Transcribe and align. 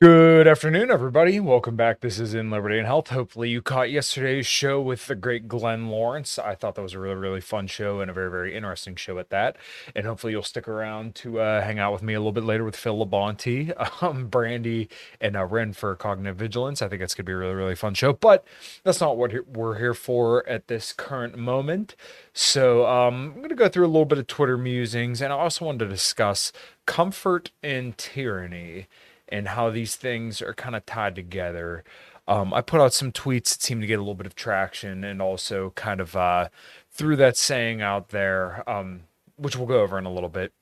Good 0.00 0.46
afternoon, 0.46 0.92
everybody. 0.92 1.40
Welcome 1.40 1.74
back. 1.74 2.02
This 2.02 2.20
is 2.20 2.32
In 2.32 2.50
Liberty 2.50 2.78
and 2.78 2.86
Health. 2.86 3.08
Hopefully, 3.08 3.48
you 3.48 3.60
caught 3.60 3.90
yesterday's 3.90 4.46
show 4.46 4.80
with 4.80 5.08
the 5.08 5.16
great 5.16 5.48
Glenn 5.48 5.88
Lawrence. 5.88 6.38
I 6.38 6.54
thought 6.54 6.76
that 6.76 6.82
was 6.82 6.92
a 6.94 7.00
really, 7.00 7.16
really 7.16 7.40
fun 7.40 7.66
show 7.66 8.00
and 8.00 8.08
a 8.08 8.14
very, 8.14 8.30
very 8.30 8.54
interesting 8.54 8.94
show 8.94 9.18
at 9.18 9.30
that. 9.30 9.56
And 9.96 10.06
hopefully, 10.06 10.34
you'll 10.34 10.44
stick 10.44 10.68
around 10.68 11.16
to 11.16 11.40
uh, 11.40 11.64
hang 11.64 11.80
out 11.80 11.92
with 11.92 12.04
me 12.04 12.14
a 12.14 12.20
little 12.20 12.30
bit 12.30 12.44
later 12.44 12.62
with 12.62 12.76
Phil 12.76 13.04
Labonte, 13.04 13.72
um, 14.00 14.28
Brandy, 14.28 14.88
and 15.20 15.36
uh, 15.36 15.44
Ren 15.44 15.72
for 15.72 15.96
Cognitive 15.96 16.36
Vigilance. 16.36 16.80
I 16.80 16.86
think 16.86 17.02
it's 17.02 17.16
going 17.16 17.24
to 17.24 17.30
be 17.30 17.32
a 17.32 17.36
really, 17.36 17.54
really 17.54 17.74
fun 17.74 17.94
show. 17.94 18.12
But 18.12 18.44
that's 18.84 19.00
not 19.00 19.16
what 19.16 19.32
we're 19.48 19.78
here 19.78 19.94
for 19.94 20.48
at 20.48 20.68
this 20.68 20.92
current 20.92 21.36
moment. 21.36 21.96
So 22.32 22.86
um, 22.86 23.32
I'm 23.32 23.38
going 23.38 23.48
to 23.48 23.56
go 23.56 23.68
through 23.68 23.86
a 23.86 23.88
little 23.88 24.04
bit 24.04 24.18
of 24.18 24.28
Twitter 24.28 24.56
musings, 24.56 25.20
and 25.20 25.32
I 25.32 25.36
also 25.36 25.64
wanted 25.64 25.80
to 25.80 25.88
discuss 25.88 26.52
comfort 26.86 27.50
and 27.64 27.98
tyranny 27.98 28.86
and 29.30 29.48
how 29.48 29.70
these 29.70 29.96
things 29.96 30.42
are 30.42 30.54
kind 30.54 30.74
of 30.76 30.84
tied 30.86 31.14
together. 31.14 31.84
Um, 32.26 32.52
I 32.52 32.60
put 32.60 32.80
out 32.80 32.92
some 32.92 33.10
tweets 33.10 33.54
that 33.54 33.62
seemed 33.62 33.80
to 33.80 33.86
get 33.86 33.98
a 33.98 34.02
little 34.02 34.14
bit 34.14 34.26
of 34.26 34.34
traction 34.34 35.02
and 35.04 35.22
also 35.22 35.70
kind 35.76 36.00
of 36.00 36.14
uh, 36.14 36.48
threw 36.90 37.16
that 37.16 37.36
saying 37.36 37.80
out 37.80 38.10
there, 38.10 38.68
um, 38.68 39.04
which 39.36 39.56
we'll 39.56 39.66
go 39.66 39.80
over 39.80 39.98
in 39.98 40.04
a 40.04 40.12
little 40.12 40.28
bit, 40.28 40.52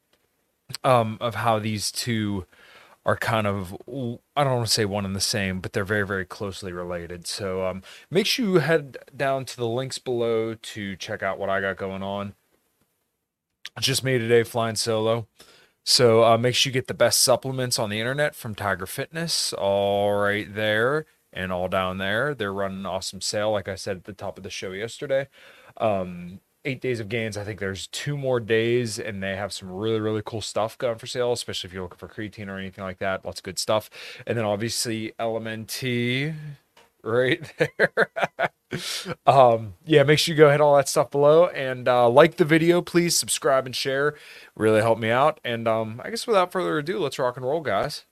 um, 0.84 1.18
of 1.20 1.34
how 1.34 1.58
these 1.58 1.90
two 1.90 2.46
are 3.04 3.16
kind 3.16 3.46
of, 3.46 3.72
I 4.36 4.44
don't 4.44 4.54
want 4.56 4.66
to 4.66 4.72
say 4.72 4.84
one 4.84 5.04
and 5.04 5.14
the 5.14 5.20
same, 5.20 5.60
but 5.60 5.72
they're 5.72 5.84
very, 5.84 6.06
very 6.06 6.24
closely 6.24 6.72
related. 6.72 7.26
So 7.26 7.64
um, 7.64 7.82
make 8.10 8.26
sure 8.26 8.44
you 8.44 8.54
head 8.58 8.96
down 9.16 9.44
to 9.44 9.56
the 9.56 9.68
links 9.68 9.98
below 9.98 10.54
to 10.54 10.96
check 10.96 11.22
out 11.22 11.38
what 11.38 11.48
I 11.48 11.60
got 11.60 11.76
going 11.76 12.02
on. 12.02 12.34
Just 13.78 14.02
me 14.02 14.18
today 14.18 14.42
flying 14.42 14.74
solo. 14.74 15.26
So 15.88 16.24
uh, 16.24 16.36
make 16.36 16.56
sure 16.56 16.70
you 16.70 16.74
get 16.74 16.88
the 16.88 16.94
best 16.94 17.20
supplements 17.20 17.78
on 17.78 17.90
the 17.90 18.00
internet 18.00 18.34
from 18.34 18.56
Tiger 18.56 18.86
Fitness, 18.86 19.52
all 19.52 20.14
right 20.14 20.52
there 20.52 21.06
and 21.32 21.52
all 21.52 21.68
down 21.68 21.98
there. 21.98 22.34
They're 22.34 22.52
running 22.52 22.80
an 22.80 22.86
awesome 22.86 23.20
sale, 23.20 23.52
like 23.52 23.68
I 23.68 23.76
said 23.76 23.98
at 23.98 24.04
the 24.04 24.12
top 24.12 24.36
of 24.36 24.42
the 24.42 24.50
show 24.50 24.72
yesterday. 24.72 25.28
Um, 25.76 26.40
eight 26.64 26.80
days 26.80 26.98
of 26.98 27.08
gains. 27.08 27.36
I 27.36 27.44
think 27.44 27.60
there's 27.60 27.86
two 27.86 28.16
more 28.16 28.40
days, 28.40 28.98
and 28.98 29.22
they 29.22 29.36
have 29.36 29.52
some 29.52 29.70
really, 29.70 30.00
really 30.00 30.22
cool 30.26 30.40
stuff 30.40 30.76
going 30.76 30.98
for 30.98 31.06
sale, 31.06 31.32
especially 31.32 31.68
if 31.68 31.74
you're 31.74 31.84
looking 31.84 31.98
for 31.98 32.08
creatine 32.08 32.48
or 32.48 32.58
anything 32.58 32.82
like 32.82 32.98
that. 32.98 33.24
Lots 33.24 33.38
of 33.38 33.44
good 33.44 33.58
stuff. 33.60 33.88
And 34.26 34.36
then 34.36 34.44
obviously 34.44 35.12
LMNT 35.20 36.34
right 37.02 37.40
there. 37.58 38.10
um, 39.26 39.74
yeah, 39.84 40.02
make 40.02 40.18
sure 40.18 40.34
you 40.34 40.38
go 40.38 40.50
hit 40.50 40.60
all 40.60 40.76
that 40.76 40.88
stuff 40.88 41.10
below 41.10 41.46
and 41.46 41.88
uh, 41.88 42.08
like 42.08 42.36
the 42.36 42.44
video, 42.44 42.82
please 42.82 43.16
subscribe 43.16 43.66
and 43.66 43.74
share. 43.74 44.14
Really 44.54 44.80
help 44.80 44.98
me 44.98 45.10
out. 45.10 45.40
And 45.44 45.68
um, 45.68 46.00
I 46.04 46.10
guess 46.10 46.26
without 46.26 46.52
further 46.52 46.78
ado, 46.78 46.98
let's 46.98 47.18
rock 47.18 47.36
and 47.36 47.46
roll, 47.46 47.60
guys. 47.60 48.04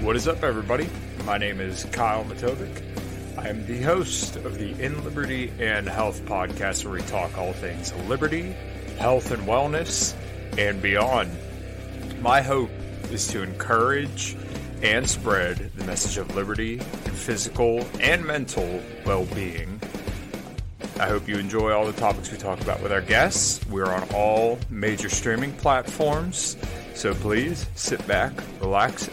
What 0.00 0.16
is 0.16 0.26
up, 0.26 0.42
everybody? 0.42 0.88
My 1.24 1.38
name 1.38 1.60
is 1.60 1.84
Kyle 1.92 2.24
Matovcik. 2.24 3.38
I 3.38 3.48
am 3.48 3.64
the 3.66 3.80
host 3.82 4.36
of 4.36 4.58
the 4.58 4.70
In 4.84 5.02
Liberty 5.04 5.52
and 5.58 5.88
Health 5.88 6.24
podcast, 6.26 6.84
where 6.84 6.94
we 6.94 7.02
talk 7.02 7.36
all 7.38 7.52
things 7.52 7.94
liberty, 8.08 8.54
health, 8.98 9.30
and 9.30 9.42
wellness, 9.44 10.14
and 10.58 10.82
beyond. 10.82 11.30
My 12.20 12.42
hope 12.42 12.70
is 13.10 13.26
to 13.28 13.42
encourage 13.42 14.36
and 14.82 15.08
spread 15.08 15.70
the 15.76 15.84
message 15.84 16.18
of 16.18 16.34
liberty, 16.34 16.74
and 16.78 17.14
physical 17.14 17.86
and 18.00 18.24
mental 18.24 18.82
well 19.06 19.24
being. 19.26 19.80
I 20.98 21.06
hope 21.08 21.28
you 21.28 21.36
enjoy 21.36 21.72
all 21.72 21.86
the 21.86 21.92
topics 21.92 22.30
we 22.30 22.38
talk 22.38 22.60
about 22.60 22.82
with 22.82 22.92
our 22.92 23.00
guests. 23.00 23.64
We're 23.66 23.86
on 23.86 24.08
all 24.14 24.58
major 24.70 25.08
streaming 25.08 25.52
platforms, 25.54 26.56
so 26.94 27.14
please 27.14 27.66
sit 27.74 28.06
back, 28.06 28.32
relax, 28.60 29.08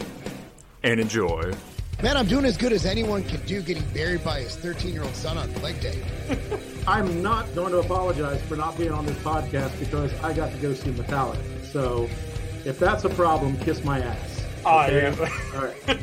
and 0.83 0.99
enjoy. 0.99 1.53
Man, 2.01 2.15
I'm 2.15 2.27
doing 2.27 2.45
as 2.45 2.55
good 2.55 2.71
as 2.71 2.85
anyone 2.85 3.23
can 3.23 3.45
do 3.45 3.61
getting 3.61 3.83
buried 3.89 4.23
by 4.23 4.39
his 4.39 4.55
13 4.55 4.93
year 4.93 5.03
old 5.03 5.15
son 5.15 5.37
on 5.37 5.53
leg 5.61 5.81
day. 5.81 6.01
I'm 6.87 7.21
not 7.21 7.53
going 7.55 7.71
to 7.71 7.79
apologize 7.79 8.41
for 8.43 8.55
not 8.55 8.77
being 8.77 8.91
on 8.91 9.05
this 9.05 9.17
podcast 9.17 9.77
because 9.79 10.13
I 10.21 10.33
got 10.33 10.51
to 10.51 10.57
go 10.57 10.73
see 10.73 10.91
Metallica. 10.91 11.65
So 11.65 12.09
if 12.65 12.79
that's 12.79 13.03
a 13.03 13.09
problem, 13.09 13.57
kiss 13.57 13.83
my 13.83 13.99
ass. 13.99 14.38
Okay. 14.65 15.01
Yeah. 15.01 15.29
all 15.55 15.61
right. 15.63 15.99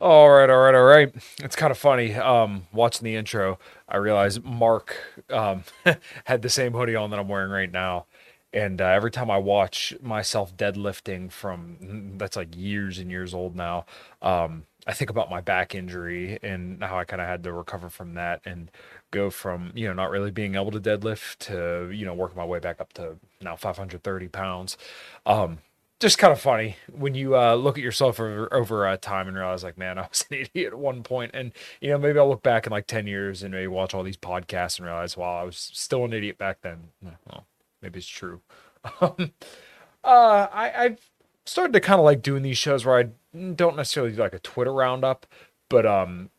All 0.00 0.28
right, 0.30 0.50
all 0.50 0.56
right, 0.58 0.74
all 0.74 0.82
right. 0.82 1.14
It's 1.38 1.54
kind 1.54 1.70
of 1.70 1.78
funny. 1.78 2.14
Um, 2.14 2.66
watching 2.72 3.04
the 3.04 3.14
intro, 3.14 3.60
I 3.88 3.98
realized 3.98 4.42
Mark 4.42 4.96
um, 5.30 5.62
had 6.24 6.42
the 6.42 6.48
same 6.48 6.72
hoodie 6.72 6.96
on 6.96 7.10
that 7.10 7.20
I'm 7.20 7.28
wearing 7.28 7.52
right 7.52 7.70
now. 7.70 8.06
And 8.52 8.80
uh, 8.80 8.86
every 8.86 9.12
time 9.12 9.30
I 9.30 9.38
watch 9.38 9.94
myself 10.02 10.56
deadlifting 10.56 11.30
from 11.30 12.14
that's 12.18 12.36
like 12.36 12.56
years 12.56 12.98
and 12.98 13.10
years 13.10 13.32
old 13.32 13.54
now, 13.54 13.86
um, 14.20 14.64
I 14.86 14.92
think 14.92 15.10
about 15.10 15.30
my 15.30 15.40
back 15.40 15.74
injury 15.74 16.38
and 16.42 16.82
how 16.82 16.98
I 16.98 17.04
kind 17.04 17.22
of 17.22 17.28
had 17.28 17.44
to 17.44 17.52
recover 17.52 17.88
from 17.88 18.14
that 18.14 18.40
and 18.44 18.70
go 19.12 19.30
from 19.30 19.70
you 19.74 19.86
know 19.86 19.94
not 19.94 20.10
really 20.10 20.30
being 20.30 20.54
able 20.56 20.72
to 20.72 20.80
deadlift 20.80 21.38
to 21.46 21.90
you 21.94 22.04
know 22.04 22.14
working 22.14 22.36
my 22.36 22.44
way 22.44 22.58
back 22.58 22.80
up 22.80 22.92
to 22.94 23.16
now 23.40 23.54
530 23.56 24.28
pounds. 24.28 24.76
Um, 25.24 25.58
just 26.00 26.18
kind 26.18 26.32
of 26.32 26.40
funny 26.40 26.76
when 26.90 27.14
you 27.14 27.36
uh, 27.36 27.54
look 27.54 27.78
at 27.78 27.84
yourself 27.84 28.18
over, 28.18 28.52
over 28.52 28.88
uh, 28.88 28.96
time 28.96 29.28
and 29.28 29.36
realize 29.36 29.62
like 29.62 29.78
man 29.78 29.98
i 29.98 30.02
was 30.02 30.24
an 30.30 30.38
idiot 30.38 30.72
at 30.72 30.78
one 30.78 31.02
point. 31.04 31.30
And 31.32 31.52
you 31.80 31.90
know 31.90 31.98
maybe 31.98 32.18
i'll 32.18 32.28
look 32.28 32.42
back 32.42 32.66
in 32.66 32.72
like 32.72 32.88
10 32.88 33.06
years 33.06 33.42
and 33.44 33.54
maybe 33.54 33.68
watch 33.68 33.94
all 33.94 34.02
these 34.02 34.16
podcasts 34.16 34.78
and 34.78 34.86
realize 34.86 35.16
wow 35.16 35.36
i 35.40 35.44
was 35.44 35.56
still 35.56 36.04
an 36.04 36.12
idiot 36.12 36.38
back 36.38 36.58
then. 36.62 36.88
Well 37.28 37.46
maybe 37.80 37.98
it's 37.98 38.08
true. 38.08 38.40
Um, 39.00 39.32
uh, 40.02 40.48
I, 40.52 40.72
i've 40.76 41.11
started 41.44 41.72
to 41.72 41.80
kind 41.80 41.98
of 41.98 42.04
like 42.04 42.22
doing 42.22 42.42
these 42.42 42.58
shows 42.58 42.84
where 42.84 42.98
i 42.98 43.40
don't 43.54 43.76
necessarily 43.76 44.12
do 44.12 44.20
like 44.20 44.34
a 44.34 44.38
twitter 44.38 44.72
roundup 44.72 45.26
but 45.68 45.86
um 45.86 46.30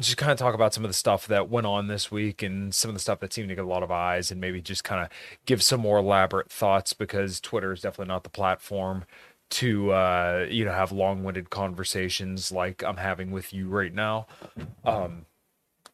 just 0.00 0.16
kind 0.16 0.32
of 0.32 0.38
talk 0.38 0.54
about 0.54 0.72
some 0.72 0.84
of 0.84 0.90
the 0.90 0.94
stuff 0.94 1.26
that 1.26 1.50
went 1.50 1.66
on 1.66 1.86
this 1.86 2.10
week 2.10 2.42
and 2.42 2.74
some 2.74 2.88
of 2.88 2.94
the 2.94 3.00
stuff 3.00 3.20
that 3.20 3.32
seemed 3.32 3.48
to 3.50 3.54
get 3.54 3.64
a 3.64 3.68
lot 3.68 3.82
of 3.82 3.90
eyes 3.90 4.30
and 4.30 4.40
maybe 4.40 4.60
just 4.60 4.84
kind 4.84 5.02
of 5.02 5.08
give 5.44 5.62
some 5.62 5.80
more 5.80 5.98
elaborate 5.98 6.50
thoughts 6.50 6.94
because 6.94 7.40
Twitter 7.40 7.72
is 7.72 7.82
definitely 7.82 8.10
not 8.10 8.24
the 8.24 8.30
platform 8.30 9.04
to 9.50 9.90
uh, 9.92 10.46
you 10.48 10.64
know 10.64 10.72
have 10.72 10.92
long-winded 10.92 11.50
conversations 11.50 12.50
like 12.50 12.82
I'm 12.82 12.96
having 12.96 13.30
with 13.30 13.52
you 13.52 13.68
right 13.68 13.92
now. 13.92 14.26
Um, 14.82 15.26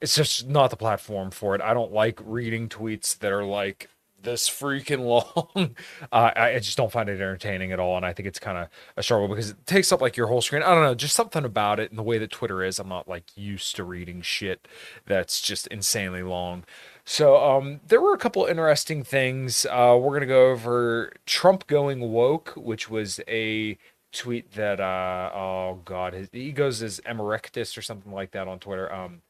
it's 0.01 0.15
just 0.15 0.47
not 0.47 0.71
the 0.71 0.77
platform 0.77 1.33
for 1.33 1.57
it. 1.57 1.61
I 1.61 1.75
don't 1.75 1.93
like 1.93 2.21
reading 2.25 2.69
tweets 2.69 3.19
that 3.19 3.33
are 3.33 3.45
like 3.45 3.89
this 4.23 4.49
freaking 4.49 5.01
long. 5.05 5.77
uh, 6.13 6.31
I 6.35 6.59
just 6.59 6.77
don't 6.77 6.93
find 6.93 7.09
it 7.09 7.15
entertaining 7.15 7.73
at 7.73 7.81
all, 7.81 7.97
and 7.97 8.05
I 8.05 8.13
think 8.13 8.29
it's 8.29 8.39
kind 8.39 8.59
of 8.59 8.69
a 8.97 9.03
struggle 9.03 9.29
because 9.29 9.51
it 9.51 9.67
takes 9.67 9.93
up 9.93 10.01
like 10.01 10.17
your 10.17 10.27
whole 10.27 10.41
screen. 10.41 10.63
I 10.63 10.75
don't 10.75 10.83
know, 10.83 10.95
just 10.95 11.15
something 11.15 11.45
about 11.45 11.81
it 11.81 11.91
and 11.91 11.99
the 11.99 12.03
way 12.03 12.19
that 12.19 12.31
Twitter 12.31 12.63
is. 12.63 12.79
I'm 12.79 12.89
not 12.89 13.09
like 13.09 13.25
used 13.37 13.77
to 13.77 13.85
reading 13.85 14.23
shit 14.23 14.67
that's 15.07 15.41
just 15.41 15.67
insanely 15.69 16.23
long. 16.23 16.65
So 17.05 17.37
um, 17.37 17.81
there 17.87 18.01
were 18.01 18.13
a 18.13 18.19
couple 18.19 18.45
interesting 18.45 19.03
things. 19.03 19.67
Uh, 19.67 19.99
we're 20.01 20.13
gonna 20.15 20.27
go 20.27 20.51
over 20.51 21.13
Trump 21.27 21.67
going 21.67 22.13
woke, 22.13 22.53
which 22.57 22.91
was 22.91 23.21
a 23.29 23.79
tweet 24.13 24.53
that 24.53 24.81
uh, 24.81 25.31
oh 25.35 25.81
god, 25.85 26.13
his, 26.15 26.29
he 26.33 26.53
goes 26.53 26.83
as 26.83 27.01
Emeritus 27.01 27.77
or 27.79 27.83
something 27.83 28.13
like 28.13 28.33
that 28.33 28.49
on 28.49 28.59
Twitter. 28.59 28.93
Um, 28.93 29.23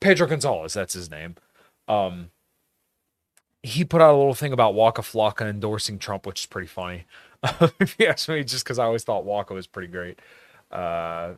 Pedro 0.00 0.26
Gonzalez, 0.26 0.72
that's 0.72 0.94
his 0.94 1.10
name. 1.10 1.36
Um, 1.88 2.30
he 3.62 3.84
put 3.84 4.00
out 4.00 4.14
a 4.14 4.16
little 4.16 4.34
thing 4.34 4.52
about 4.52 4.74
Waka 4.74 5.02
Flocka 5.02 5.48
endorsing 5.48 5.98
Trump, 5.98 6.26
which 6.26 6.40
is 6.40 6.46
pretty 6.46 6.68
funny. 6.68 7.06
if 7.80 7.96
you 7.98 8.06
ask 8.06 8.28
me, 8.28 8.42
just 8.44 8.64
because 8.64 8.78
I 8.78 8.84
always 8.84 9.04
thought 9.04 9.24
Waka 9.24 9.54
was 9.54 9.66
pretty 9.66 9.88
great. 9.88 10.18
Uh, 10.70 11.34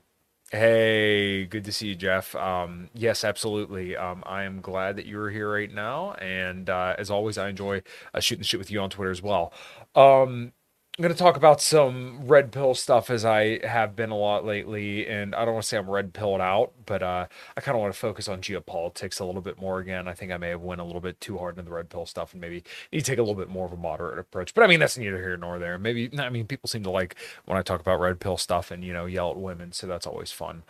hey, 0.51 1.45
good 1.47 1.65
to 1.65 1.73
see 1.73 1.89
you, 1.89 1.95
Jeff. 1.95 2.35
Um, 2.37 2.91
yes, 2.95 3.25
absolutely. 3.25 3.97
Um, 3.97 4.23
I 4.27 4.45
am 4.45 4.61
glad 4.61 4.97
that 4.97 5.07
you're 5.07 5.31
here 5.31 5.53
right 5.53 5.73
now, 5.73 6.13
and 6.15 6.69
uh, 6.71 6.95
as 6.99 7.11
always, 7.11 7.39
I 7.39 7.49
enjoy 7.49 7.83
uh, 8.15 8.21
shooting 8.21 8.45
shit 8.45 8.59
with 8.59 8.71
you 8.71 8.81
on 8.81 8.91
Twitter 8.91 9.11
as 9.11 9.23
well. 9.23 9.53
Um, 9.95 10.53
I'm 10.99 11.03
going 11.03 11.15
to 11.15 11.19
talk 11.19 11.39
about 11.39 11.63
some 11.63 12.27
red 12.27 12.53
pill 12.53 12.75
stuff 12.75 13.09
as 13.09 13.25
I 13.25 13.67
have 13.67 13.97
been 13.97 14.11
a 14.11 14.17
lot 14.17 14.45
lately. 14.45 15.07
And 15.07 15.35
I 15.35 15.47
don't 15.47 15.55
want 15.55 15.65
to 15.65 15.69
say 15.69 15.79
I'm 15.79 15.89
red 15.89 16.13
pilled 16.13 16.43
out, 16.43 16.73
but 16.85 17.03
uh, 17.03 17.27
I 17.57 17.61
kind 17.63 17.75
of 17.75 17.81
want 17.81 17.95
to 17.95 17.99
focus 17.99 18.29
on 18.29 18.43
geopolitics 18.43 19.19
a 19.19 19.25
little 19.25 19.41
bit 19.41 19.59
more 19.59 19.79
again. 19.79 20.07
I 20.07 20.13
think 20.13 20.33
I 20.33 20.37
may 20.37 20.51
have 20.51 20.61
went 20.61 20.83
a 20.83 20.85
little 20.85 21.01
bit 21.01 21.19
too 21.19 21.39
hard 21.39 21.57
into 21.57 21.71
the 21.71 21.75
red 21.75 21.89
pill 21.89 22.05
stuff 22.05 22.33
and 22.33 22.43
maybe 22.43 22.63
need 22.93 23.01
to 23.01 23.05
take 23.07 23.19
a 23.19 23.23
little 23.23 23.35
bit 23.35 23.49
more 23.49 23.65
of 23.65 23.73
a 23.73 23.77
moderate 23.77 24.19
approach. 24.19 24.53
But 24.53 24.65
I 24.65 24.67
mean, 24.67 24.81
that's 24.81 24.99
neither 24.99 25.17
here 25.17 25.39
nor 25.39 25.59
there. 25.59 25.79
Maybe, 25.79 26.11
I 26.19 26.29
mean, 26.29 26.47
people 26.47 26.69
seem 26.69 26.83
to 26.83 26.91
like 26.91 27.17
when 27.47 27.57
I 27.57 27.63
talk 27.63 27.81
about 27.81 27.99
red 27.99 28.21
pill 28.21 28.37
stuff 28.37 28.71
and, 28.71 28.85
you 28.85 28.93
know, 28.93 29.07
yell 29.07 29.31
at 29.31 29.39
women. 29.39 29.73
So 29.73 29.87
that's 29.87 30.07
always 30.07 30.31
fun. 30.31 30.63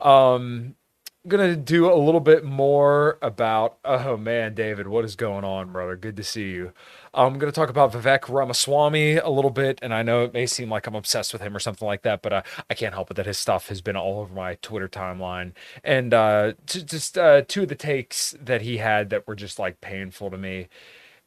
Um, 0.00 0.76
gonna 1.26 1.56
do 1.56 1.90
a 1.90 1.96
little 1.96 2.20
bit 2.20 2.44
more 2.44 3.18
about 3.22 3.78
oh 3.84 4.14
man 4.14 4.54
david 4.54 4.86
what 4.86 5.06
is 5.06 5.16
going 5.16 5.42
on 5.42 5.72
brother 5.72 5.96
good 5.96 6.16
to 6.18 6.22
see 6.22 6.50
you 6.50 6.70
i'm 7.14 7.38
gonna 7.38 7.52
talk 7.52 7.70
about 7.70 7.92
vivek 7.92 8.28
ramaswamy 8.28 9.16
a 9.16 9.28
little 9.30 9.50
bit 9.50 9.78
and 9.82 9.94
i 9.94 10.02
know 10.02 10.24
it 10.24 10.34
may 10.34 10.46
seem 10.46 10.70
like 10.70 10.86
i'm 10.86 10.94
obsessed 10.94 11.32
with 11.32 11.42
him 11.42 11.56
or 11.56 11.60
something 11.60 11.86
like 11.86 12.02
that 12.02 12.22
but 12.22 12.32
uh, 12.32 12.42
i 12.70 12.74
can't 12.74 12.94
help 12.94 13.10
it 13.10 13.14
that 13.16 13.26
his 13.26 13.38
stuff 13.38 13.68
has 13.68 13.80
been 13.80 13.96
all 13.96 14.20
over 14.20 14.34
my 14.34 14.54
twitter 14.62 14.88
timeline. 14.88 15.52
And 15.84 16.14
uh, 16.14 16.54
just 16.66 17.18
uh, 17.18 17.42
two 17.46 17.62
of 17.62 17.68
the 17.68 17.74
takes 17.74 18.34
that 18.40 18.62
he 18.62 18.78
had 18.78 19.10
that 19.10 19.26
were 19.26 19.34
just 19.36 19.58
like 19.58 19.80
painful 19.80 20.30
to 20.30 20.38
me. 20.38 20.68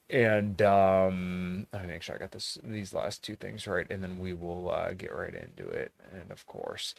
And 0.09 0.61
um 0.61 1.67
let 1.73 1.83
me 1.83 1.89
make 1.89 2.01
sure 2.03 2.15
i 2.15 2.19
got 2.19 2.31
this 2.31 2.57
these 2.63 2.93
last 2.93 3.23
two 3.23 3.35
things 3.35 3.67
right 3.67 3.87
and 3.89 4.03
then 4.03 4.19
we 4.19 4.33
will 4.33 4.71
uh, 4.71 4.93
get 4.93 5.13
right 5.13 5.33
into 5.35 5.67
it 5.69 5.91
and 6.13 6.31
of 6.31 6.45
course 6.47 6.95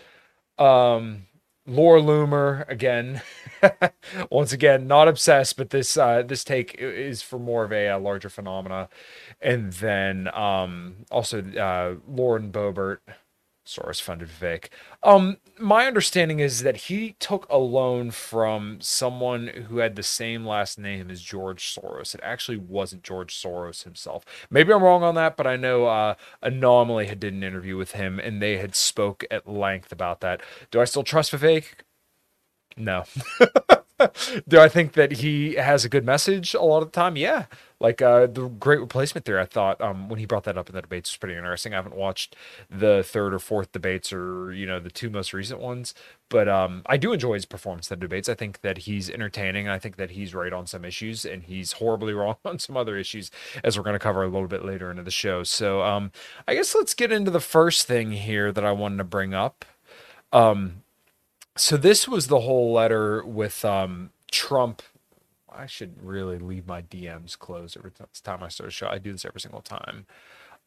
um 0.58 1.26
Laura 1.68 2.00
Loomer 2.00 2.68
again. 2.68 3.22
Once 4.30 4.52
again, 4.52 4.86
not 4.86 5.06
obsessed, 5.06 5.56
but 5.56 5.70
this 5.70 5.96
uh, 5.96 6.22
this 6.22 6.42
take 6.42 6.74
is 6.78 7.22
for 7.22 7.38
more 7.38 7.64
of 7.64 7.72
a, 7.72 7.88
a 7.88 7.98
larger 7.98 8.30
phenomena. 8.30 8.88
And 9.40 9.72
then 9.74 10.28
um, 10.34 11.04
also 11.10 11.42
uh, 11.42 11.96
Lauren 12.08 12.50
Boebert, 12.50 12.98
Soros 13.68 14.00
funded 14.00 14.28
Vic. 14.28 14.70
Um, 15.02 15.36
my 15.58 15.86
understanding 15.86 16.40
is 16.40 16.62
that 16.62 16.76
he 16.76 17.12
took 17.20 17.46
a 17.50 17.58
loan 17.58 18.10
from 18.10 18.80
someone 18.80 19.48
who 19.68 19.78
had 19.78 19.94
the 19.94 20.02
same 20.02 20.46
last 20.46 20.78
name 20.78 21.10
as 21.10 21.20
George 21.20 21.74
Soros. 21.74 22.14
It 22.14 22.20
actually 22.24 22.56
wasn't 22.56 23.02
George 23.02 23.34
Soros 23.34 23.84
himself. 23.84 24.24
Maybe 24.50 24.72
I'm 24.72 24.82
wrong 24.82 25.02
on 25.02 25.14
that, 25.16 25.36
but 25.36 25.46
I 25.46 25.56
know 25.56 25.86
uh, 25.86 26.14
Anomaly 26.42 27.06
had 27.06 27.20
did 27.20 27.34
an 27.34 27.42
interview 27.42 27.76
with 27.76 27.92
him 27.92 28.18
and 28.18 28.40
they 28.40 28.56
had 28.56 28.74
spoke 28.74 29.24
at 29.30 29.46
length 29.46 29.92
about 29.92 30.20
that. 30.20 30.40
Do 30.70 30.80
I 30.80 30.84
still 30.84 31.04
trust 31.04 31.32
Vivek? 31.32 31.64
No. 32.76 33.04
Do 34.48 34.60
I 34.60 34.68
think 34.68 34.92
that 34.92 35.12
he 35.12 35.54
has 35.54 35.84
a 35.84 35.88
good 35.88 36.04
message 36.04 36.54
a 36.54 36.62
lot 36.62 36.82
of 36.82 36.92
the 36.92 37.00
time? 37.00 37.16
Yeah. 37.16 37.46
Like 37.80 38.02
uh, 38.02 38.26
the 38.26 38.48
great 38.48 38.80
replacement 38.80 39.24
there, 39.24 39.38
I 39.38 39.44
thought 39.44 39.80
um, 39.80 40.08
when 40.08 40.18
he 40.18 40.26
brought 40.26 40.42
that 40.44 40.58
up 40.58 40.68
in 40.68 40.74
the 40.74 40.82
debates 40.82 41.12
was 41.12 41.16
pretty 41.16 41.36
interesting. 41.36 41.72
I 41.72 41.76
haven't 41.76 41.94
watched 41.94 42.34
the 42.68 43.04
third 43.04 43.32
or 43.32 43.38
fourth 43.38 43.70
debates 43.70 44.12
or 44.12 44.52
you 44.52 44.66
know 44.66 44.80
the 44.80 44.90
two 44.90 45.10
most 45.10 45.32
recent 45.32 45.60
ones, 45.60 45.94
but 46.28 46.48
um, 46.48 46.82
I 46.86 46.96
do 46.96 47.12
enjoy 47.12 47.34
his 47.34 47.46
performance 47.46 47.88
in 47.88 47.98
the 47.98 48.04
debates. 48.04 48.28
I 48.28 48.34
think 48.34 48.62
that 48.62 48.78
he's 48.78 49.08
entertaining. 49.08 49.68
I 49.68 49.78
think 49.78 49.96
that 49.96 50.10
he's 50.10 50.34
right 50.34 50.52
on 50.52 50.66
some 50.66 50.84
issues 50.84 51.24
and 51.24 51.44
he's 51.44 51.72
horribly 51.72 52.12
wrong 52.14 52.36
on 52.44 52.58
some 52.58 52.76
other 52.76 52.96
issues, 52.96 53.30
as 53.62 53.76
we're 53.76 53.84
going 53.84 53.94
to 53.94 54.00
cover 54.00 54.24
a 54.24 54.28
little 54.28 54.48
bit 54.48 54.64
later 54.64 54.90
into 54.90 55.04
the 55.04 55.10
show. 55.12 55.44
So 55.44 55.82
um, 55.82 56.10
I 56.48 56.54
guess 56.54 56.74
let's 56.74 56.94
get 56.94 57.12
into 57.12 57.30
the 57.30 57.40
first 57.40 57.86
thing 57.86 58.10
here 58.12 58.50
that 58.50 58.64
I 58.64 58.72
wanted 58.72 58.98
to 58.98 59.04
bring 59.04 59.34
up. 59.34 59.64
Um, 60.32 60.82
so 61.56 61.76
this 61.76 62.08
was 62.08 62.28
the 62.28 62.40
whole 62.40 62.72
letter 62.72 63.24
with 63.24 63.64
um, 63.64 64.10
Trump. 64.30 64.82
I 65.58 65.66
should 65.66 66.02
really 66.02 66.38
leave 66.38 66.66
my 66.66 66.82
DMs 66.82 67.38
closed 67.38 67.76
every 67.76 67.90
time 68.22 68.42
I 68.42 68.48
start 68.48 68.68
a 68.68 68.70
show. 68.70 68.88
I 68.88 68.98
do 68.98 69.12
this 69.12 69.24
every 69.24 69.40
single 69.40 69.60
time. 69.60 70.06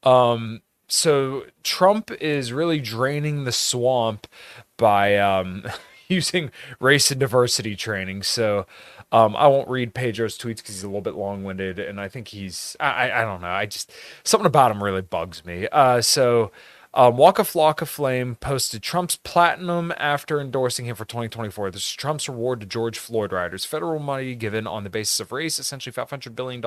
Um, 0.03 0.61
so 0.87 1.45
Trump 1.63 2.11
is 2.19 2.51
really 2.51 2.81
draining 2.81 3.45
the 3.45 3.53
swamp 3.53 4.27
by 4.75 5.17
um, 5.17 5.63
using 6.09 6.51
race 6.79 7.09
and 7.11 7.19
diversity 7.19 7.75
training. 7.75 8.23
So 8.23 8.67
um, 9.13 9.35
I 9.37 9.47
won't 9.47 9.69
read 9.69 9.93
Pedro's 9.93 10.37
tweets 10.37 10.57
because 10.57 10.75
he's 10.75 10.83
a 10.83 10.87
little 10.87 11.01
bit 11.01 11.15
long 11.15 11.43
winded, 11.43 11.79
and 11.79 11.99
I 11.99 12.09
think 12.09 12.29
he's 12.29 12.75
I, 12.79 13.11
I 13.11 13.21
don't 13.21 13.41
know. 13.41 13.47
I 13.47 13.65
just 13.65 13.91
something 14.23 14.45
about 14.45 14.71
him 14.71 14.83
really 14.83 15.01
bugs 15.01 15.45
me. 15.45 15.67
Uh, 15.71 16.01
so 16.01 16.51
um, 16.93 17.15
Waka 17.15 17.43
Flocka 17.43 17.87
Flame 17.87 18.35
posted 18.35 18.83
Trump's 18.83 19.15
platinum 19.15 19.93
after 19.97 20.41
endorsing 20.41 20.85
him 20.85 20.95
for 20.95 21.05
2024. 21.05 21.71
This 21.71 21.85
is 21.85 21.93
Trump's 21.93 22.27
reward 22.27 22.59
to 22.59 22.65
George 22.65 22.99
Floyd 22.99 23.31
rioters. 23.31 23.63
Federal 23.63 23.99
money 23.99 24.35
given 24.35 24.67
on 24.67 24.83
the 24.83 24.89
basis 24.89 25.19
of 25.21 25.31
race, 25.31 25.57
essentially 25.57 25.93
$500 25.93 26.35
billion 26.35 26.61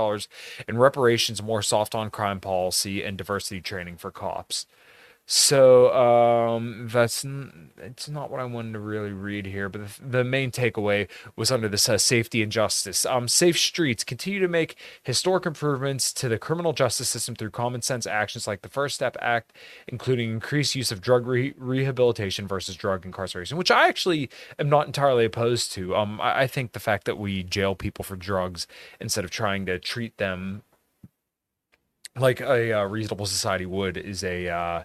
in 0.67 0.79
reparations, 0.79 1.43
more 1.43 1.61
soft 1.61 1.95
on 1.95 2.11
crime 2.11 2.41
policy, 2.41 3.05
and 3.05 3.19
diversity 3.19 3.61
training 3.61 3.99
for 3.99 4.11
cops. 4.11 4.65
So 5.27 5.91
um, 5.95 6.89
that's 6.93 7.25
it's 7.79 8.11
not 8.11 8.31
what 8.31 8.41
I 8.41 8.45
wanted 8.45 8.75
to 8.75 8.79
really 8.79 9.13
read 9.13 9.47
here, 9.47 9.71
but 9.71 9.87
the, 9.87 10.19
the 10.19 10.25
main 10.25 10.51
takeaway 10.51 11.09
was 11.35 11.51
under 11.51 11.67
this 11.67 11.89
uh, 11.89 11.97
safety 11.97 12.43
and 12.43 12.53
justice. 12.53 13.07
Um, 13.07 13.27
safe 13.27 13.59
streets 13.59 14.05
continue 14.05 14.39
to 14.41 14.49
make 14.49 14.77
historic 15.03 15.47
improvements 15.47 16.13
to 16.15 16.29
the 16.29 16.39
criminal 16.39 16.75
justice 16.75 17.09
system 17.09 17.35
through 17.35 17.51
common 17.51 17.81
sense 17.81 18.07
actions 18.07 18.47
like 18.47 18.61
the 18.61 18.69
First 18.69 18.97
Step 18.97 19.17
Act, 19.19 19.55
including 19.89 20.31
increased 20.31 20.75
use 20.75 20.93
of 20.93 21.01
drug 21.01 21.27
re- 21.27 21.55
rehabilitation 21.57 22.47
versus 22.47 22.77
drug 22.77 23.07
incarceration, 23.07 23.57
which 23.57 23.71
I 23.71 23.89
actually 23.89 24.29
am 24.59 24.69
not 24.69 24.87
entirely 24.87 25.25
opposed 25.25 25.73
to. 25.73 25.97
Um, 25.97 26.21
I, 26.21 26.43
I 26.43 26.47
think 26.47 26.73
the 26.73 26.81
fact 26.81 27.07
that 27.07 27.17
we 27.17 27.43
jail 27.43 27.75
people 27.75 28.05
for 28.05 28.17
drugs 28.17 28.67
instead 29.01 29.25
of 29.25 29.31
trying 29.31 29.65
to 29.67 29.79
treat 29.79 30.19
them 30.19 30.65
like 32.17 32.41
a 32.41 32.73
uh, 32.73 32.85
reasonable 32.85 33.27
society 33.27 33.67
would 33.67 33.97
is 33.97 34.23
a 34.23 34.49
uh, 34.49 34.83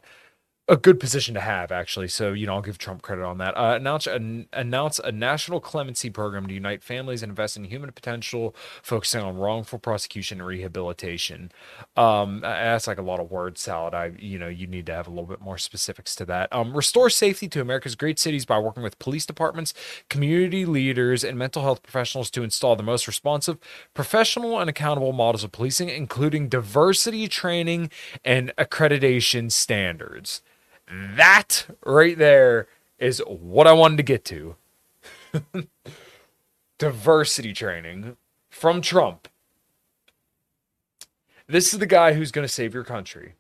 a 0.70 0.78
good 0.78 1.00
position 1.00 1.34
to 1.34 1.42
have, 1.42 1.72
actually. 1.72 2.08
So, 2.08 2.32
you 2.32 2.46
know, 2.46 2.54
I'll 2.54 2.62
give 2.62 2.78
Trump 2.78 3.02
credit 3.02 3.26
on 3.26 3.40
that. 3.40 3.58
Uh, 3.58 3.76
announce, 3.76 4.06
an, 4.06 4.48
announce 4.54 5.00
a 5.00 5.12
national 5.12 5.60
clemency 5.60 6.12
program 6.12 6.46
to 6.48 6.54
unite 6.54 6.84
families 6.84 7.24
and 7.24 7.32
invest 7.32 7.58
in 7.58 7.64
human 7.64 7.92
potential, 7.92 8.56
focusing 8.84 9.22
on 9.22 9.36
wrongful 9.36 9.80
prosecution 9.80 10.40
and 10.40 10.48
rehabilitation. 10.48 11.52
Um, 11.98 12.42
that's 12.42 12.86
like 12.86 13.00
a 13.00 13.02
lot 13.02 13.20
of 13.20 13.32
word 13.32 13.58
salad. 13.58 13.96
I, 13.96 14.12
you 14.20 14.38
know, 14.38 14.48
you 14.48 14.68
need 14.68 14.86
to 14.86 14.94
have 14.94 15.08
a 15.08 15.10
little 15.10 15.26
bit 15.26 15.42
more 15.42 15.58
specifics 15.58 16.16
to 16.18 16.26
that. 16.26 16.54
Um, 16.54 16.76
restore 16.76 17.10
safety 17.10 17.48
to 17.50 17.62
America's 17.62 17.96
great 17.96 18.20
cities 18.20 18.46
by 18.46 18.60
working 18.60 18.84
with 18.84 19.00
police 19.00 19.26
departments, 19.26 19.74
community 20.08 20.66
leaders, 20.66 21.24
and 21.24 21.38
mental 21.38 21.64
health 21.64 21.82
professionals 21.82 22.30
to 22.32 22.44
install 22.44 22.76
the 22.76 22.84
most 22.84 23.08
responsive, 23.08 23.58
professional, 23.96 24.60
and 24.60 24.70
accountable 24.70 25.14
models 25.14 25.44
of 25.44 25.52
policing, 25.52 25.90
including 25.90 26.48
diversity 26.48 27.28
training 27.28 27.90
and 28.24 28.54
accreditation 28.58 29.52
standards. 29.52 30.44
That 30.90 31.68
right 31.86 32.18
there 32.18 32.68
is 32.98 33.22
what 33.28 33.68
I 33.68 33.74
wanted 33.74 33.98
to 33.98 34.04
get 34.04 34.26
to. 34.26 34.56
Diversity 36.78 37.54
training 37.54 38.18
from 38.50 38.82
Trump. 38.82 39.28
This 41.48 41.74
is 41.74 41.80
the 41.80 41.86
guy 41.86 42.14
who's 42.14 42.32
going 42.32 42.48
to 42.48 42.54
save 42.54 42.74
your 42.74 42.84
country. 42.84 43.36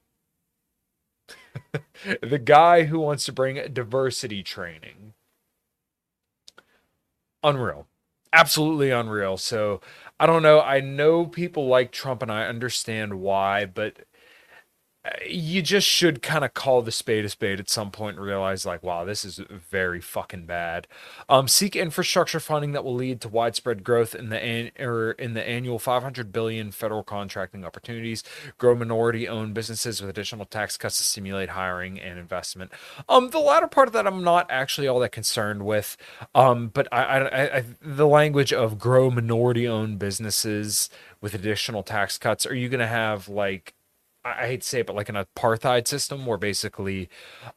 the 2.22 2.40
guy 2.40 2.84
who 2.84 3.00
wants 3.00 3.26
to 3.26 3.32
bring 3.32 3.62
diversity 3.74 4.44
training. 4.44 5.14
Unreal. 7.44 7.88
Absolutely 8.34 8.92
unreal. 8.92 9.38
So 9.38 9.82
I 10.20 10.26
don't 10.26 10.44
know. 10.44 10.62
I 10.62 10.82
know 10.82 11.26
people 11.26 11.68
like 11.68 11.92
Trump 11.92 12.22
and 12.22 12.32
I 12.32 12.46
understand 12.46 13.22
why, 13.22 13.66
but 13.66 14.06
you 15.26 15.62
just 15.62 15.88
should 15.88 16.22
kind 16.22 16.44
of 16.44 16.54
call 16.54 16.82
the 16.82 16.92
spade 16.92 17.24
a 17.24 17.30
spade 17.30 17.60
at 17.60 17.70
some 17.70 17.90
point 17.90 18.18
and 18.18 18.26
realize 18.26 18.66
like 18.66 18.84
wow 18.84 19.06
this 19.06 19.24
is 19.24 19.40
very 19.50 20.02
fucking 20.02 20.46
bad. 20.46 20.88
Um, 21.30 21.48
seek 21.48 21.76
infrastructure 21.76 22.40
funding 22.40 22.74
that 22.74 22.84
will 22.84 22.96
lead 22.96 23.22
to 23.22 23.30
widespread 23.30 23.84
growth 23.84 24.14
in 24.14 24.30
the 24.30 24.40
an- 24.44 24.72
or 24.78 25.12
in 25.12 25.34
the 25.36 25.48
annual 25.48 25.80
500 25.80 26.32
billion 26.34 26.72
federal 26.72 27.04
contracting 27.04 27.64
opportunities. 27.64 28.24
Grow 28.58 28.76
minority 28.76 29.28
owned 29.28 29.54
businesses 29.54 30.02
with 30.02 30.10
additional 30.10 30.46
tax 30.46 30.76
cuts 30.76 30.98
to 30.98 31.04
stimulate 31.04 31.50
hiring 31.50 32.00
and 32.00 32.20
investment. 32.20 32.72
Um 33.08 33.30
the 33.30 33.40
latter 33.40 33.68
part 33.68 33.88
of 33.88 33.94
that 33.94 34.06
i'm 34.06 34.24
not 34.24 34.48
actually 34.50 34.88
all 34.88 35.00
that 35.00 35.14
concerned 35.14 35.66
with. 35.66 35.96
Um 36.36 36.68
but 36.68 36.88
i 36.92 37.04
i, 37.04 37.58
I 37.60 37.64
the 37.82 38.08
language 38.08 38.52
of 38.52 38.78
grow 38.78 39.10
minority 39.10 39.66
owned 39.68 39.98
businesses 39.98 40.90
with 41.22 41.34
additional 41.34 41.84
tax 41.84 42.18
cuts 42.18 42.46
are 42.46 42.56
you 42.56 42.70
going 42.70 42.80
to 42.80 42.88
have 42.88 43.28
like 43.28 43.74
I 44.38 44.48
hate 44.48 44.62
to 44.62 44.68
say 44.68 44.80
it, 44.82 44.88
but 44.88 44.96
like 44.96 45.10
an 45.10 45.16
apartheid 45.16 45.88
system 45.88 46.26
where 46.26 46.38
basically 46.38 47.10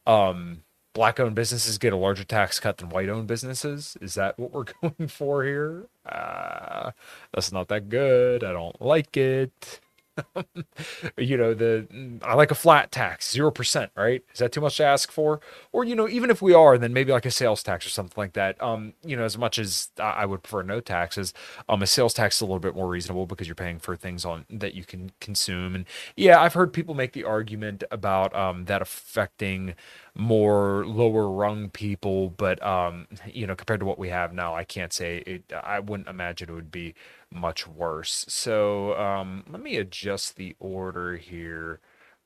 um, 0.05 0.63
black 0.93 1.19
owned 1.19 1.35
businesses 1.35 1.77
get 1.77 1.93
a 1.93 1.97
larger 1.97 2.23
tax 2.23 2.59
cut 2.59 2.77
than 2.77 2.89
white 2.89 3.09
owned 3.09 3.27
businesses. 3.27 3.97
Is 4.01 4.13
that 4.15 4.37
what 4.39 4.51
we're 4.51 4.65
going 4.81 5.07
for 5.07 5.43
here? 5.43 5.87
Uh, 6.05 6.91
that's 7.33 7.51
not 7.51 7.67
that 7.69 7.89
good. 7.89 8.43
I 8.43 8.53
don't 8.53 8.79
like 8.81 9.17
it. 9.17 9.79
you 11.17 11.37
know, 11.37 11.53
the 11.53 11.87
I 12.23 12.35
like 12.35 12.51
a 12.51 12.55
flat 12.55 12.91
tax, 12.91 13.31
zero 13.31 13.51
percent, 13.51 13.91
right? 13.95 14.23
Is 14.33 14.39
that 14.39 14.51
too 14.51 14.61
much 14.61 14.77
to 14.77 14.83
ask 14.85 15.11
for? 15.11 15.39
Or 15.71 15.83
you 15.83 15.95
know, 15.95 16.07
even 16.07 16.29
if 16.29 16.41
we 16.41 16.53
are, 16.53 16.77
then 16.77 16.93
maybe 16.93 17.11
like 17.11 17.25
a 17.25 17.31
sales 17.31 17.63
tax 17.63 17.85
or 17.85 17.89
something 17.89 18.13
like 18.17 18.33
that. 18.33 18.61
Um, 18.61 18.93
you 19.03 19.15
know, 19.15 19.23
as 19.23 19.37
much 19.37 19.57
as 19.59 19.89
I 19.99 20.25
would 20.25 20.43
prefer 20.43 20.61
no 20.63 20.79
taxes, 20.79 21.33
um, 21.69 21.81
a 21.81 21.87
sales 21.87 22.13
tax 22.13 22.37
is 22.37 22.41
a 22.41 22.45
little 22.45 22.59
bit 22.59 22.75
more 22.75 22.87
reasonable 22.87 23.25
because 23.25 23.47
you're 23.47 23.55
paying 23.55 23.79
for 23.79 23.95
things 23.95 24.25
on 24.25 24.45
that 24.49 24.73
you 24.75 24.83
can 24.85 25.11
consume. 25.19 25.75
And 25.75 25.85
yeah, 26.15 26.39
I've 26.41 26.53
heard 26.53 26.73
people 26.73 26.95
make 26.95 27.13
the 27.13 27.23
argument 27.23 27.83
about 27.91 28.35
um 28.35 28.65
that 28.65 28.81
affecting 28.81 29.75
more 30.15 30.85
lower 30.85 31.29
rung 31.29 31.69
people, 31.69 32.29
but 32.29 32.61
um, 32.63 33.07
you 33.25 33.47
know, 33.47 33.55
compared 33.55 33.79
to 33.79 33.85
what 33.85 33.99
we 33.99 34.09
have 34.09 34.33
now, 34.33 34.53
I 34.55 34.63
can't 34.63 34.93
say 34.93 35.17
it. 35.25 35.51
I 35.53 35.79
wouldn't 35.79 36.09
imagine 36.09 36.49
it 36.49 36.53
would 36.53 36.71
be 36.71 36.93
much 37.31 37.67
worse. 37.67 38.25
So 38.29 38.95
um, 38.99 39.43
let 39.49 39.61
me 39.61 39.77
adjust 39.77 40.35
the 40.35 40.55
order 40.59 41.17
here 41.17 41.79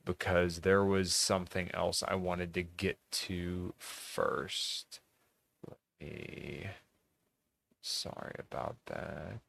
because 0.06 0.62
there 0.62 0.84
was 0.86 1.16
something 1.16 1.70
else 1.74 2.04
I 2.08 2.16
wanted 2.16 2.54
to 2.56 2.64
get 2.64 2.98
to 3.12 3.74
first. 3.80 5.00
Let 5.68 5.80
me. 6.02 6.68
Sorry 7.82 8.36
about 8.38 8.78
that. 8.86 9.40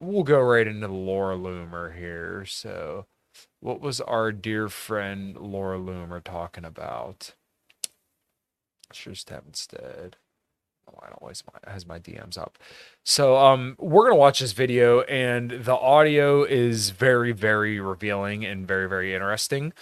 We'll 0.00 0.24
go 0.24 0.40
right 0.40 0.66
into 0.66 0.86
the 0.86 0.92
Laura 0.92 1.36
Loomer 1.36 1.96
here. 1.96 2.44
So, 2.46 3.06
what 3.60 3.80
was 3.80 4.00
our 4.00 4.32
dear 4.32 4.68
friend 4.68 5.36
Laura 5.36 5.78
Loomer 5.78 6.22
talking 6.22 6.64
about? 6.64 7.34
Let's 8.88 9.00
just 9.04 9.30
have 9.30 9.44
instead. 9.46 10.16
Oh, 10.88 10.98
I 11.02 11.06
don't 11.06 11.22
always 11.22 11.42
has 11.66 11.86
my 11.86 11.98
DMs 11.98 12.38
up. 12.38 12.58
So 13.04 13.36
um 13.36 13.76
we're 13.78 14.04
gonna 14.04 14.16
watch 14.16 14.40
this 14.40 14.52
video 14.52 15.02
and 15.02 15.50
the 15.50 15.76
audio 15.76 16.44
is 16.44 16.90
very, 16.90 17.32
very 17.32 17.80
revealing 17.80 18.44
and 18.44 18.66
very, 18.66 18.88
very 18.88 19.14
interesting. 19.14 19.72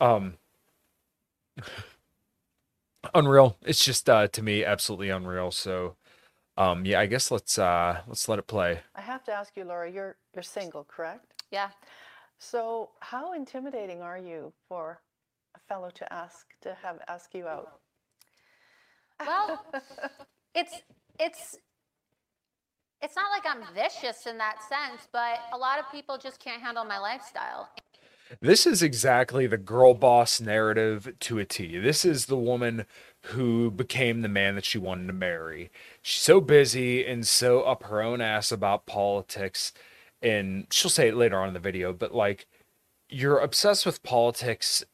Um 0.00 0.34
unreal. 3.14 3.56
It's 3.62 3.84
just 3.84 4.08
uh 4.10 4.28
to 4.28 4.42
me 4.42 4.64
absolutely 4.64 5.10
unreal. 5.10 5.50
So 5.50 5.96
um 6.56 6.84
yeah, 6.84 7.00
I 7.00 7.06
guess 7.06 7.30
let's 7.30 7.58
uh 7.58 8.02
let's 8.06 8.28
let 8.28 8.38
it 8.38 8.46
play. 8.46 8.80
I 8.94 9.00
have 9.02 9.24
to 9.24 9.32
ask 9.32 9.56
you, 9.56 9.64
Laura, 9.64 9.90
you're 9.90 10.16
you're 10.34 10.42
single, 10.42 10.84
correct? 10.84 11.34
Yeah. 11.50 11.70
So 12.38 12.90
how 13.00 13.32
intimidating 13.32 14.00
are 14.00 14.18
you 14.18 14.52
for 14.68 15.00
a 15.56 15.58
fellow 15.68 15.90
to 15.90 16.12
ask 16.12 16.46
to 16.62 16.76
have 16.82 16.98
ask 17.08 17.34
you 17.34 17.46
out? 17.46 17.80
Well, 19.20 19.64
it's 20.54 20.82
it's 21.18 21.58
it's 23.02 23.16
not 23.16 23.26
like 23.30 23.44
I'm 23.46 23.74
vicious 23.74 24.26
in 24.26 24.38
that 24.38 24.56
sense, 24.62 25.08
but 25.12 25.40
a 25.52 25.58
lot 25.58 25.78
of 25.78 25.90
people 25.90 26.18
just 26.18 26.40
can't 26.40 26.62
handle 26.62 26.84
my 26.84 26.98
lifestyle. 26.98 27.70
This 28.40 28.66
is 28.66 28.82
exactly 28.82 29.46
the 29.46 29.56
girl 29.56 29.94
boss 29.94 30.40
narrative 30.40 31.14
to 31.20 31.38
a 31.38 31.44
T. 31.46 31.78
This 31.78 32.04
is 32.04 32.26
the 32.26 32.36
woman 32.36 32.84
who 33.22 33.70
became 33.70 34.20
the 34.20 34.28
man 34.28 34.54
that 34.54 34.66
she 34.66 34.78
wanted 34.78 35.06
to 35.06 35.12
marry. 35.14 35.70
She's 36.02 36.22
so 36.22 36.40
busy 36.40 37.06
and 37.06 37.26
so 37.26 37.62
up 37.62 37.84
her 37.84 38.02
own 38.02 38.20
ass 38.20 38.52
about 38.52 38.84
politics. 38.84 39.72
And 40.22 40.66
she'll 40.70 40.90
say 40.90 41.08
it 41.08 41.16
later 41.16 41.38
on 41.38 41.48
in 41.48 41.54
the 41.54 41.60
video, 41.60 41.92
but 41.92 42.14
like, 42.14 42.46
you're 43.08 43.38
obsessed 43.38 43.86
with 43.86 44.02
politics 44.02 44.84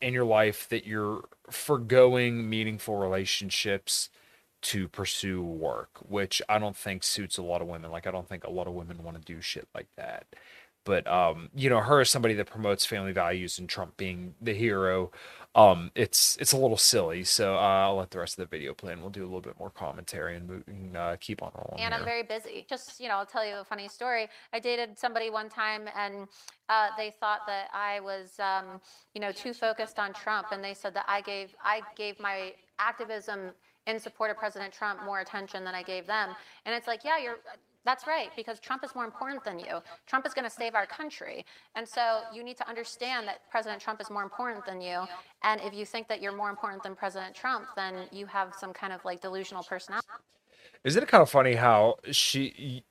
in 0.00 0.12
your 0.12 0.24
life 0.24 0.68
that 0.70 0.86
you're 0.86 1.24
foregoing 1.50 2.48
meaningful 2.48 2.96
relationships 2.96 4.08
to 4.62 4.88
pursue 4.88 5.42
work, 5.42 5.90
which 6.06 6.42
I 6.48 6.58
don't 6.58 6.76
think 6.76 7.02
suits 7.02 7.38
a 7.38 7.42
lot 7.42 7.62
of 7.62 7.68
women. 7.68 7.90
Like 7.90 8.06
I 8.06 8.10
don't 8.10 8.28
think 8.28 8.44
a 8.44 8.50
lot 8.50 8.66
of 8.66 8.74
women 8.74 9.02
want 9.02 9.16
to 9.16 9.22
do 9.22 9.40
shit 9.40 9.68
like 9.74 9.88
that. 9.96 10.26
But 10.84 11.06
um, 11.06 11.50
you 11.54 11.70
know, 11.70 11.80
her 11.80 12.00
as 12.00 12.10
somebody 12.10 12.34
that 12.34 12.46
promotes 12.46 12.86
family 12.86 13.12
values 13.12 13.58
and 13.58 13.68
Trump 13.68 13.96
being 13.96 14.34
the 14.40 14.54
hero, 14.54 15.10
um, 15.54 15.90
it's 15.96 16.36
it's 16.36 16.52
a 16.52 16.56
little 16.56 16.76
silly. 16.76 17.24
So 17.24 17.56
uh, 17.56 17.58
I'll 17.58 17.96
let 17.96 18.10
the 18.10 18.20
rest 18.20 18.38
of 18.38 18.48
the 18.48 18.56
video 18.56 18.72
play, 18.72 18.92
and 18.92 19.00
we'll 19.00 19.10
do 19.10 19.22
a 19.22 19.26
little 19.26 19.40
bit 19.40 19.58
more 19.58 19.70
commentary 19.70 20.36
and, 20.36 20.48
move, 20.48 20.62
and 20.68 20.96
uh, 20.96 21.16
keep 21.20 21.42
on 21.42 21.50
rolling. 21.54 21.82
And 21.82 21.92
here. 21.92 21.98
I'm 21.98 22.04
very 22.04 22.22
busy. 22.22 22.64
Just 22.68 23.00
you 23.00 23.08
know, 23.08 23.16
I'll 23.16 23.26
tell 23.26 23.44
you 23.44 23.56
a 23.56 23.64
funny 23.64 23.88
story. 23.88 24.28
I 24.52 24.60
dated 24.60 24.96
somebody 24.96 25.28
one 25.28 25.48
time, 25.48 25.88
and 25.96 26.28
uh, 26.68 26.88
they 26.96 27.12
thought 27.18 27.40
that 27.48 27.68
I 27.74 27.98
was, 28.00 28.38
um, 28.38 28.80
you 29.14 29.20
know, 29.20 29.32
too 29.32 29.52
focused 29.52 29.98
on 29.98 30.12
Trump, 30.12 30.48
and 30.52 30.62
they 30.62 30.74
said 30.74 30.94
that 30.94 31.06
I 31.08 31.20
gave 31.20 31.54
I 31.64 31.82
gave 31.96 32.20
my 32.20 32.52
activism 32.78 33.50
in 33.86 33.98
support 33.98 34.30
of 34.30 34.36
President 34.36 34.72
Trump 34.72 35.04
more 35.04 35.20
attention 35.20 35.64
than 35.64 35.74
I 35.74 35.82
gave 35.82 36.06
them. 36.06 36.30
And 36.64 36.74
it's 36.74 36.86
like, 36.86 37.02
yeah, 37.04 37.18
you're 37.18 37.38
that's 37.84 38.06
right, 38.06 38.30
because 38.36 38.60
Trump 38.60 38.84
is 38.84 38.94
more 38.94 39.04
important 39.04 39.44
than 39.44 39.58
you. 39.58 39.80
Trump 40.06 40.26
is 40.26 40.34
going 40.34 40.44
to 40.44 40.50
save 40.50 40.74
our 40.74 40.86
country. 40.86 41.44
And 41.74 41.88
so 41.88 42.22
you 42.32 42.44
need 42.44 42.56
to 42.58 42.68
understand 42.68 43.26
that 43.28 43.40
President 43.50 43.80
Trump 43.80 44.00
is 44.00 44.10
more 44.10 44.22
important 44.22 44.66
than 44.66 44.80
you. 44.80 45.04
And 45.42 45.60
if 45.62 45.72
you 45.72 45.86
think 45.86 46.08
that 46.08 46.20
you're 46.20 46.36
more 46.36 46.50
important 46.50 46.82
than 46.82 46.94
President 46.94 47.34
Trump, 47.34 47.66
then 47.76 48.06
you 48.12 48.26
have 48.26 48.54
some 48.58 48.72
kind 48.72 48.92
of 48.92 49.04
like 49.04 49.22
delusional 49.22 49.62
personality. 49.62 50.06
Isn't 50.84 51.02
it 51.02 51.08
kind 51.08 51.22
of 51.22 51.30
funny 51.30 51.54
how 51.54 51.96
she 52.10 52.84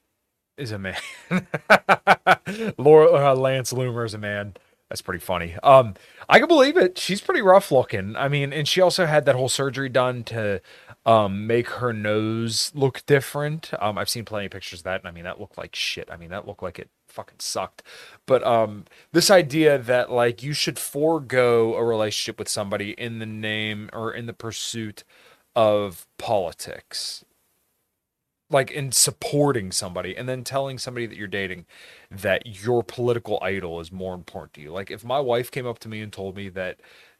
is 0.57 0.71
a 0.71 0.79
man? 0.79 0.97
Laura 2.77 3.31
uh, 3.31 3.35
Lance 3.35 3.73
Loomer 3.73 4.05
is 4.05 4.13
a 4.13 4.17
man. 4.17 4.55
That's 4.89 5.01
pretty 5.01 5.19
funny. 5.19 5.55
Um, 5.61 5.93
I 6.27 6.39
can 6.39 6.47
believe 6.47 6.75
it. 6.75 6.97
She's 6.97 7.21
pretty 7.21 7.41
rough 7.41 7.71
looking. 7.71 8.15
I 8.15 8.27
mean, 8.27 8.51
and 8.51 8.67
she 8.67 8.81
also 8.81 9.05
had 9.05 9.25
that 9.25 9.35
whole 9.35 9.49
surgery 9.49 9.89
done 9.89 10.23
to 10.25 10.61
um 11.05 11.47
make 11.47 11.69
her 11.69 11.93
nose 11.93 12.71
look 12.73 13.05
different. 13.05 13.71
Um, 13.79 13.97
I've 13.97 14.09
seen 14.09 14.25
plenty 14.25 14.47
of 14.47 14.51
pictures 14.51 14.79
of 14.79 14.83
that, 14.85 15.01
and 15.01 15.07
I 15.07 15.11
mean 15.11 15.25
that 15.25 15.39
looked 15.39 15.57
like 15.57 15.75
shit. 15.75 16.09
I 16.11 16.17
mean 16.17 16.29
that 16.31 16.47
looked 16.47 16.63
like 16.63 16.79
it 16.79 16.89
fucking 17.07 17.39
sucked. 17.39 17.83
But 18.25 18.43
um, 18.43 18.85
this 19.11 19.29
idea 19.29 19.77
that 19.77 20.11
like 20.11 20.41
you 20.41 20.53
should 20.53 20.79
forego 20.79 21.75
a 21.75 21.83
relationship 21.83 22.39
with 22.39 22.49
somebody 22.49 22.91
in 22.91 23.19
the 23.19 23.25
name 23.27 23.89
or 23.93 24.11
in 24.11 24.25
the 24.25 24.33
pursuit 24.33 25.03
of 25.55 26.07
politics 26.17 27.23
like 28.49 28.71
in 28.71 28.91
supporting 28.91 29.71
somebody 29.71 30.15
and 30.17 30.27
then 30.29 30.43
telling 30.43 30.77
somebody 30.79 31.05
that 31.05 31.17
you're 31.17 31.27
dating 31.27 31.65
that 32.11 32.43
your 32.63 32.83
political 32.83 33.39
idol 33.41 33.79
is 33.79 33.91
more 33.91 34.15
important 34.15 34.53
to 34.53 34.61
you. 34.61 34.71
Like 34.71 34.91
if 34.91 35.03
my 35.05 35.19
wife 35.19 35.51
came 35.51 35.67
up 35.67 35.79
to 35.79 35.89
me 35.89 36.01
and 36.01 36.11
told 36.11 36.35
me 36.35 36.49
that 36.49 36.79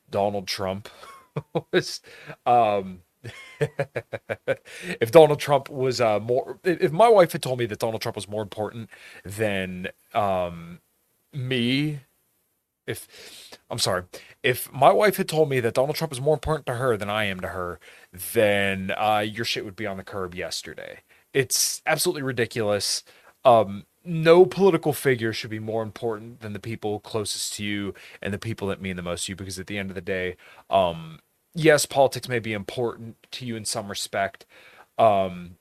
Donald 0.09 0.47
Trump 0.47 0.89
was 1.73 2.01
um 2.45 3.01
if 3.59 5.11
Donald 5.11 5.39
Trump 5.39 5.69
was 5.69 6.01
uh 6.01 6.19
more 6.19 6.59
if 6.63 6.91
my 6.91 7.09
wife 7.09 7.33
had 7.33 7.41
told 7.43 7.59
me 7.59 7.65
that 7.67 7.79
Donald 7.79 8.01
Trump 8.01 8.15
was 8.15 8.27
more 8.29 8.41
important 8.41 8.89
than 9.25 9.87
um 10.13 10.79
me 11.33 11.99
if 12.87 13.07
I'm 13.69 13.79
sorry, 13.79 14.03
if 14.43 14.71
my 14.73 14.91
wife 14.91 15.17
had 15.17 15.29
told 15.29 15.49
me 15.49 15.59
that 15.61 15.75
Donald 15.75 15.95
Trump 15.95 16.11
is 16.11 16.19
more 16.21 16.33
important 16.33 16.65
to 16.67 16.75
her 16.75 16.97
than 16.97 17.09
I 17.09 17.25
am 17.25 17.39
to 17.41 17.49
her, 17.49 17.79
then 18.33 18.91
uh, 18.97 19.19
your 19.19 19.45
shit 19.45 19.63
would 19.65 19.75
be 19.75 19.85
on 19.87 19.97
the 19.97 20.03
curb 20.03 20.35
yesterday. 20.35 21.01
It's 21.33 21.81
absolutely 21.85 22.23
ridiculous. 22.23 23.03
Um, 23.45 23.85
no 24.03 24.45
political 24.45 24.93
figure 24.93 25.33
should 25.33 25.49
be 25.49 25.59
more 25.59 25.83
important 25.83 26.39
than 26.41 26.53
the 26.53 26.59
people 26.59 26.99
closest 26.99 27.53
to 27.55 27.63
you 27.63 27.93
and 28.21 28.33
the 28.33 28.39
people 28.39 28.67
that 28.69 28.81
mean 28.81 28.95
the 28.95 29.01
most 29.03 29.25
to 29.25 29.31
you 29.31 29.35
because 29.35 29.59
at 29.59 29.67
the 29.67 29.77
end 29.77 29.91
of 29.91 29.95
the 29.95 30.01
day, 30.01 30.35
um, 30.69 31.19
yes, 31.53 31.85
politics 31.85 32.27
may 32.27 32.39
be 32.39 32.53
important 32.53 33.17
to 33.31 33.45
you 33.45 33.55
in 33.55 33.65
some 33.65 33.89
respect. 33.89 34.45
Um, 34.97 35.57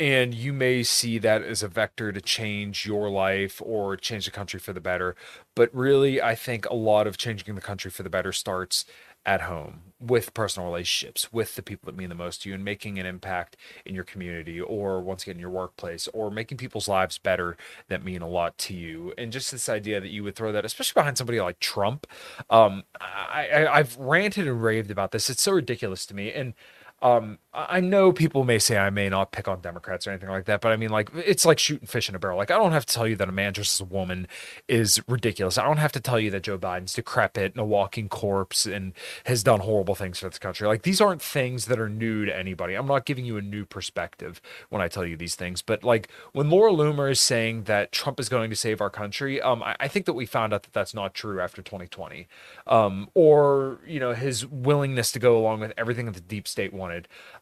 and 0.00 0.32
you 0.32 0.52
may 0.52 0.84
see 0.84 1.18
that 1.18 1.42
as 1.42 1.62
a 1.62 1.68
vector 1.68 2.12
to 2.12 2.20
change 2.20 2.86
your 2.86 3.10
life 3.10 3.60
or 3.64 3.96
change 3.96 4.26
the 4.26 4.30
country 4.30 4.60
for 4.60 4.72
the 4.72 4.80
better. 4.80 5.16
But 5.56 5.74
really, 5.74 6.22
I 6.22 6.36
think 6.36 6.66
a 6.66 6.74
lot 6.74 7.08
of 7.08 7.18
changing 7.18 7.56
the 7.56 7.60
country 7.60 7.90
for 7.90 8.04
the 8.04 8.10
better 8.10 8.32
starts 8.32 8.84
at 9.28 9.42
home 9.42 9.82
with 10.00 10.32
personal 10.32 10.66
relationships 10.66 11.32
with 11.32 11.54
the 11.54 11.62
people 11.62 11.84
that 11.86 11.96
mean 11.96 12.08
the 12.08 12.14
most 12.14 12.40
to 12.42 12.48
you 12.48 12.54
and 12.54 12.64
making 12.64 12.98
an 12.98 13.04
impact 13.04 13.56
in 13.84 13.94
your 13.94 14.04
community 14.04 14.58
or 14.58 15.02
once 15.02 15.24
again 15.24 15.38
your 15.38 15.50
workplace 15.50 16.08
or 16.14 16.30
making 16.30 16.56
people's 16.56 16.88
lives 16.88 17.18
better 17.18 17.56
that 17.88 18.02
mean 18.02 18.22
a 18.22 18.28
lot 18.28 18.56
to 18.56 18.74
you. 18.74 19.12
And 19.18 19.30
just 19.30 19.52
this 19.52 19.68
idea 19.68 20.00
that 20.00 20.08
you 20.08 20.24
would 20.24 20.34
throw 20.34 20.50
that 20.52 20.64
especially 20.64 20.98
behind 21.00 21.18
somebody 21.18 21.40
like 21.42 21.60
trump 21.60 22.06
um, 22.48 22.84
I, 23.00 23.48
I 23.50 23.78
i've 23.78 23.98
ranted 23.98 24.48
and 24.48 24.62
raved 24.62 24.90
about 24.90 25.10
this. 25.10 25.28
It's 25.28 25.42
so 25.42 25.52
ridiculous 25.52 26.06
to 26.06 26.14
me. 26.14 26.32
And 26.32 26.54
um, 27.00 27.38
I 27.54 27.80
know 27.80 28.12
people 28.12 28.44
may 28.44 28.58
say 28.58 28.76
I 28.76 28.90
may 28.90 29.08
not 29.08 29.32
pick 29.32 29.48
on 29.48 29.60
Democrats 29.60 30.06
or 30.06 30.10
anything 30.10 30.28
like 30.28 30.44
that, 30.46 30.60
but 30.60 30.72
I 30.72 30.76
mean, 30.76 30.90
like, 30.90 31.10
it's 31.14 31.44
like 31.44 31.58
shooting 31.58 31.86
fish 31.86 32.08
in 32.08 32.14
a 32.14 32.18
barrel. 32.18 32.36
Like, 32.36 32.50
I 32.50 32.58
don't 32.58 32.72
have 32.72 32.84
to 32.86 32.94
tell 32.94 33.06
you 33.06 33.14
that 33.16 33.28
a 33.28 33.32
man 33.32 33.52
dressed 33.52 33.80
as 33.80 33.80
a 33.80 33.84
woman 33.84 34.26
is 34.66 35.00
ridiculous. 35.08 35.58
I 35.58 35.64
don't 35.64 35.78
have 35.78 35.92
to 35.92 36.00
tell 36.00 36.18
you 36.18 36.30
that 36.32 36.42
Joe 36.42 36.58
Biden's 36.58 36.92
decrepit 36.94 37.52
and 37.52 37.60
a 37.60 37.64
walking 37.64 38.08
corpse 38.08 38.66
and 38.66 38.92
has 39.24 39.42
done 39.42 39.60
horrible 39.60 39.94
things 39.94 40.18
for 40.18 40.28
this 40.28 40.38
country. 40.38 40.66
Like, 40.66 40.82
these 40.82 41.00
aren't 41.00 41.22
things 41.22 41.66
that 41.66 41.78
are 41.78 41.88
new 41.88 42.24
to 42.24 42.36
anybody. 42.36 42.74
I'm 42.74 42.86
not 42.86 43.06
giving 43.06 43.24
you 43.24 43.36
a 43.36 43.42
new 43.42 43.64
perspective 43.64 44.40
when 44.68 44.82
I 44.82 44.88
tell 44.88 45.06
you 45.06 45.16
these 45.16 45.36
things. 45.36 45.62
But, 45.62 45.84
like, 45.84 46.08
when 46.32 46.50
Laura 46.50 46.72
Loomer 46.72 47.10
is 47.10 47.20
saying 47.20 47.64
that 47.64 47.92
Trump 47.92 48.18
is 48.18 48.28
going 48.28 48.50
to 48.50 48.56
save 48.56 48.80
our 48.80 48.90
country, 48.90 49.40
um, 49.40 49.62
I, 49.62 49.76
I 49.80 49.88
think 49.88 50.04
that 50.06 50.14
we 50.14 50.26
found 50.26 50.52
out 50.52 50.64
that 50.64 50.72
that's 50.72 50.94
not 50.94 51.14
true 51.14 51.40
after 51.40 51.62
2020. 51.62 52.26
Um, 52.66 53.08
or, 53.14 53.78
you 53.86 54.00
know, 54.00 54.14
his 54.14 54.46
willingness 54.46 55.12
to 55.12 55.18
go 55.18 55.38
along 55.38 55.60
with 55.60 55.72
everything 55.78 56.06
that 56.06 56.14
the 56.14 56.20
deep 56.20 56.46
state 56.46 56.72
wanted. 56.72 56.87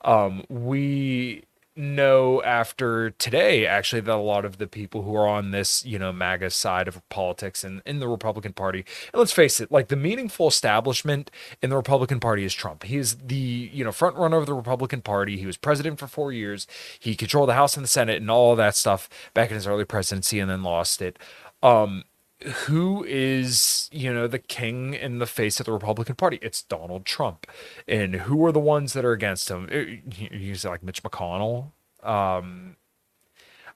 Um, 0.05 0.45
we 0.49 1.45
know 1.77 2.43
after 2.43 3.11
today 3.11 3.67
actually 3.67 4.01
that 4.01 4.15
a 4.15 4.17
lot 4.17 4.47
of 4.47 4.57
the 4.57 4.67
people 4.67 5.03
who 5.03 5.15
are 5.15 5.29
on 5.29 5.51
this 5.51 5.85
you 5.85 5.99
know 5.99 6.11
maga 6.11 6.49
side 6.49 6.89
of 6.89 7.07
politics 7.11 7.63
and 7.63 7.83
in 7.85 7.99
the 7.99 8.09
republican 8.09 8.55
party 8.55 8.79
and 9.13 9.19
let's 9.19 9.33
face 9.33 9.61
it 9.61 9.71
like 9.71 9.89
the 9.89 9.97
meaningful 9.97 10.49
establishment 10.49 11.31
in 11.61 11.69
the 11.69 11.77
republican 11.77 12.19
party 12.19 12.45
is 12.45 12.55
trump. 12.55 12.85
He 12.85 12.97
is 12.97 13.17
the 13.17 13.71
you 13.73 13.85
know 13.85 13.93
front 13.93 14.17
runner 14.17 14.39
of 14.39 14.47
the 14.47 14.55
republican 14.55 15.03
party. 15.03 15.37
He 15.37 15.47
was 15.47 15.59
president 15.59 15.99
for 15.99 16.07
four 16.07 16.33
years. 16.33 16.67
He 16.99 17.15
controlled 17.15 17.51
the 17.51 17.55
house 17.55 17.77
and 17.77 17.85
the 17.85 17.89
senate 17.89 18.23
and 18.23 18.31
all 18.31 18.57
that 18.57 18.75
stuff 18.75 19.09
back 19.35 19.51
in 19.51 19.55
his 19.55 19.67
early 19.67 19.85
presidency 19.85 20.41
and 20.41 20.51
then 20.51 20.63
lost 20.63 21.03
it. 21.03 21.19
Um 21.63 22.05
who 22.45 23.05
is 23.05 23.89
you 23.93 24.13
know 24.13 24.27
the 24.27 24.39
king 24.39 24.95
in 24.95 25.19
the 25.19 25.27
face 25.27 25.61
of 25.61 25.67
the 25.67 25.73
republican 25.73 26.15
party? 26.17 26.39
It's 26.43 26.63
donald 26.63 27.05
trump. 27.05 27.47
And 27.89 28.15
who 28.17 28.45
are 28.45 28.53
the 28.53 28.61
ones 28.61 28.93
that 28.93 29.05
are 29.05 29.13
against 29.13 29.49
him? 29.51 29.69
He's 30.13 30.65
like 30.65 30.83
mitch 30.83 31.03
mcconnell. 31.03 31.73
Um 32.03 32.77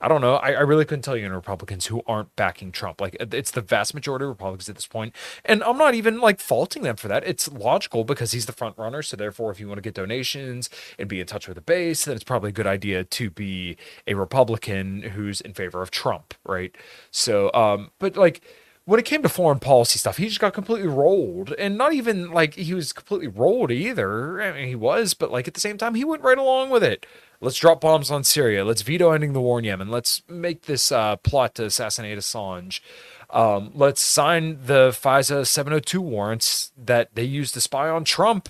I 0.01 0.09
don't 0.09 0.21
know. 0.21 0.37
I, 0.37 0.53
I 0.53 0.61
really 0.61 0.85
couldn't 0.85 1.03
tell 1.03 1.17
you 1.17 1.27
in 1.27 1.33
Republicans 1.33 1.87
who 1.87 2.03
aren't 2.07 2.35
backing 2.35 2.73
Trump. 2.73 3.01
Like 3.01 3.17
it's 3.21 3.51
the 3.51 3.61
vast 3.61 3.95
majority 3.95 4.25
of 4.25 4.31
Republicans 4.31 4.69
at 4.69 4.77
this 4.77 4.87
point, 4.87 5.15
and 5.45 5.63
I'm 5.63 5.77
not 5.77 5.95
even 5.95 6.21
like 6.21 6.41
faulting 6.41 6.83
them 6.83 6.97
for 6.97 7.09
that. 7.09 7.27
It's 7.27 7.51
logical 7.53 8.05
because 8.05 8.33
he's 8.33 8.47
the 8.47 8.53
front 8.53 8.79
runner. 8.79 9.03
So 9.03 9.17
therefore, 9.17 9.51
if 9.51 9.61
you 9.61 9.69
want 9.69 9.79
to 9.79 9.83
get 9.83 9.95
donations 9.95 10.71
and 10.99 11.09
be 11.09 11.21
in 11.21 11.27
touch 11.27 11.47
with 11.47 11.57
the 11.57 11.61
base, 11.61 12.05
then 12.07 12.15
it's 12.15 12.25
probably 12.25 12.49
a 12.51 12.53
good 12.53 12.67
idea 12.67 13.05
to 13.05 13.31
be 13.31 13.77
a 14.07 14.15
Republican 14.15 15.03
who's 15.03 15.41
in 15.41 15.53
favor 15.53 15.83
of 15.83 15.91
Trump, 15.91 16.35
right? 16.45 16.75
So, 17.11 17.53
um, 17.53 17.91
but 17.99 18.17
like 18.17 18.41
when 18.91 18.99
it 18.99 19.07
came 19.07 19.23
to 19.23 19.29
foreign 19.29 19.61
policy 19.61 20.01
stuff, 20.01 20.17
he 20.17 20.27
just 20.27 20.41
got 20.41 20.53
completely 20.53 20.89
rolled, 20.89 21.53
and 21.53 21.79
not 21.79 21.93
even 21.93 22.33
like 22.33 22.55
he 22.55 22.75
was 22.75 22.93
completely 22.93 23.29
rolled 23.29 23.71
either. 23.71 24.43
I 24.43 24.51
mean, 24.51 24.67
he 24.67 24.75
was, 24.75 25.15
but 25.15 25.31
like 25.31 25.47
at 25.47 25.55
the 25.55 25.61
same 25.61 25.79
time, 25.79 25.95
he 25.95 26.05
went 26.05 26.25
right 26.25 26.37
along 26.37 26.71
with 26.71 26.83
it. 26.83 27.07
Let's 27.41 27.57
drop 27.57 27.83
bombs 27.83 28.11
on 28.11 28.25
Syria. 28.25 28.65
Let's 28.65 28.83
veto 28.83 29.13
ending 29.13 29.33
the 29.33 29.41
war 29.41 29.61
in 29.61 29.65
Yemen. 29.65 29.91
Let's 29.91 30.23
make 30.29 30.63
this 30.63 30.91
uh, 30.91 31.15
plot 31.19 31.55
to 31.55 31.67
assassinate 31.67 32.19
Assange. 32.19 32.81
Um, 33.31 33.71
let's 33.77 34.01
sign 34.01 34.59
the 34.67 34.89
FISA 34.89 35.47
702 35.47 36.01
warrants 36.01 36.73
that 36.77 37.15
they 37.15 37.23
used 37.23 37.55
to 37.55 37.61
spy 37.61 37.89
on 37.89 38.03
Trump. 38.03 38.49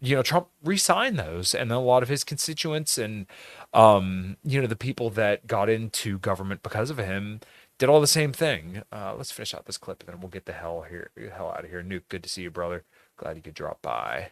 You 0.00 0.16
know, 0.16 0.22
Trump 0.24 0.48
re-signed 0.64 1.16
those, 1.16 1.54
and 1.54 1.70
a 1.70 1.78
lot 1.78 2.02
of 2.02 2.08
his 2.08 2.24
constituents 2.24 2.98
and 2.98 3.28
um, 3.72 4.36
you 4.42 4.60
know 4.60 4.66
the 4.66 4.74
people 4.74 5.10
that 5.10 5.46
got 5.46 5.68
into 5.68 6.18
government 6.18 6.64
because 6.64 6.90
of 6.90 6.98
him 6.98 7.38
did 7.84 7.90
all 7.90 8.00
the 8.00 8.06
same 8.06 8.32
thing. 8.32 8.82
Uh, 8.90 9.14
let's 9.14 9.30
finish 9.30 9.52
out 9.52 9.66
this 9.66 9.76
clip, 9.76 10.00
and 10.00 10.08
then 10.08 10.20
we'll 10.20 10.30
get 10.30 10.46
the 10.46 10.54
hell 10.54 10.86
here, 10.88 11.10
hell 11.36 11.50
out 11.50 11.64
of 11.64 11.70
here. 11.70 11.82
Nuke, 11.82 12.08
good 12.08 12.22
to 12.22 12.30
see 12.30 12.40
you, 12.40 12.50
brother. 12.50 12.84
Glad 13.18 13.36
you 13.36 13.42
could 13.42 13.52
drop 13.52 13.82
by. 13.82 14.30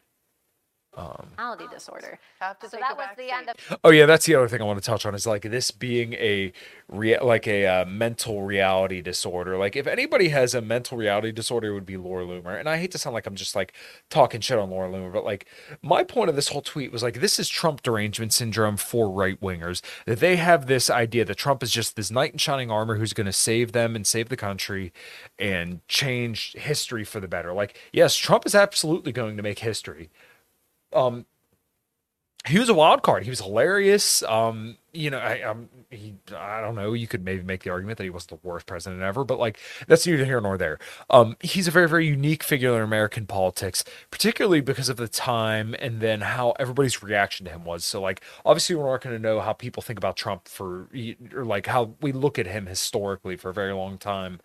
Um, 0.95 1.29
personality 1.31 1.65
disorder. 1.73 2.19
Have 2.41 2.59
to 2.59 2.69
so 2.69 2.77
that 2.79 2.97
was 2.97 3.07
the 3.17 3.23
seat. 3.23 3.33
end 3.33 3.49
of 3.49 3.79
Oh 3.83 3.91
yeah, 3.91 4.05
that's 4.05 4.27
the 4.27 4.35
other 4.35 4.49
thing 4.49 4.61
I 4.61 4.65
want 4.65 4.83
to 4.83 4.85
touch 4.85 5.07
on 5.07 5.15
is 5.15 5.27
like 5.27 5.43
this 5.43 5.71
being 5.71 6.13
a 6.15 6.53
rea- 6.89 7.21
like 7.21 7.47
a 7.47 7.67
uh, 7.67 7.85
mental 7.87 8.43
reality 8.43 9.01
disorder. 9.01 9.57
Like 9.57 9.75
if 9.75 9.87
anybody 9.87 10.29
has 10.29 10.55
a 10.55 10.61
mental 10.61 10.99
reality 10.99 11.33
disorder, 11.33 11.69
it 11.69 11.75
would 11.75 11.87
be 11.87 11.97
Laura 11.97 12.27
Loomer. 12.27 12.59
And 12.59 12.69
I 12.69 12.79
hate 12.79 12.91
to 12.93 12.99
sound 12.99 13.15
like 13.15 13.27
I'm 13.27 13.35
just 13.35 13.57
like 13.57 13.73
talking 14.11 14.43
shit 14.43 14.59
on 14.59 14.71
Laura 14.71 14.91
Loomer, 14.91 15.13
but 15.13 15.25
like 15.25 15.47
my 15.81 16.05
point 16.05 16.29
of 16.29 16.37
this 16.37 16.49
whole 16.49 16.63
tweet 16.63 16.93
was 16.93 17.03
like 17.03 17.21
this 17.21 17.39
is 17.39 17.49
Trump 17.49 17.83
derangement 17.83 18.35
syndrome 18.35 18.77
for 18.77 19.11
right 19.11 19.41
wingers. 19.41 19.81
That 20.05 20.21
they 20.21 20.37
have 20.37 20.67
this 20.67 20.91
idea 20.91 21.25
that 21.25 21.37
Trump 21.37 21.63
is 21.63 21.71
just 21.71 21.97
this 21.97 22.11
knight 22.11 22.33
in 22.33 22.39
shining 22.39 22.71
armor 22.71 22.97
who's 22.97 23.15
going 23.15 23.27
to 23.27 23.33
save 23.33 23.73
them 23.73 23.97
and 23.97 24.07
save 24.07 24.29
the 24.29 24.37
country 24.37 24.93
and 25.39 25.87
change 25.89 26.53
history 26.53 27.05
for 27.05 27.19
the 27.19 27.29
better. 27.29 27.55
Like 27.55 27.79
yes, 27.93 28.15
Trump 28.15 28.45
is 28.45 28.55
absolutely 28.55 29.13
going 29.13 29.39
to 29.39 29.43
make 29.43 29.61
history. 29.61 30.11
Um, 30.95 31.27
he 32.49 32.59
was 32.59 32.69
a 32.69 32.75
wild 32.75 33.03
card. 33.03 33.23
He 33.23 33.31
was 33.31 33.41
hilarious. 33.41 34.21
Um, 34.25 34.77
you 34.93 35.11
know, 35.11 35.19
I, 35.19 35.43
um, 35.43 35.69
he, 35.91 36.15
I 36.37 36.61
don't 36.61 36.75
know. 36.75 36.93
You 36.93 37.07
could 37.07 37.25
maybe 37.25 37.43
make 37.45 37.63
the 37.63 37.71
argument 37.71 37.99
that 37.99 38.05
he 38.05 38.11
was 38.11 38.27
the 38.27 38.39
worst 38.43 38.67
president 38.67 39.01
ever, 39.01 39.23
but 39.23 39.39
like 39.39 39.59
that's 39.87 40.05
neither 40.07 40.25
here 40.25 40.41
nor 40.41 40.59
there. 40.59 40.81
Um, 41.09 41.37
he's 41.41 41.69
a 41.69 41.71
very, 41.71 41.89
very 41.89 42.05
unique 42.07 42.43
figure 42.43 42.75
in 42.75 42.83
American 42.83 43.27
politics, 43.27 43.85
particularly 44.11 44.61
because 44.61 44.89
of 44.89 44.97
the 44.97 45.07
time 45.07 45.77
and 45.79 46.01
then 46.01 46.21
how 46.23 46.51
everybody's 46.59 47.01
reaction 47.01 47.47
to 47.47 47.53
him 47.53 47.65
was. 47.65 47.85
So, 47.85 48.01
like, 48.01 48.21
obviously, 48.45 48.75
we're 48.75 48.91
not 48.91 49.03
going 49.03 49.15
to 49.15 49.23
know 49.23 49.41
how 49.41 49.53
people 49.53 49.81
think 49.81 49.99
about 49.99 50.17
Trump 50.17 50.49
for, 50.49 50.89
or 51.33 51.45
like 51.45 51.67
how 51.69 51.95
we 52.01 52.11
look 52.11 52.41
at 52.41 52.47
him 52.47 52.67
historically 52.67 53.37
for 53.37 53.51
a 53.51 53.55
very 53.55 53.73
long 53.73 53.99
time 53.99 54.41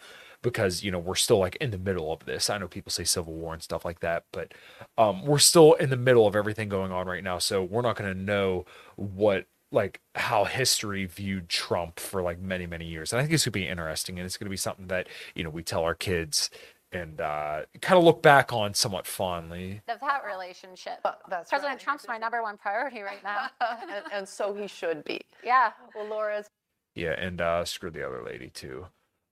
because 0.50 0.84
you 0.84 0.92
know 0.92 1.00
we're 1.00 1.16
still 1.16 1.40
like 1.40 1.56
in 1.58 1.72
the 1.72 1.78
middle 1.78 2.12
of 2.12 2.26
this. 2.26 2.50
I 2.50 2.58
know 2.58 2.68
people 2.68 2.92
say 2.92 3.04
civil 3.04 3.34
war 3.34 3.54
and 3.54 3.64
stuff 3.64 3.86
like 3.86 4.00
that, 4.02 4.26
but 4.32 4.54
um, 4.98 5.26
we're 5.26 5.40
still 5.40 5.74
in 5.74 5.90
the 5.90 5.98
middle 5.98 6.28
of 6.28 6.36
everything 6.36 6.70
going 6.70 6.92
on 6.92 7.08
right 7.08 7.24
now. 7.24 7.38
So 7.38 7.64
we're 7.64 7.82
not 7.82 7.96
going 7.96 8.14
to 8.14 8.20
know 8.20 8.66
what 8.96 9.46
like 9.72 10.00
how 10.16 10.46
history 10.46 11.06
viewed 11.06 11.50
Trump 11.50 12.00
for 12.00 12.22
like 12.22 12.40
many 12.40 12.66
many 12.66 12.86
years. 12.86 13.12
And 13.12 13.20
I 13.20 13.24
think 13.24 13.34
it's 13.34 13.46
going 13.46 13.54
to 13.54 13.60
be 13.60 13.68
interesting, 13.68 14.20
and 14.20 14.26
it's 14.26 14.38
going 14.38 14.46
to 14.46 14.52
be 14.52 14.58
something 14.58 14.88
that 14.88 15.08
you 15.36 15.44
know 15.44 15.50
we 15.50 15.64
tell 15.64 15.84
our 15.84 15.96
kids 15.96 16.50
and 16.92 17.20
uh, 17.20 17.62
kind 17.82 17.98
of 17.98 18.04
look 18.04 18.22
back 18.22 18.54
on 18.54 18.74
somewhat 18.74 19.06
fondly. 19.06 19.82
of 19.90 20.00
that 20.00 20.24
relationship. 20.26 21.00
That's 21.30 21.50
President 21.50 21.76
right. 21.76 21.80
Trump's 21.80 22.08
my 22.08 22.18
number 22.18 22.42
one 22.42 22.58
priority 22.58 23.02
right 23.02 23.22
now. 23.24 23.48
and, 23.82 24.06
and 24.12 24.30
so 24.30 24.54
he 24.54 24.68
should 24.68 25.04
be. 25.04 25.20
yeah. 25.44 25.72
Well, 25.94 26.08
Laura's 26.08 26.48
Yeah, 26.96 27.12
and 27.12 27.42
uh, 27.42 27.66
screw 27.66 27.92
the 27.92 28.08
other 28.08 28.24
lady 28.24 28.50
too. 28.50 28.88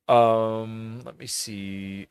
Um, 0.08 1.02
let 1.04 1.18
me 1.18 1.28
see 1.28 2.08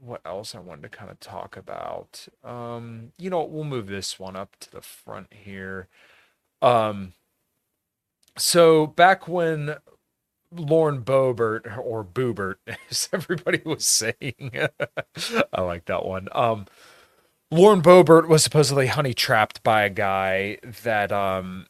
what 0.00 0.20
else 0.24 0.54
I 0.54 0.60
wanted 0.60 0.82
to 0.82 0.88
kind 0.88 1.10
of 1.10 1.20
talk 1.20 1.56
about. 1.56 2.28
Um, 2.44 3.12
you 3.18 3.30
know, 3.30 3.42
we'll 3.44 3.64
move 3.64 3.86
this 3.86 4.18
one 4.18 4.36
up 4.36 4.56
to 4.60 4.70
the 4.70 4.80
front 4.82 5.28
here. 5.32 5.88
Um, 6.62 7.14
so 8.36 8.86
back 8.86 9.26
when 9.28 9.76
Lauren 10.52 11.02
Boebert 11.02 11.78
or 11.78 12.04
Boobert, 12.04 12.56
as 12.90 13.08
everybody 13.12 13.60
was 13.64 13.86
saying, 13.86 14.52
I 15.52 15.60
like 15.60 15.86
that 15.86 16.04
one. 16.04 16.28
Um, 16.32 16.66
Lauren 17.50 17.80
Boebert 17.80 18.28
was 18.28 18.44
supposedly 18.44 18.88
honey 18.88 19.14
trapped 19.14 19.62
by 19.62 19.82
a 19.82 19.90
guy 19.90 20.58
that 20.82 21.10
um 21.12 21.66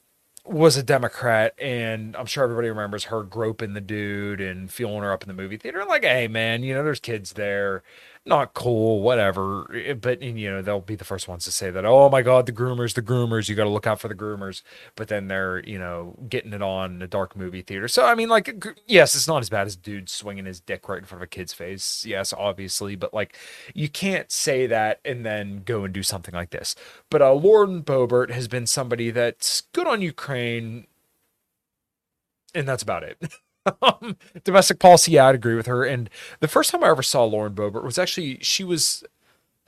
was 0.48 0.76
a 0.76 0.82
Democrat, 0.82 1.54
and 1.60 2.16
I'm 2.16 2.26
sure 2.26 2.44
everybody 2.44 2.68
remembers 2.68 3.04
her 3.04 3.22
groping 3.22 3.74
the 3.74 3.80
dude 3.80 4.40
and 4.40 4.70
feeling 4.70 5.02
her 5.02 5.12
up 5.12 5.22
in 5.22 5.28
the 5.28 5.34
movie 5.34 5.56
theater. 5.56 5.84
Like, 5.84 6.04
hey, 6.04 6.28
man, 6.28 6.62
you 6.62 6.74
know, 6.74 6.82
there's 6.82 7.00
kids 7.00 7.34
there, 7.34 7.82
not 8.28 8.54
cool, 8.54 9.00
whatever. 9.02 9.74
Eh, 9.74 9.94
But 9.94 10.22
you 10.22 10.50
know, 10.50 10.62
they'll 10.62 10.80
be 10.80 10.94
the 10.94 11.04
first 11.04 11.26
ones 11.28 11.44
to 11.46 11.52
say 11.52 11.70
that. 11.70 11.84
Oh 11.84 12.08
my 12.10 12.22
God, 12.22 12.46
the 12.46 12.52
groomers, 12.52 12.94
the 12.94 13.02
groomers. 13.02 13.48
You 13.48 13.56
got 13.56 13.64
to 13.64 13.70
look 13.70 13.86
out 13.86 14.00
for 14.00 14.08
the 14.08 14.14
groomers. 14.14 14.62
But 14.96 15.08
then 15.08 15.28
they're, 15.28 15.60
you 15.66 15.78
know, 15.78 16.16
getting 16.28 16.52
it 16.52 16.62
on 16.62 16.96
in 16.96 17.02
a 17.02 17.08
dark 17.08 17.36
movie 17.36 17.62
theater. 17.62 17.88
So 17.88 18.04
I 18.06 18.14
mean, 18.14 18.28
like, 18.28 18.64
yes, 18.86 19.14
it's 19.14 19.26
not 19.28 19.42
as 19.42 19.50
bad 19.50 19.66
as 19.66 19.76
dude 19.76 20.08
swinging 20.08 20.46
his 20.46 20.60
dick 20.60 20.88
right 20.88 20.98
in 20.98 21.04
front 21.04 21.22
of 21.22 21.26
a 21.26 21.28
kid's 21.28 21.52
face. 21.52 22.04
Yes, 22.06 22.32
obviously, 22.32 22.94
but 22.96 23.12
like, 23.14 23.36
you 23.74 23.88
can't 23.88 24.30
say 24.30 24.66
that 24.66 25.00
and 25.04 25.24
then 25.26 25.62
go 25.64 25.84
and 25.84 25.92
do 25.94 26.02
something 26.02 26.34
like 26.34 26.50
this. 26.50 26.74
But 27.10 27.22
uh, 27.22 27.32
Lauren 27.32 27.82
Boebert 27.82 28.30
has 28.30 28.48
been 28.48 28.66
somebody 28.66 29.10
that's 29.10 29.62
good 29.72 29.86
on 29.88 30.02
Ukraine, 30.02 30.86
and 32.54 32.68
that's 32.68 32.82
about 32.82 33.02
it. 33.02 33.18
um, 33.82 34.16
domestic 34.44 34.78
policy, 34.78 35.12
yeah, 35.12 35.26
I'd 35.26 35.34
agree 35.34 35.54
with 35.54 35.66
her. 35.66 35.84
And 35.84 36.10
the 36.40 36.48
first 36.48 36.70
time 36.70 36.84
I 36.84 36.88
ever 36.90 37.02
saw 37.02 37.24
Lauren 37.24 37.54
Boebert 37.54 37.84
was 37.84 37.98
actually 37.98 38.38
she 38.40 38.64
was 38.64 39.04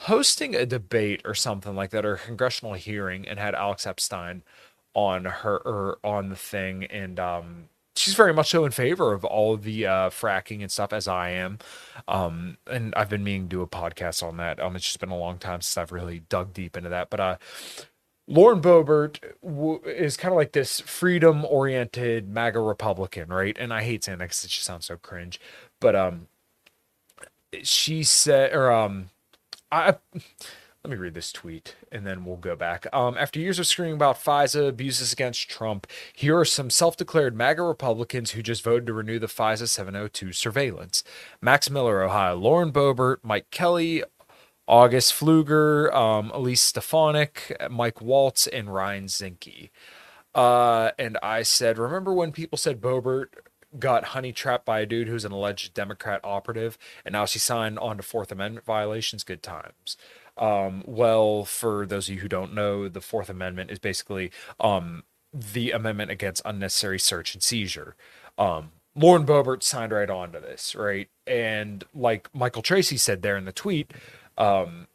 hosting 0.01 0.55
a 0.55 0.67
debate 0.67 1.21
or 1.25 1.35
something 1.35 1.75
like 1.77 1.91
that, 1.91 2.05
or 2.05 2.15
a 2.15 2.19
congressional 2.19 2.75
hearing, 2.75 3.27
and 3.29 3.39
had 3.39 3.55
Alex 3.55 3.87
Epstein 3.87 4.43
on 4.95 5.25
her 5.25 5.57
or 5.59 5.99
on 6.05 6.29
the 6.31 6.37
thing, 6.37 6.85
and 6.85 7.21
um, 7.21 7.69
she's 7.97 8.15
very 8.15 8.33
much 8.33 8.51
so 8.51 8.65
in 8.65 8.73
favor 8.73 9.13
of 9.13 9.25
all 9.25 9.55
of 9.55 9.63
the 9.63 9.87
uh, 9.87 10.11
fracking 10.11 10.63
and 10.63 10.71
stuff, 10.73 10.93
as 10.93 11.07
I 11.09 11.31
am. 11.31 11.59
Um, 12.09 12.57
and 12.67 12.95
I've 12.97 13.11
been 13.11 13.25
meaning 13.25 13.45
to 13.45 13.49
do 13.49 13.63
a 13.63 13.67
podcast 13.67 14.23
on 14.23 14.37
that. 14.39 14.61
Um, 14.61 14.77
it's 14.77 14.85
just 14.85 15.01
been 15.01 15.11
a 15.11 15.19
long 15.19 15.39
time 15.39 15.61
since 15.61 15.77
I've 15.77 15.93
really 15.93 16.21
dug 16.29 16.53
deep 16.55 16.77
into 16.77 16.91
that, 16.91 17.11
but 17.11 17.21
uh. 17.21 17.37
Lauren 18.31 18.63
Boebert 18.63 19.19
w- 19.43 19.81
is 19.85 20.17
kind 20.17 20.33
of 20.33 20.37
like 20.37 20.53
this 20.53 20.79
freedom 20.81 21.45
oriented 21.45 22.29
MAGA 22.29 22.61
Republican, 22.61 23.29
right? 23.29 23.57
And 23.59 23.75
I 23.75 23.83
hate 23.83 24.05
saying 24.05 24.19
that 24.19 24.27
because 24.27 24.45
it 24.45 24.49
just 24.49 24.65
sounds 24.65 24.87
so 24.87 24.97
cringe. 24.97 25.41
But 25.81 25.97
um, 25.97 26.29
she 27.65 28.05
said, 28.05 28.55
or 28.55 28.71
um, 28.71 29.11
I 29.73 29.97
let 30.85 30.91
me 30.91 30.97
read 30.97 31.15
this 31.15 31.33
tweet 31.33 31.75
and 31.91 32.07
then 32.07 32.25
we'll 32.25 32.37
go 32.37 32.55
back. 32.55 32.87
Um, 32.93 33.17
after 33.19 33.41
years 33.41 33.59
of 33.59 33.67
screaming 33.67 33.95
about 33.95 34.17
FISA 34.17 34.69
abuses 34.69 35.13
against 35.13 35.51
Trump, 35.51 35.89
here 36.15 36.39
are 36.39 36.45
some 36.45 36.71
self 36.71 36.97
declared 36.97 37.37
MAGA 37.37 37.63
Republicans 37.63 38.31
who 38.31 38.43
just 38.43 38.63
voted 38.63 38.87
to 38.87 38.93
renew 38.93 39.19
the 39.19 39.27
FISA 39.27 39.69
702 39.69 40.33
surveillance 40.33 41.03
Max 41.43 41.69
Miller, 41.69 42.01
Ohio, 42.03 42.37
Lauren 42.37 42.71
Boebert, 42.71 43.17
Mike 43.25 43.51
Kelly, 43.51 44.05
August 44.67 45.15
Pfluger, 45.15 45.93
um, 45.93 46.31
Elise 46.33 46.63
Stefanik, 46.63 47.57
Mike 47.71 48.01
Waltz, 48.01 48.47
and 48.47 48.73
Ryan 48.73 49.07
Zinke. 49.07 49.71
Uh, 50.35 50.91
and 50.99 51.19
I 51.23 51.43
said, 51.43 51.79
remember 51.79 52.13
when 52.13 52.33
people 52.33 52.57
said 52.57 52.81
Boebert 52.81 53.29
got 53.79 54.05
honey 54.05 54.33
trapped 54.33 54.65
by 54.65 54.81
a 54.81 54.87
dude 54.87 55.09
who's 55.09 55.25
an 55.25 55.33
alleged 55.33 55.75
Democrat 55.75 56.21
operative, 56.25 56.79
and 57.05 57.13
now 57.13 57.25
she 57.25 57.39
signed 57.39 57.79
on 57.79 57.97
to 57.97 58.03
Fourth 58.03 58.31
Amendment 58.31 58.65
violations? 58.65 59.25
Good 59.25 59.43
times. 59.43 59.97
Um, 60.37 60.85
well, 60.87 61.45
for 61.45 61.87
those 61.87 62.09
of 62.09 62.15
you 62.15 62.21
who 62.21 62.29
don't 62.29 62.55
know, 62.55 62.89
the 62.89 63.01
Fourth 63.01 63.29
Amendment 63.29 63.71
is 63.71 63.79
basically 63.79 64.31
um, 64.59 65.03
the 65.33 65.71
amendment 65.73 66.11
against 66.11 66.43
unnecessary 66.45 66.99
search 66.99 67.35
and 67.35 67.43
seizure. 67.43 67.97
Um, 68.39 68.71
Lauren 68.97 69.25
Boebert 69.25 69.63
signed 69.63 69.93
right 69.93 70.11
on 70.11 70.33
to 70.33 70.41
this, 70.41 70.75
right? 70.75 71.09
And 71.27 71.85
like 71.95 72.29
Michael 72.35 72.63
Tracey 72.63 72.97
said 72.97 73.23
there 73.23 73.37
in 73.37 73.45
the 73.45 73.53
tweet, 73.53 73.93
um, 74.39 74.87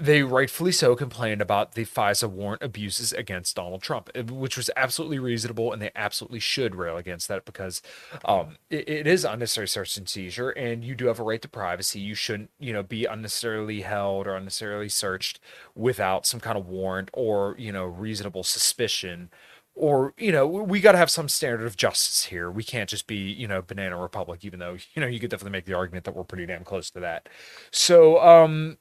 they 0.00 0.22
rightfully 0.22 0.72
so 0.72 0.96
complained 0.96 1.42
about 1.42 1.74
the 1.74 1.84
FISA 1.84 2.28
warrant 2.28 2.62
abuses 2.62 3.12
against 3.12 3.56
Donald 3.56 3.82
Trump, 3.82 4.08
eh, 4.14 4.22
which 4.22 4.56
was 4.56 4.70
absolutely 4.76 5.18
reasonable, 5.18 5.72
and 5.72 5.82
they 5.82 5.90
absolutely 5.94 6.40
should 6.40 6.74
rail 6.74 6.96
against 6.96 7.28
that 7.28 7.44
because 7.44 7.82
um, 8.24 8.56
it, 8.70 8.88
it 8.88 9.06
is 9.06 9.24
unnecessary 9.24 9.68
search 9.68 9.96
and 9.96 10.08
seizure, 10.08 10.50
and 10.50 10.84
you 10.84 10.94
do 10.94 11.06
have 11.06 11.20
a 11.20 11.22
right 11.22 11.42
to 11.42 11.48
privacy. 11.48 12.00
You 12.00 12.14
shouldn't, 12.14 12.50
you 12.58 12.72
know, 12.72 12.82
be 12.82 13.04
unnecessarily 13.04 13.82
held 13.82 14.26
or 14.26 14.36
unnecessarily 14.36 14.88
searched 14.88 15.38
without 15.74 16.26
some 16.26 16.40
kind 16.40 16.56
of 16.56 16.66
warrant 16.66 17.10
or 17.12 17.54
you 17.58 17.72
know 17.72 17.84
reasonable 17.84 18.42
suspicion 18.42 19.30
or 19.74 20.14
you 20.18 20.32
know 20.32 20.46
we 20.46 20.80
got 20.80 20.92
to 20.92 20.98
have 20.98 21.10
some 21.10 21.28
standard 21.28 21.66
of 21.66 21.76
justice 21.76 22.24
here. 22.24 22.50
We 22.50 22.64
can't 22.64 22.88
just 22.90 23.06
be 23.06 23.16
you 23.16 23.48
know 23.48 23.62
banana 23.62 23.96
republic 23.96 24.44
even 24.44 24.58
though 24.58 24.76
you 24.94 25.00
know 25.00 25.06
you 25.06 25.20
could 25.20 25.30
definitely 25.30 25.52
make 25.52 25.64
the 25.66 25.74
argument 25.74 26.04
that 26.04 26.14
we're 26.16 26.24
pretty 26.24 26.46
damn 26.46 26.64
close 26.64 26.90
to 26.92 27.00
that. 27.00 27.28
So 27.70 28.20
um 28.20 28.78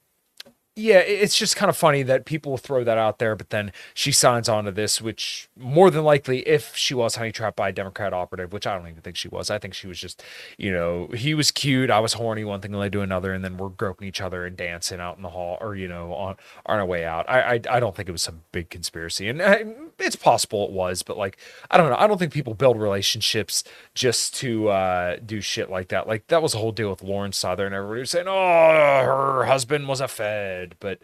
yeah, 0.79 0.99
it's 0.99 1.37
just 1.37 1.55
kind 1.55 1.69
of 1.69 1.77
funny 1.77 2.03
that 2.03 2.25
people 2.25 2.57
throw 2.57 2.83
that 2.83 2.97
out 2.97 3.19
there, 3.19 3.35
but 3.35 3.49
then 3.49 3.71
she 3.93 4.11
signs 4.11 4.47
on 4.47 4.65
to 4.65 4.71
this, 4.71 5.01
which 5.01 5.49
more 5.57 5.91
than 5.91 6.03
likely, 6.03 6.47
if 6.47 6.75
she 6.75 6.93
was 6.93 7.15
honey 7.15 7.31
trapped 7.31 7.57
by 7.57 7.69
a 7.69 7.71
Democrat 7.71 8.13
operative, 8.13 8.53
which 8.53 8.65
I 8.65 8.77
don't 8.77 8.87
even 8.87 9.01
think 9.01 9.17
she 9.17 9.27
was, 9.27 9.49
I 9.49 9.59
think 9.59 9.73
she 9.73 9.87
was 9.87 9.99
just, 9.99 10.23
you 10.57 10.71
know, 10.71 11.07
he 11.13 11.33
was 11.33 11.51
cute, 11.51 11.91
I 11.91 11.99
was 11.99 12.13
horny, 12.13 12.43
one 12.43 12.61
thing 12.61 12.73
led 12.73 12.93
to 12.93 13.01
another, 13.01 13.33
and 13.33 13.43
then 13.43 13.57
we're 13.57 13.69
groping 13.69 14.07
each 14.07 14.21
other 14.21 14.45
and 14.45 14.55
dancing 14.55 14.99
out 14.99 15.17
in 15.17 15.23
the 15.23 15.29
hall, 15.29 15.57
or 15.61 15.75
you 15.75 15.87
know, 15.87 16.13
on 16.13 16.35
on 16.65 16.79
our 16.79 16.85
way 16.85 17.05
out. 17.05 17.29
I 17.29 17.41
I, 17.41 17.61
I 17.69 17.79
don't 17.79 17.95
think 17.95 18.09
it 18.09 18.13
was 18.13 18.23
some 18.23 18.41
big 18.51 18.69
conspiracy, 18.69 19.27
and 19.27 19.41
uh, 19.41 19.57
it's 19.99 20.15
possible 20.15 20.65
it 20.65 20.71
was, 20.71 21.03
but 21.03 21.17
like 21.17 21.37
I 21.69 21.77
don't 21.77 21.89
know, 21.89 21.97
I 21.97 22.07
don't 22.07 22.17
think 22.17 22.33
people 22.33 22.53
build 22.53 22.79
relationships 22.79 23.63
just 23.93 24.35
to 24.35 24.69
uh, 24.69 25.17
do 25.25 25.41
shit 25.41 25.69
like 25.69 25.89
that. 25.89 26.07
Like 26.07 26.27
that 26.27 26.41
was 26.41 26.53
a 26.53 26.57
whole 26.57 26.71
deal 26.71 26.89
with 26.89 27.03
Lauren 27.03 27.31
Southern. 27.33 27.67
And 27.67 27.75
everybody 27.75 28.01
was 28.01 28.11
saying, 28.11 28.27
oh, 28.27 29.01
her 29.03 29.45
husband 29.45 29.87
was 29.87 30.01
a 30.01 30.07
Fed 30.07 30.68
but 30.79 30.99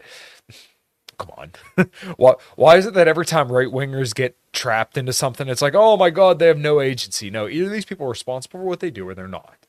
come 1.18 1.30
on. 1.36 1.52
why 2.16 2.34
why 2.56 2.76
is 2.76 2.86
it 2.86 2.94
that 2.94 3.08
every 3.08 3.26
time 3.26 3.50
right 3.50 3.68
wingers 3.68 4.14
get 4.14 4.36
trapped 4.52 4.98
into 4.98 5.12
something, 5.12 5.48
it's 5.48 5.62
like, 5.62 5.74
oh 5.74 5.96
my 5.96 6.10
god, 6.10 6.38
they 6.38 6.46
have 6.46 6.58
no 6.58 6.80
agency? 6.80 7.30
No, 7.30 7.48
either 7.48 7.68
these 7.68 7.84
people 7.86 8.06
are 8.06 8.10
responsible 8.10 8.60
for 8.60 8.66
what 8.66 8.80
they 8.80 8.90
do 8.90 9.08
or 9.08 9.14
they're 9.14 9.28
not 9.28 9.65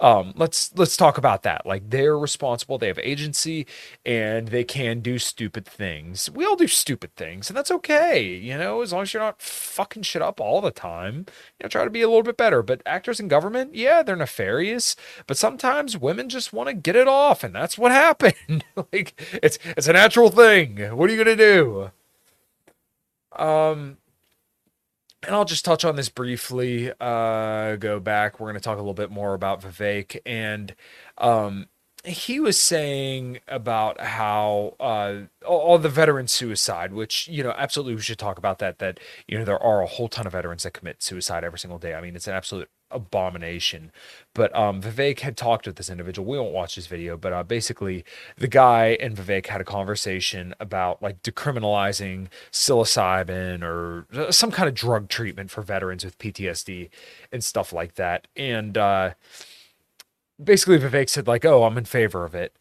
um, 0.00 0.32
let's 0.34 0.72
let's 0.76 0.96
talk 0.96 1.18
about 1.18 1.42
that. 1.42 1.66
Like 1.66 1.90
they're 1.90 2.18
responsible, 2.18 2.78
they 2.78 2.86
have 2.86 2.98
agency, 3.00 3.66
and 4.06 4.48
they 4.48 4.64
can 4.64 5.00
do 5.00 5.18
stupid 5.18 5.66
things. 5.66 6.30
We 6.30 6.44
all 6.46 6.56
do 6.56 6.66
stupid 6.66 7.14
things, 7.16 7.50
and 7.50 7.56
that's 7.56 7.70
okay. 7.70 8.22
You 8.22 8.56
know, 8.56 8.80
as 8.80 8.92
long 8.92 9.02
as 9.02 9.12
you're 9.12 9.22
not 9.22 9.42
fucking 9.42 10.02
shit 10.04 10.22
up 10.22 10.40
all 10.40 10.60
the 10.62 10.70
time. 10.70 11.26
You 11.58 11.64
know, 11.64 11.68
try 11.68 11.84
to 11.84 11.90
be 11.90 12.02
a 12.02 12.08
little 12.08 12.22
bit 12.22 12.36
better. 12.38 12.62
But 12.62 12.82
actors 12.86 13.20
in 13.20 13.28
government, 13.28 13.74
yeah, 13.74 14.02
they're 14.02 14.16
nefarious, 14.16 14.96
but 15.26 15.36
sometimes 15.36 15.98
women 15.98 16.28
just 16.30 16.52
want 16.52 16.68
to 16.68 16.74
get 16.74 16.96
it 16.96 17.08
off, 17.08 17.44
and 17.44 17.54
that's 17.54 17.76
what 17.76 17.92
happened. 17.92 18.64
like 18.92 19.20
it's 19.42 19.58
it's 19.64 19.88
a 19.88 19.92
natural 19.92 20.30
thing. 20.30 20.78
What 20.96 21.10
are 21.10 21.12
you 21.12 21.22
gonna 21.22 21.36
do? 21.36 21.90
Um, 23.36 23.98
and 25.26 25.34
I'll 25.34 25.44
just 25.44 25.64
touch 25.64 25.84
on 25.84 25.96
this 25.96 26.08
briefly. 26.08 26.92
Uh, 27.00 27.76
go 27.76 28.00
back. 28.00 28.40
We're 28.40 28.46
going 28.46 28.54
to 28.54 28.60
talk 28.60 28.76
a 28.76 28.80
little 28.80 28.94
bit 28.94 29.10
more 29.10 29.34
about 29.34 29.62
Vivek, 29.62 30.18
and 30.24 30.74
um, 31.18 31.66
he 32.04 32.40
was 32.40 32.58
saying 32.58 33.40
about 33.46 34.00
how 34.00 34.74
uh, 34.80 35.14
all 35.46 35.78
the 35.78 35.88
veteran 35.88 36.28
suicide, 36.28 36.92
which 36.92 37.28
you 37.28 37.42
know, 37.42 37.54
absolutely, 37.56 37.94
we 37.94 38.00
should 38.00 38.18
talk 38.18 38.38
about 38.38 38.58
that. 38.60 38.78
That 38.78 38.98
you 39.28 39.38
know, 39.38 39.44
there 39.44 39.62
are 39.62 39.82
a 39.82 39.86
whole 39.86 40.08
ton 40.08 40.26
of 40.26 40.32
veterans 40.32 40.62
that 40.62 40.72
commit 40.72 41.02
suicide 41.02 41.44
every 41.44 41.58
single 41.58 41.78
day. 41.78 41.94
I 41.94 42.00
mean, 42.00 42.16
it's 42.16 42.26
an 42.26 42.34
absolute 42.34 42.70
abomination. 42.90 43.92
But 44.34 44.54
um, 44.56 44.80
Vivek 44.80 45.20
had 45.20 45.36
talked 45.36 45.66
with 45.66 45.76
this 45.76 45.90
individual. 45.90 46.28
We 46.28 46.38
won't 46.38 46.52
watch 46.52 46.74
this 46.76 46.86
video, 46.86 47.16
but 47.16 47.32
uh, 47.32 47.42
basically, 47.42 48.04
the 48.36 48.48
guy 48.48 48.96
and 49.00 49.16
Vivek 49.16 49.46
had 49.46 49.60
a 49.60 49.64
conversation 49.64 50.54
about 50.58 51.02
like 51.02 51.22
decriminalizing 51.22 52.28
psilocybin 52.50 53.62
or 53.62 54.32
some 54.32 54.50
kind 54.50 54.68
of 54.68 54.74
drug 54.74 55.08
treatment 55.08 55.50
for 55.50 55.62
veterans 55.62 56.04
with 56.04 56.18
PTSD 56.18 56.88
and 57.30 57.44
stuff 57.44 57.72
like 57.72 57.94
that. 57.96 58.26
And 58.36 58.78
uh, 58.78 59.10
basically, 60.42 60.78
Vivek 60.78 61.08
said 61.08 61.26
like, 61.26 61.44
"Oh, 61.44 61.64
I'm 61.64 61.78
in 61.78 61.84
favor 61.84 62.24
of 62.24 62.34
it." 62.34 62.56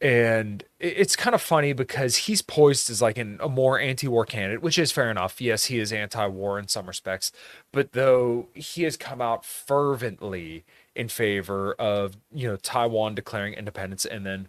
and 0.00 0.64
it's 0.80 1.16
kind 1.16 1.34
of 1.34 1.40
funny 1.40 1.72
because 1.72 2.16
he's 2.16 2.42
poised 2.42 2.90
as 2.90 3.00
like 3.00 3.16
an, 3.16 3.38
a 3.40 3.48
more 3.48 3.78
anti-war 3.78 4.26
candidate 4.26 4.60
which 4.60 4.78
is 4.78 4.92
fair 4.92 5.10
enough. 5.10 5.40
Yes 5.40 5.66
he 5.66 5.78
is 5.78 5.92
anti-war 5.92 6.58
in 6.58 6.68
some 6.68 6.86
respects. 6.86 7.32
But 7.72 7.92
though 7.92 8.48
he 8.54 8.82
has 8.82 8.96
come 8.96 9.22
out 9.22 9.44
fervently 9.44 10.64
in 10.94 11.08
favor 11.08 11.74
of 11.74 12.16
you 12.32 12.48
know 12.48 12.56
taiwan 12.56 13.14
declaring 13.14 13.54
independence 13.54 14.04
and 14.04 14.26
then 14.26 14.48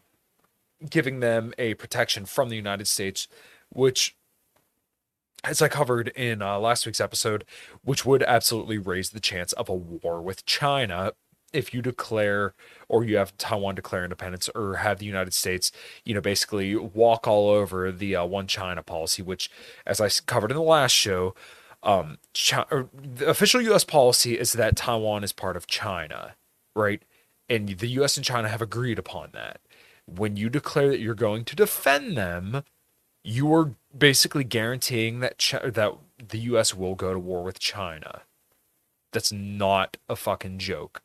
giving 0.89 1.21
them 1.21 1.54
a 1.58 1.74
protection 1.76 2.26
from 2.26 2.50
the 2.50 2.56
united 2.56 2.88
states 2.88 3.28
which 3.69 4.15
as 5.43 5.62
I 5.62 5.67
covered 5.67 6.08
in 6.10 6.41
uh, 6.41 6.58
last 6.58 6.88
week's 6.88 7.00
episode, 7.00 7.45
which 7.84 8.04
would 8.04 8.24
absolutely 8.24 8.80
raise 8.80 9.12
the 9.12 9.19
chance 9.19 9.54
of 9.54 9.69
a 9.69 9.76
war 9.76 10.19
with 10.19 10.43
China 10.48 11.13
if 11.55 11.73
you 11.73 11.81
declare 11.81 12.53
or 12.89 13.03
you 13.03 13.17
have 13.17 13.37
Taiwan 13.37 13.75
declare 13.75 14.03
independence 14.03 14.49
or 14.53 14.75
have 14.77 14.99
the 14.99 15.05
United 15.05 15.33
States, 15.33 15.71
you 16.03 16.13
know, 16.13 16.21
basically 16.21 16.75
walk 16.75 17.27
all 17.27 17.49
over 17.49 17.91
the 17.91 18.15
uh, 18.15 18.25
one 18.25 18.47
China 18.47 18.83
policy, 18.83 19.21
which, 19.21 19.49
as 19.85 20.01
I 20.01 20.09
covered 20.25 20.51
in 20.51 20.57
the 20.57 20.63
last 20.63 20.91
show, 20.91 21.33
um, 21.83 22.17
China, 22.33 22.89
the 22.93 23.27
official 23.27 23.61
U.S. 23.61 23.83
policy 23.83 24.37
is 24.37 24.53
that 24.53 24.75
Taiwan 24.75 25.23
is 25.23 25.31
part 25.31 25.55
of 25.55 25.67
China, 25.67 26.35
right? 26.75 27.01
And 27.47 27.69
the 27.69 27.87
U.S. 27.89 28.17
and 28.17 28.25
China 28.25 28.49
have 28.49 28.61
agreed 28.61 28.99
upon 28.99 29.29
that. 29.33 29.61
When 30.07 30.35
you 30.35 30.49
declare 30.49 30.89
that 30.89 30.99
you're 30.99 31.15
going 31.15 31.45
to 31.45 31.55
defend 31.55 32.17
them, 32.17 32.63
you 33.23 33.53
are 33.53 33.75
basically 33.97 34.43
guaranteeing 34.43 35.19
that 35.19 35.37
Ch- 35.37 35.55
that 35.63 35.93
the 36.27 36.39
U.S. 36.39 36.73
will 36.73 36.95
go 36.95 37.13
to 37.13 37.19
war 37.19 37.43
with 37.43 37.59
China. 37.59 38.21
That's 39.11 39.31
not 39.31 39.97
a 40.09 40.15
fucking 40.15 40.59
joke. 40.59 41.01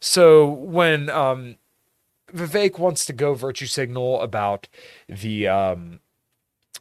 So 0.00 0.46
when 0.46 1.08
um, 1.10 1.56
Vivek 2.32 2.78
wants 2.78 3.04
to 3.06 3.12
go 3.12 3.34
virtue 3.34 3.66
signal 3.66 4.20
about 4.20 4.68
the 5.08 5.48
um, 5.48 6.00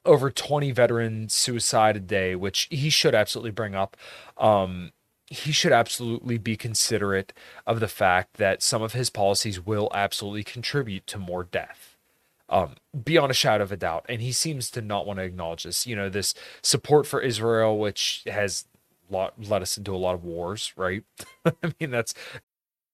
over 0.06 0.30
20 0.30 0.72
veteran 0.72 1.30
suicide 1.30 1.98
a 1.98 2.00
day, 2.00 2.36
which 2.36 2.68
he 2.70 2.90
should 2.90 3.16
absolutely 3.16 3.52
bring 3.52 3.76
up. 3.76 3.98
Um, 4.38 4.92
he 5.28 5.52
should 5.52 5.72
absolutely 5.72 6.38
be 6.38 6.56
considerate 6.56 7.34
of 7.66 7.80
the 7.80 7.88
fact 7.88 8.36
that 8.36 8.62
some 8.62 8.84
of 8.84 8.94
his 8.94 9.10
policies 9.10 9.60
will 9.60 9.90
absolutely 9.94 10.44
contribute 10.44 11.08
to 11.08 11.18
more 11.18 11.44
death. 11.44 11.98
Um, 12.48 12.76
beyond 13.04 13.32
a 13.32 13.34
shadow 13.34 13.64
of 13.64 13.72
a 13.72 13.78
doubt. 13.78 14.06
And 14.08 14.22
he 14.22 14.32
seems 14.32 14.70
to 14.72 14.82
not 14.82 15.08
want 15.08 15.18
to 15.18 15.24
acknowledge 15.24 15.64
this. 15.64 15.88
You 15.88 15.96
know, 15.96 16.10
this 16.10 16.36
support 16.62 17.08
for 17.08 17.20
Israel, 17.20 17.80
which 17.80 18.24
has 18.28 18.66
lot, 19.10 19.34
led 19.42 19.64
us 19.64 19.80
into 19.80 19.96
a 19.96 19.98
lot 19.98 20.14
of 20.14 20.24
wars, 20.24 20.72
right? 20.76 21.04
I 21.46 21.74
mean, 21.80 21.90
that's 21.90 22.14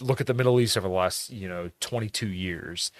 look 0.00 0.20
at 0.20 0.26
the 0.26 0.34
Middle 0.34 0.60
East 0.60 0.76
over 0.76 0.88
the 0.88 0.94
last, 0.94 1.30
you 1.30 1.48
know, 1.48 1.70
22 1.80 2.28
years. 2.28 2.90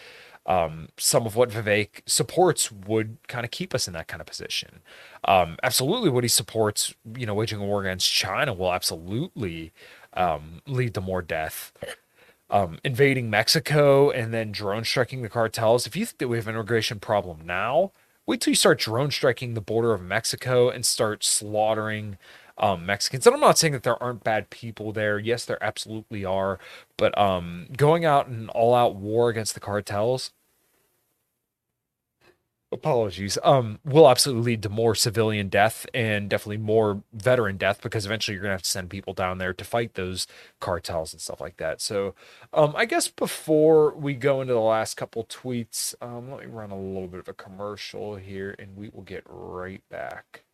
um, 0.46 0.88
some 0.98 1.26
of 1.26 1.36
what 1.36 1.50
Vivek 1.50 2.02
supports 2.06 2.72
would 2.72 3.18
kind 3.28 3.44
of 3.44 3.50
keep 3.50 3.74
us 3.74 3.86
in 3.86 3.94
that 3.94 4.08
kind 4.08 4.20
of 4.20 4.26
position. 4.26 4.80
Um, 5.24 5.56
absolutely, 5.62 6.10
what 6.10 6.24
he 6.24 6.28
supports, 6.28 6.94
you 7.16 7.26
know, 7.26 7.34
waging 7.34 7.60
a 7.60 7.64
war 7.64 7.82
against 7.82 8.12
China 8.12 8.54
will 8.54 8.72
absolutely 8.72 9.72
um, 10.14 10.62
lead 10.66 10.94
to 10.94 11.00
more 11.00 11.22
death. 11.22 11.72
Um, 12.50 12.78
invading 12.84 13.30
Mexico 13.30 14.10
and 14.10 14.34
then 14.34 14.50
drone 14.50 14.84
striking 14.84 15.22
the 15.22 15.28
cartels. 15.28 15.86
If 15.86 15.94
you 15.94 16.04
think 16.04 16.18
that 16.18 16.28
we 16.28 16.36
have 16.36 16.48
an 16.48 16.56
immigration 16.56 16.98
problem 16.98 17.42
now, 17.46 17.92
wait 18.26 18.40
till 18.40 18.50
you 18.50 18.56
start 18.56 18.80
drone 18.80 19.12
striking 19.12 19.54
the 19.54 19.60
border 19.60 19.92
of 19.94 20.02
Mexico 20.02 20.68
and 20.68 20.84
start 20.84 21.22
slaughtering 21.22 22.18
um, 22.60 22.86
Mexicans. 22.86 23.26
And 23.26 23.34
I'm 23.34 23.40
not 23.40 23.58
saying 23.58 23.72
that 23.74 23.82
there 23.82 24.02
aren't 24.02 24.24
bad 24.24 24.50
people 24.50 24.92
there. 24.92 25.18
Yes, 25.18 25.44
there 25.46 25.62
absolutely 25.62 26.24
are. 26.24 26.58
But 26.96 27.16
um, 27.18 27.68
going 27.76 28.04
out 28.04 28.28
in 28.28 28.48
all 28.50 28.74
out 28.74 28.96
war 28.96 29.30
against 29.30 29.54
the 29.54 29.60
cartels, 29.60 30.32
apologies 32.72 33.36
um 33.42 33.80
will 33.84 34.08
absolutely 34.08 34.52
lead 34.52 34.62
to 34.62 34.68
more 34.68 34.94
civilian 34.94 35.48
death 35.48 35.86
and 35.92 36.30
definitely 36.30 36.56
more 36.56 37.02
veteran 37.12 37.56
death 37.56 37.82
because 37.82 38.06
eventually 38.06 38.32
you're 38.34 38.42
gonna 38.42 38.54
have 38.54 38.62
to 38.62 38.70
send 38.70 38.88
people 38.88 39.12
down 39.12 39.38
there 39.38 39.52
to 39.52 39.64
fight 39.64 39.94
those 39.94 40.28
cartels 40.60 41.12
and 41.12 41.20
stuff 41.20 41.40
like 41.40 41.56
that 41.56 41.80
so 41.80 42.14
um 42.52 42.72
i 42.76 42.84
guess 42.84 43.08
before 43.08 43.92
we 43.96 44.14
go 44.14 44.40
into 44.40 44.54
the 44.54 44.60
last 44.60 44.96
couple 44.96 45.24
tweets 45.24 45.94
um 46.00 46.30
let 46.30 46.40
me 46.40 46.46
run 46.46 46.70
a 46.70 46.78
little 46.80 47.08
bit 47.08 47.18
of 47.20 47.28
a 47.28 47.32
commercial 47.34 48.14
here 48.14 48.54
and 48.58 48.76
we 48.76 48.88
will 48.88 49.02
get 49.02 49.24
right 49.26 49.82
back 49.90 50.44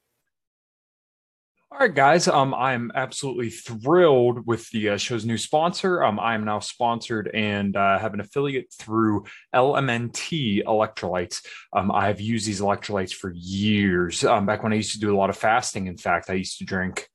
all 1.76 1.82
right, 1.82 1.94
guys. 1.94 2.26
Um, 2.26 2.54
I'm 2.54 2.90
absolutely 2.94 3.50
thrilled 3.50 4.46
with 4.46 4.66
the 4.70 4.88
uh, 4.88 4.96
show's 4.96 5.26
new 5.26 5.36
sponsor. 5.36 6.02
Um, 6.02 6.18
I 6.18 6.34
am 6.34 6.42
now 6.42 6.58
sponsored 6.58 7.30
and 7.34 7.76
uh, 7.76 7.98
have 7.98 8.14
an 8.14 8.20
affiliate 8.20 8.72
through 8.72 9.24
LMNT 9.54 10.64
electrolytes. 10.64 11.44
Um, 11.74 11.92
I 11.92 12.06
have 12.06 12.18
used 12.18 12.46
these 12.46 12.62
electrolytes 12.62 13.12
for 13.12 13.30
years. 13.30 14.24
Um, 14.24 14.46
back 14.46 14.62
when 14.62 14.72
I 14.72 14.76
used 14.76 14.92
to 14.92 15.00
do 15.00 15.14
a 15.14 15.18
lot 15.18 15.28
of 15.28 15.36
fasting, 15.36 15.86
in 15.86 15.98
fact, 15.98 16.30
I 16.30 16.34
used 16.34 16.56
to 16.60 16.64
drink 16.64 17.10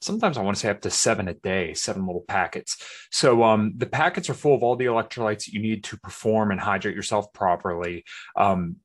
sometimes 0.00 0.38
I 0.38 0.42
want 0.42 0.56
to 0.56 0.60
say 0.60 0.70
up 0.70 0.80
to 0.82 0.90
seven 0.90 1.28
a 1.28 1.34
day, 1.34 1.74
seven 1.74 2.06
little 2.06 2.24
packets. 2.26 2.82
So 3.10 3.42
um, 3.42 3.74
the 3.76 3.86
packets 3.86 4.30
are 4.30 4.34
full 4.34 4.54
of 4.54 4.62
all 4.62 4.76
the 4.76 4.86
electrolytes 4.86 5.44
that 5.44 5.52
you 5.52 5.60
need 5.60 5.84
to 5.84 5.98
perform 5.98 6.52
and 6.52 6.60
hydrate 6.60 6.96
yourself 6.96 7.32
properly. 7.34 8.04
Um, 8.34 8.76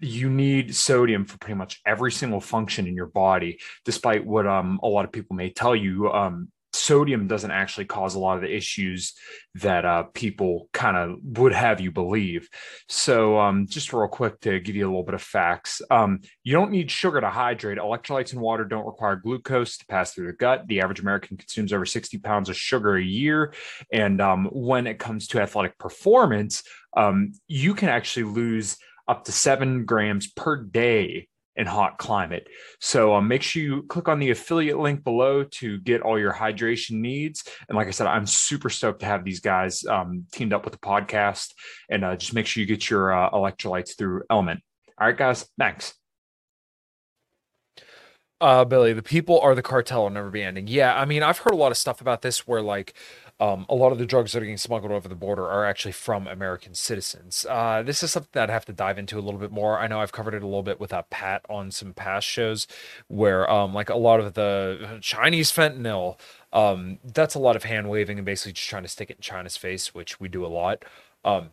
you 0.00 0.28
need 0.30 0.74
sodium 0.74 1.24
for 1.24 1.38
pretty 1.38 1.54
much 1.54 1.80
every 1.86 2.12
single 2.12 2.40
function 2.40 2.86
in 2.86 2.94
your 2.94 3.06
body, 3.06 3.58
despite 3.84 4.26
what 4.26 4.46
um, 4.46 4.80
a 4.82 4.88
lot 4.88 5.04
of 5.04 5.12
people 5.12 5.36
may 5.36 5.50
tell 5.50 5.74
you. 5.74 6.10
Um, 6.12 6.48
sodium 6.74 7.26
doesn't 7.26 7.50
actually 7.50 7.84
cause 7.84 8.14
a 8.14 8.18
lot 8.18 8.36
of 8.36 8.42
the 8.42 8.54
issues 8.54 9.14
that 9.54 9.84
uh, 9.84 10.02
people 10.14 10.68
kind 10.72 10.96
of 10.96 11.18
would 11.38 11.52
have 11.52 11.80
you 11.80 11.90
believe. 11.90 12.48
So, 12.88 13.38
um, 13.38 13.66
just 13.66 13.92
real 13.92 14.08
quick 14.08 14.40
to 14.40 14.60
give 14.60 14.76
you 14.76 14.84
a 14.84 14.88
little 14.88 15.04
bit 15.04 15.14
of 15.14 15.22
facts, 15.22 15.80
um, 15.90 16.20
you 16.42 16.52
don't 16.52 16.70
need 16.70 16.90
sugar 16.90 17.20
to 17.20 17.30
hydrate. 17.30 17.78
Electrolytes 17.78 18.32
and 18.32 18.40
water 18.40 18.64
don't 18.64 18.86
require 18.86 19.16
glucose 19.16 19.78
to 19.78 19.86
pass 19.86 20.12
through 20.12 20.26
the 20.26 20.32
gut. 20.32 20.66
The 20.66 20.80
average 20.80 21.00
American 21.00 21.36
consumes 21.36 21.72
over 21.72 21.86
60 21.86 22.18
pounds 22.18 22.48
of 22.48 22.56
sugar 22.56 22.96
a 22.96 23.02
year. 23.02 23.54
And 23.92 24.20
um, 24.20 24.46
when 24.52 24.86
it 24.86 24.98
comes 24.98 25.28
to 25.28 25.40
athletic 25.40 25.78
performance, 25.78 26.62
um, 26.96 27.32
you 27.48 27.74
can 27.74 27.88
actually 27.88 28.24
lose 28.24 28.76
up 29.08 29.24
to 29.24 29.32
seven 29.32 29.84
grams 29.84 30.26
per 30.28 30.56
day 30.56 31.28
in 31.56 31.66
hot 31.66 31.98
climate. 31.98 32.48
So 32.80 33.14
um, 33.14 33.28
make 33.28 33.42
sure 33.42 33.62
you 33.62 33.82
click 33.84 34.08
on 34.08 34.18
the 34.18 34.30
affiliate 34.30 34.78
link 34.78 35.04
below 35.04 35.44
to 35.44 35.78
get 35.78 36.02
all 36.02 36.18
your 36.18 36.32
hydration 36.32 37.00
needs. 37.00 37.44
And 37.68 37.76
like 37.76 37.86
I 37.86 37.92
said, 37.92 38.06
I'm 38.06 38.26
super 38.26 38.70
stoked 38.70 39.00
to 39.00 39.06
have 39.06 39.24
these 39.24 39.40
guys 39.40 39.84
um, 39.84 40.26
teamed 40.32 40.52
up 40.52 40.64
with 40.64 40.72
the 40.72 40.80
podcast. 40.80 41.52
And 41.88 42.04
uh, 42.04 42.16
just 42.16 42.34
make 42.34 42.46
sure 42.46 42.60
you 42.60 42.66
get 42.66 42.90
your 42.90 43.12
uh, 43.12 43.30
electrolytes 43.30 43.96
through 43.96 44.24
LMNT. 44.30 44.60
All 45.00 45.06
right, 45.06 45.16
guys. 45.16 45.48
Thanks. 45.58 45.94
Uh, 48.40 48.64
Billy, 48.64 48.92
the 48.92 49.02
people 49.02 49.40
are 49.40 49.54
the 49.54 49.62
cartel 49.62 50.02
will 50.02 50.10
never 50.10 50.30
be 50.30 50.42
ending. 50.42 50.66
Yeah, 50.66 50.94
I 50.94 51.04
mean, 51.04 51.22
I've 51.22 51.38
heard 51.38 51.54
a 51.54 51.56
lot 51.56 51.70
of 51.70 51.78
stuff 51.78 52.00
about 52.00 52.20
this 52.20 52.46
where 52.46 52.60
like 52.60 52.94
um, 53.40 53.66
a 53.68 53.74
lot 53.74 53.90
of 53.90 53.98
the 53.98 54.06
drugs 54.06 54.32
that 54.32 54.38
are 54.38 54.46
getting 54.46 54.56
smuggled 54.56 54.92
over 54.92 55.08
the 55.08 55.14
border 55.14 55.46
are 55.46 55.64
actually 55.64 55.92
from 55.92 56.26
American 56.28 56.74
citizens. 56.74 57.44
Uh, 57.48 57.82
this 57.82 58.02
is 58.02 58.12
something 58.12 58.30
that 58.32 58.48
I 58.48 58.52
have 58.52 58.64
to 58.66 58.72
dive 58.72 58.98
into 58.98 59.18
a 59.18 59.22
little 59.22 59.40
bit 59.40 59.50
more. 59.50 59.78
I 59.78 59.88
know 59.88 60.00
I've 60.00 60.12
covered 60.12 60.34
it 60.34 60.42
a 60.42 60.46
little 60.46 60.62
bit 60.62 60.78
with 60.78 60.92
uh, 60.92 61.02
Pat 61.10 61.44
on 61.48 61.70
some 61.70 61.92
past 61.94 62.26
shows 62.26 62.66
where, 63.08 63.50
um, 63.50 63.74
like, 63.74 63.90
a 63.90 63.96
lot 63.96 64.20
of 64.20 64.34
the 64.34 64.98
Chinese 65.00 65.50
fentanyl, 65.50 66.18
um, 66.52 66.98
that's 67.02 67.34
a 67.34 67.40
lot 67.40 67.56
of 67.56 67.64
hand 67.64 67.90
waving 67.90 68.18
and 68.18 68.24
basically 68.24 68.52
just 68.52 68.68
trying 68.68 68.84
to 68.84 68.88
stick 68.88 69.10
it 69.10 69.16
in 69.16 69.22
China's 69.22 69.56
face, 69.56 69.94
which 69.94 70.20
we 70.20 70.28
do 70.28 70.46
a 70.46 70.48
lot. 70.48 70.84
Um, 71.24 71.50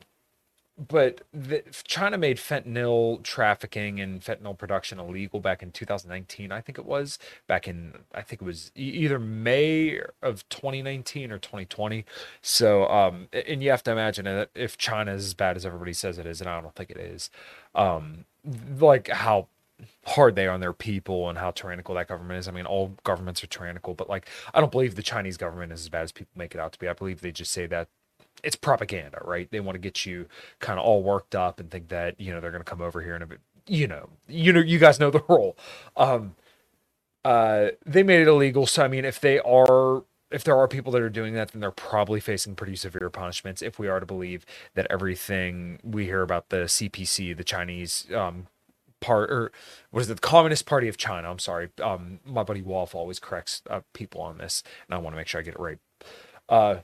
but 0.87 1.21
the, 1.31 1.63
China 1.83 2.17
made 2.17 2.37
fentanyl 2.37 3.21
trafficking 3.23 3.99
and 3.99 4.21
fentanyl 4.21 4.57
production 4.57 4.99
illegal 4.99 5.39
back 5.39 5.61
in 5.61 5.71
2019, 5.71 6.51
I 6.51 6.61
think 6.61 6.79
it 6.79 6.85
was. 6.85 7.19
Back 7.47 7.67
in, 7.67 7.93
I 8.15 8.21
think 8.21 8.41
it 8.41 8.45
was 8.45 8.71
either 8.75 9.19
May 9.19 9.99
of 10.21 10.47
2019 10.49 11.31
or 11.31 11.37
2020. 11.37 12.05
So, 12.41 12.87
um, 12.89 13.27
and 13.31 13.61
you 13.61 13.69
have 13.69 13.83
to 13.83 13.91
imagine 13.91 14.25
that 14.25 14.49
if 14.55 14.77
China 14.77 15.13
is 15.13 15.25
as 15.25 15.33
bad 15.35 15.55
as 15.55 15.65
everybody 15.65 15.93
says 15.93 16.17
it 16.17 16.25
is, 16.25 16.41
and 16.41 16.49
I 16.49 16.59
don't 16.59 16.75
think 16.75 16.89
it 16.89 16.97
is, 16.97 17.29
um, 17.75 18.25
like 18.79 19.09
how 19.09 19.47
hard 20.05 20.35
they 20.35 20.47
are 20.47 20.51
on 20.51 20.61
their 20.61 20.73
people 20.73 21.29
and 21.29 21.37
how 21.37 21.51
tyrannical 21.51 21.95
that 21.95 22.07
government 22.07 22.39
is. 22.39 22.47
I 22.47 22.51
mean, 22.51 22.65
all 22.65 22.93
governments 23.03 23.43
are 23.43 23.47
tyrannical, 23.47 23.93
but 23.93 24.09
like, 24.09 24.27
I 24.53 24.59
don't 24.59 24.71
believe 24.71 24.95
the 24.95 25.03
Chinese 25.03 25.37
government 25.37 25.71
is 25.71 25.81
as 25.81 25.89
bad 25.89 26.03
as 26.03 26.11
people 26.11 26.31
make 26.35 26.55
it 26.55 26.59
out 26.59 26.71
to 26.73 26.79
be. 26.79 26.87
I 26.87 26.93
believe 26.93 27.21
they 27.21 27.31
just 27.31 27.51
say 27.51 27.67
that 27.67 27.87
it's 28.43 28.55
propaganda, 28.55 29.19
right? 29.25 29.49
They 29.51 29.59
want 29.61 29.75
to 29.75 29.79
get 29.79 30.05
you 30.05 30.27
kind 30.59 30.79
of 30.79 30.85
all 30.85 31.03
worked 31.03 31.35
up 31.35 31.59
and 31.59 31.71
think 31.71 31.89
that 31.89 32.19
you 32.19 32.33
know 32.33 32.39
they're 32.41 32.51
going 32.51 32.63
to 32.63 32.69
come 32.69 32.81
over 32.81 33.01
here 33.01 33.15
and 33.15 33.25
you 33.67 33.87
know, 33.87 34.09
you 34.27 34.53
know, 34.53 34.59
you 34.61 34.79
guys 34.79 34.99
know 34.99 35.11
the 35.11 35.23
role. 35.29 35.57
Um, 35.95 36.35
uh, 37.25 37.69
they 37.85 38.03
made 38.03 38.21
it 38.21 38.27
illegal, 38.27 38.65
so 38.67 38.83
I 38.83 38.87
mean, 38.87 39.05
if 39.05 39.19
they 39.21 39.39
are, 39.39 40.03
if 40.31 40.43
there 40.43 40.57
are 40.57 40.67
people 40.67 40.91
that 40.93 41.01
are 41.01 41.09
doing 41.09 41.33
that, 41.35 41.51
then 41.51 41.61
they're 41.61 41.71
probably 41.71 42.19
facing 42.19 42.55
pretty 42.55 42.75
severe 42.75 43.09
punishments. 43.09 43.61
If 43.61 43.79
we 43.79 43.87
are 43.87 43.99
to 43.99 44.05
believe 44.07 44.45
that 44.75 44.87
everything 44.89 45.79
we 45.83 46.05
hear 46.05 46.21
about 46.23 46.49
the 46.49 46.65
CPC, 46.65 47.37
the 47.37 47.43
Chinese 47.43 48.07
um, 48.15 48.47
part, 49.01 49.31
or 49.31 49.51
was 49.91 50.09
it, 50.09 50.15
the 50.15 50.21
Communist 50.21 50.65
Party 50.65 50.87
of 50.87 50.97
China? 50.97 51.29
I'm 51.31 51.39
sorry, 51.39 51.69
um, 51.83 52.19
my 52.25 52.43
buddy 52.43 52.61
Wolf 52.61 52.95
always 52.95 53.19
corrects 53.19 53.61
uh, 53.69 53.81
people 53.93 54.21
on 54.21 54.37
this, 54.39 54.63
and 54.87 54.95
I 54.95 54.99
want 54.99 55.13
to 55.15 55.17
make 55.17 55.27
sure 55.27 55.41
I 55.41 55.43
get 55.43 55.55
it 55.55 55.59
right. 55.59 55.79
Uh, 56.49 56.77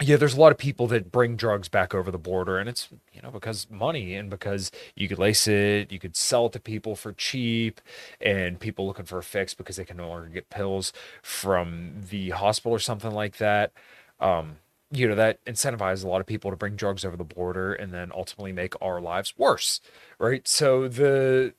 yeah, 0.00 0.16
there's 0.16 0.34
a 0.34 0.40
lot 0.40 0.50
of 0.52 0.58
people 0.58 0.86
that 0.88 1.12
bring 1.12 1.36
drugs 1.36 1.68
back 1.68 1.94
over 1.94 2.10
the 2.10 2.18
border, 2.18 2.58
and 2.58 2.68
it's 2.68 2.88
you 3.12 3.20
know 3.22 3.30
because 3.30 3.66
money 3.70 4.14
and 4.14 4.30
because 4.30 4.70
you 4.94 5.08
could 5.08 5.18
lace 5.18 5.46
it, 5.46 5.92
you 5.92 5.98
could 5.98 6.16
sell 6.16 6.46
it 6.46 6.52
to 6.52 6.60
people 6.60 6.96
for 6.96 7.12
cheap, 7.12 7.80
and 8.20 8.58
people 8.60 8.86
looking 8.86 9.04
for 9.04 9.18
a 9.18 9.22
fix 9.22 9.52
because 9.54 9.76
they 9.76 9.84
can 9.84 9.98
no 9.98 10.08
longer 10.08 10.28
get 10.28 10.48
pills 10.50 10.92
from 11.22 12.02
the 12.10 12.30
hospital 12.30 12.72
or 12.72 12.78
something 12.78 13.12
like 13.12 13.36
that. 13.38 13.72
Um, 14.20 14.56
you 14.90 15.06
know 15.08 15.14
that 15.14 15.44
incentivizes 15.44 16.04
a 16.04 16.08
lot 16.08 16.20
of 16.20 16.26
people 16.26 16.50
to 16.50 16.56
bring 16.56 16.76
drugs 16.76 17.04
over 17.04 17.16
the 17.16 17.24
border 17.24 17.72
and 17.74 17.92
then 17.92 18.10
ultimately 18.14 18.52
make 18.52 18.74
our 18.82 19.00
lives 19.00 19.34
worse, 19.38 19.80
right? 20.18 20.46
So 20.48 20.88
the 20.88 21.54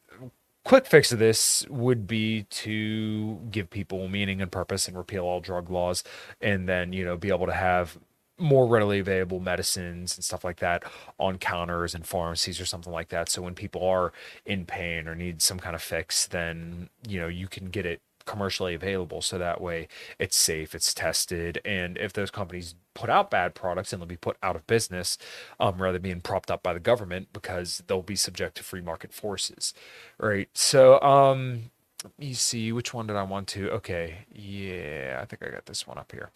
quick 0.63 0.85
fix 0.85 1.11
of 1.11 1.19
this 1.19 1.65
would 1.69 2.07
be 2.07 2.43
to 2.49 3.35
give 3.51 3.69
people 3.69 4.07
meaning 4.07 4.41
and 4.41 4.51
purpose 4.51 4.87
and 4.87 4.95
repeal 4.97 5.25
all 5.25 5.39
drug 5.39 5.69
laws 5.71 6.03
and 6.39 6.69
then 6.69 6.93
you 6.93 7.03
know 7.03 7.17
be 7.17 7.29
able 7.29 7.47
to 7.47 7.53
have 7.53 7.97
more 8.41 8.67
readily 8.67 8.99
available 8.99 9.39
medicines 9.39 10.15
and 10.17 10.23
stuff 10.23 10.43
like 10.43 10.59
that 10.59 10.83
on 11.19 11.37
counters 11.37 11.93
and 11.95 12.05
pharmacies 12.05 12.59
or 12.59 12.65
something 12.65 12.91
like 12.91 13.09
that. 13.09 13.29
So 13.29 13.41
when 13.41 13.55
people 13.55 13.83
are 13.85 14.11
in 14.45 14.65
pain 14.65 15.07
or 15.07 15.15
need 15.15 15.41
some 15.41 15.59
kind 15.59 15.75
of 15.75 15.81
fix, 15.81 16.27
then 16.27 16.89
you 17.07 17.19
know 17.19 17.27
you 17.27 17.47
can 17.47 17.69
get 17.69 17.85
it 17.85 18.01
commercially 18.25 18.73
available. 18.73 19.21
So 19.21 19.37
that 19.37 19.61
way 19.61 19.87
it's 20.19 20.35
safe, 20.37 20.75
it's 20.75 20.93
tested, 20.93 21.59
and 21.65 21.97
if 21.97 22.13
those 22.13 22.31
companies 22.31 22.75
put 22.93 23.09
out 23.09 23.31
bad 23.31 23.55
products, 23.55 23.93
and 23.93 24.01
they'll 24.01 24.07
be 24.07 24.17
put 24.17 24.37
out 24.43 24.55
of 24.55 24.67
business 24.67 25.17
um, 25.59 25.81
rather 25.81 25.93
than 25.93 26.01
being 26.01 26.21
propped 26.21 26.51
up 26.51 26.63
by 26.63 26.73
the 26.73 26.79
government 26.79 27.29
because 27.33 27.83
they'll 27.87 28.01
be 28.01 28.15
subject 28.15 28.55
to 28.57 28.63
free 28.63 28.81
market 28.81 29.13
forces, 29.13 29.73
right? 30.19 30.49
So 30.53 30.99
um, 31.01 31.71
let 32.03 32.17
me 32.19 32.33
see 32.33 32.71
which 32.71 32.93
one 32.93 33.07
did 33.07 33.15
I 33.15 33.23
want 33.23 33.47
to. 33.49 33.69
Okay, 33.71 34.25
yeah, 34.33 35.19
I 35.21 35.25
think 35.25 35.43
I 35.43 35.49
got 35.49 35.65
this 35.67 35.87
one 35.87 35.97
up 35.97 36.11
here. 36.11 36.31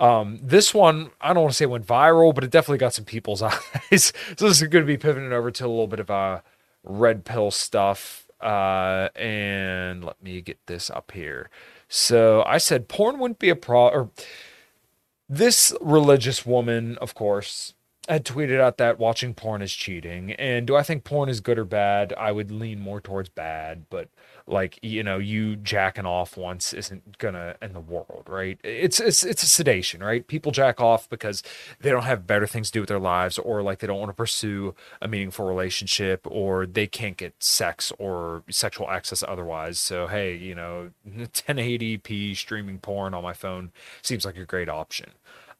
Um, 0.00 0.38
this 0.42 0.72
one, 0.74 1.10
I 1.20 1.34
don't 1.34 1.42
want 1.42 1.52
to 1.52 1.56
say 1.56 1.66
went 1.66 1.86
viral, 1.86 2.34
but 2.34 2.42
it 2.42 2.50
definitely 2.50 2.78
got 2.78 2.94
some 2.94 3.04
people's 3.04 3.42
eyes. 3.42 4.12
so 4.36 4.48
this 4.48 4.60
is 4.60 4.68
going 4.68 4.82
to 4.82 4.86
be 4.86 4.96
pivoting 4.96 5.32
over 5.32 5.50
to 5.50 5.66
a 5.66 5.68
little 5.68 5.86
bit 5.86 6.00
of 6.00 6.10
uh, 6.10 6.40
red 6.82 7.24
pill 7.24 7.50
stuff. 7.50 8.26
Uh, 8.40 9.10
and 9.16 10.02
let 10.02 10.22
me 10.22 10.40
get 10.40 10.58
this 10.66 10.88
up 10.88 11.12
here. 11.12 11.50
So 11.88 12.42
I 12.46 12.56
said 12.56 12.88
porn 12.88 13.18
wouldn't 13.18 13.38
be 13.38 13.50
a 13.50 13.56
pro. 13.56 13.88
Or 13.88 14.10
this 15.28 15.74
religious 15.80 16.46
woman, 16.46 16.96
of 16.98 17.14
course, 17.14 17.74
had 18.08 18.24
tweeted 18.24 18.58
out 18.60 18.78
that 18.78 18.98
watching 18.98 19.34
porn 19.34 19.60
is 19.60 19.72
cheating. 19.72 20.32
And 20.32 20.66
do 20.66 20.74
I 20.74 20.82
think 20.82 21.04
porn 21.04 21.28
is 21.28 21.40
good 21.40 21.58
or 21.58 21.64
bad? 21.66 22.14
I 22.16 22.32
would 22.32 22.50
lean 22.50 22.80
more 22.80 23.00
towards 23.00 23.28
bad, 23.28 23.84
but 23.90 24.08
like 24.50 24.78
you 24.82 25.02
know, 25.02 25.18
you 25.18 25.56
jacking 25.56 26.06
off 26.06 26.36
once 26.36 26.72
isn't 26.72 27.18
gonna 27.18 27.56
end 27.62 27.74
the 27.74 27.80
world, 27.80 28.24
right? 28.28 28.58
It's 28.64 29.00
it's 29.00 29.24
it's 29.24 29.42
a 29.42 29.46
sedation, 29.46 30.02
right? 30.02 30.26
People 30.26 30.52
jack 30.52 30.80
off 30.80 31.08
because 31.08 31.42
they 31.80 31.90
don't 31.90 32.04
have 32.04 32.26
better 32.26 32.46
things 32.46 32.68
to 32.68 32.72
do 32.74 32.80
with 32.80 32.88
their 32.88 32.98
lives, 32.98 33.38
or 33.38 33.62
like 33.62 33.78
they 33.78 33.86
don't 33.86 33.98
want 33.98 34.10
to 34.10 34.14
pursue 34.14 34.74
a 35.00 35.08
meaningful 35.08 35.46
relationship, 35.46 36.26
or 36.28 36.66
they 36.66 36.86
can't 36.86 37.16
get 37.16 37.34
sex 37.42 37.92
or 37.98 38.42
sexual 38.50 38.90
access 38.90 39.22
otherwise. 39.26 39.78
So 39.78 40.06
hey, 40.06 40.34
you 40.34 40.54
know, 40.54 40.90
1080p 41.08 42.36
streaming 42.36 42.78
porn 42.78 43.14
on 43.14 43.22
my 43.22 43.32
phone 43.32 43.72
seems 44.02 44.24
like 44.24 44.36
a 44.36 44.44
great 44.44 44.68
option. 44.68 45.10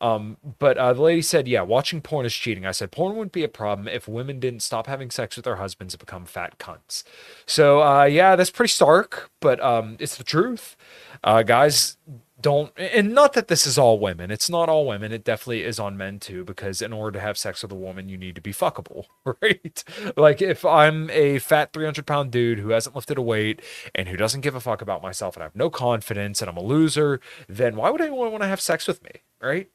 Um, 0.00 0.38
but 0.58 0.78
uh, 0.78 0.92
the 0.94 1.02
lady 1.02 1.22
said, 1.22 1.46
yeah, 1.46 1.62
watching 1.62 2.00
porn 2.00 2.24
is 2.24 2.34
cheating. 2.34 2.64
I 2.64 2.70
said, 2.72 2.90
porn 2.90 3.16
wouldn't 3.16 3.32
be 3.32 3.44
a 3.44 3.48
problem 3.48 3.86
if 3.86 4.08
women 4.08 4.40
didn't 4.40 4.60
stop 4.60 4.86
having 4.86 5.10
sex 5.10 5.36
with 5.36 5.44
their 5.44 5.56
husbands 5.56 5.94
and 5.94 5.98
become 5.98 6.24
fat 6.24 6.58
cunts. 6.58 7.02
So, 7.46 7.82
uh, 7.82 8.04
yeah, 8.04 8.34
that's 8.36 8.50
pretty 8.50 8.70
stark, 8.70 9.30
but 9.40 9.60
um, 9.60 9.96
it's 10.00 10.16
the 10.16 10.24
truth. 10.24 10.76
Uh, 11.22 11.42
guys 11.42 11.98
don't, 12.40 12.72
and 12.78 13.12
not 13.12 13.34
that 13.34 13.48
this 13.48 13.66
is 13.66 13.76
all 13.76 13.98
women. 13.98 14.30
It's 14.30 14.48
not 14.48 14.70
all 14.70 14.86
women. 14.86 15.12
It 15.12 15.24
definitely 15.24 15.64
is 15.64 15.78
on 15.78 15.96
men 15.98 16.18
too, 16.18 16.44
because 16.44 16.80
in 16.80 16.92
order 16.92 17.18
to 17.18 17.20
have 17.20 17.36
sex 17.36 17.62
with 17.62 17.72
a 17.72 17.76
woman, 17.76 18.08
you 18.08 18.16
need 18.16 18.34
to 18.36 18.40
be 18.40 18.52
fuckable, 18.52 19.04
right? 19.42 19.84
like 20.16 20.40
if 20.40 20.64
I'm 20.64 21.10
a 21.10 21.38
fat 21.40 21.74
300 21.74 22.06
pound 22.06 22.30
dude 22.30 22.60
who 22.60 22.70
hasn't 22.70 22.94
lifted 22.96 23.18
a 23.18 23.22
weight 23.22 23.60
and 23.94 24.08
who 24.08 24.16
doesn't 24.16 24.40
give 24.40 24.54
a 24.54 24.60
fuck 24.60 24.80
about 24.80 25.02
myself 25.02 25.36
and 25.36 25.42
I 25.42 25.46
have 25.46 25.56
no 25.56 25.68
confidence 25.68 26.40
and 26.40 26.48
I'm 26.48 26.56
a 26.56 26.62
loser, 26.62 27.20
then 27.48 27.76
why 27.76 27.90
would 27.90 28.00
anyone 28.00 28.30
want 28.30 28.42
to 28.42 28.48
have 28.48 28.60
sex 28.60 28.88
with 28.88 29.02
me, 29.04 29.10
right? 29.42 29.68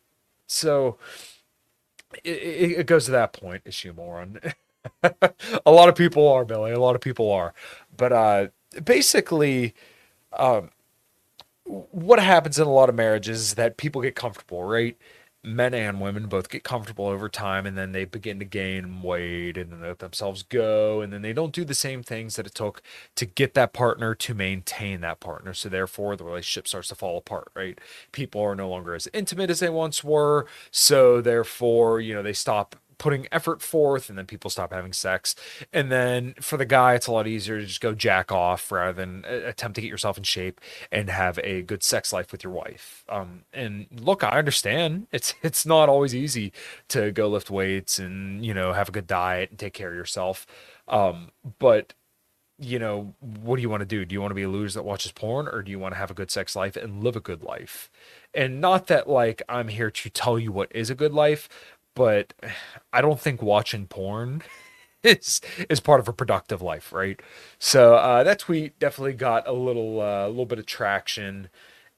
So 0.47 0.97
it, 2.23 2.79
it, 2.79 2.87
goes 2.87 3.05
to 3.05 3.11
that 3.11 3.33
point. 3.33 3.63
Is 3.65 3.73
she 3.73 3.89
a 3.89 3.93
moron? 3.93 4.39
a 5.03 5.71
lot 5.71 5.89
of 5.89 5.95
people 5.95 6.27
are, 6.27 6.45
Billy. 6.45 6.71
A 6.71 6.79
lot 6.79 6.95
of 6.95 7.01
people 7.01 7.31
are. 7.31 7.53
But 7.95 8.13
uh, 8.13 8.47
basically, 8.83 9.73
um, 10.33 10.69
what 11.65 12.19
happens 12.19 12.59
in 12.59 12.67
a 12.67 12.71
lot 12.71 12.89
of 12.89 12.95
marriages 12.95 13.41
is 13.41 13.53
that 13.55 13.77
people 13.77 14.01
get 14.01 14.15
comfortable, 14.15 14.63
right? 14.63 14.97
Men 15.45 15.73
and 15.73 16.01
women 16.01 16.27
both 16.27 16.49
get 16.49 16.63
comfortable 16.63 17.07
over 17.07 17.29
time 17.29 17.65
and 17.65 17.77
then 17.77 17.91
they 17.91 18.05
begin 18.05 18.39
to 18.39 18.45
gain 18.45 19.01
weight 19.01 19.57
and 19.57 19.71
then 19.71 19.81
let 19.81 19.99
themselves 19.99 20.43
go 20.43 21.01
and 21.01 21.13
then 21.13 21.21
they 21.21 21.33
don't 21.33 21.53
do 21.53 21.63
the 21.63 21.73
same 21.73 22.01
things 22.03 22.35
that 22.35 22.47
it 22.47 22.55
took 22.55 22.81
to 23.15 23.25
get 23.25 23.53
that 23.53 23.73
partner 23.73 24.15
to 24.15 24.33
maintain 24.33 25.01
that 25.01 25.19
partner. 25.19 25.53
So 25.53 25.69
therefore 25.69 26.15
the 26.15 26.23
relationship 26.23 26.67
starts 26.67 26.89
to 26.89 26.95
fall 26.95 27.17
apart 27.17 27.49
right? 27.55 27.79
People 28.11 28.41
are 28.41 28.55
no 28.55 28.69
longer 28.69 28.95
as 28.95 29.07
intimate 29.13 29.49
as 29.49 29.59
they 29.59 29.69
once 29.69 30.03
were. 30.03 30.47
So 30.71 31.21
therefore 31.21 31.99
you 32.01 32.13
know 32.13 32.23
they 32.23 32.33
stop 32.33 32.75
putting 32.97 33.27
effort 33.31 33.61
forth 33.61 34.09
and 34.09 34.17
then 34.17 34.25
people 34.25 34.49
stop 34.49 34.73
having 34.73 34.93
sex. 34.93 35.35
And 35.73 35.91
then 35.91 36.35
for 36.41 36.57
the 36.57 36.65
guy 36.65 36.93
it's 36.95 37.07
a 37.07 37.11
lot 37.11 37.27
easier 37.27 37.59
to 37.59 37.65
just 37.65 37.81
go 37.81 37.93
jack 37.93 38.31
off 38.31 38.71
rather 38.71 38.93
than 38.93 39.25
attempt 39.25 39.75
to 39.75 39.81
get 39.81 39.89
yourself 39.89 40.17
in 40.17 40.23
shape 40.23 40.61
and 40.91 41.09
have 41.09 41.39
a 41.43 41.61
good 41.63 41.83
sex 41.83 42.13
life 42.13 42.31
with 42.31 42.43
your 42.43 42.53
wife. 42.53 43.03
Um, 43.09 43.43
and 43.53 43.87
look 43.91 44.23
i 44.23 44.37
understand. 44.37 45.07
It's 45.11 45.33
it's 45.43 45.65
not 45.65 45.89
always 45.89 46.15
easy 46.15 46.51
to 46.89 47.11
go 47.11 47.27
lift 47.29 47.49
weights 47.49 47.99
and 47.99 48.45
you 48.45 48.53
know 48.53 48.73
have 48.73 48.89
a 48.89 48.91
good 48.91 49.07
diet 49.07 49.49
and 49.51 49.59
take 49.59 49.73
care 49.73 49.89
of 49.89 49.95
yourself. 49.95 50.45
Um, 50.87 51.31
but 51.59 51.93
you 52.57 52.79
know 52.79 53.13
what 53.19 53.57
do 53.57 53.61
you 53.61 53.69
want 53.69 53.81
to 53.81 53.85
do? 53.85 54.05
Do 54.05 54.13
you 54.13 54.21
want 54.21 54.31
to 54.31 54.35
be 54.35 54.43
a 54.43 54.49
loser 54.49 54.79
that 54.79 54.83
watches 54.83 55.11
porn 55.11 55.47
or 55.47 55.61
do 55.61 55.71
you 55.71 55.79
want 55.79 55.93
to 55.93 55.97
have 55.97 56.09
a 56.09 56.13
good 56.13 56.31
sex 56.31 56.55
life 56.55 56.77
and 56.77 57.03
live 57.03 57.15
a 57.17 57.19
good 57.19 57.43
life? 57.43 57.89
And 58.33 58.61
not 58.61 58.87
that 58.87 59.09
like 59.09 59.41
i'm 59.49 59.67
here 59.69 59.91
to 59.91 60.09
tell 60.09 60.39
you 60.39 60.51
what 60.51 60.71
is 60.73 60.89
a 60.89 60.95
good 60.95 61.13
life 61.13 61.49
but 61.95 62.33
I 62.93 63.01
don't 63.01 63.19
think 63.19 63.41
watching 63.41 63.87
porn 63.87 64.43
is 65.03 65.41
is 65.69 65.79
part 65.79 65.99
of 65.99 66.07
a 66.07 66.13
productive 66.13 66.61
life, 66.61 66.93
right? 66.93 67.19
So 67.59 67.95
uh, 67.95 68.23
that 68.23 68.39
tweet 68.39 68.77
definitely 68.79 69.13
got 69.13 69.47
a 69.47 69.53
little 69.53 70.01
uh, 70.01 70.27
a 70.27 70.29
little 70.29 70.45
bit 70.45 70.59
of 70.59 70.65
traction, 70.65 71.49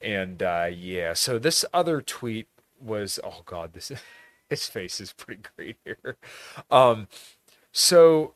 and 0.01 0.41
uh, 0.41 0.69
yeah. 0.73 1.13
So 1.13 1.39
this 1.39 1.65
other 1.73 2.01
tweet 2.01 2.47
was 2.79 3.19
oh 3.23 3.41
god, 3.45 3.73
this 3.73 3.91
his 4.49 4.67
face 4.67 5.01
is 5.01 5.13
pretty 5.13 5.41
great 5.55 5.77
here. 5.83 6.17
Um, 6.71 7.07
so 7.71 8.35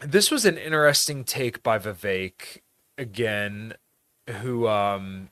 this 0.00 0.30
was 0.30 0.44
an 0.44 0.58
interesting 0.58 1.24
take 1.24 1.62
by 1.62 1.78
Vivek 1.78 2.60
again, 2.98 3.74
who 4.28 4.66
um 4.68 5.30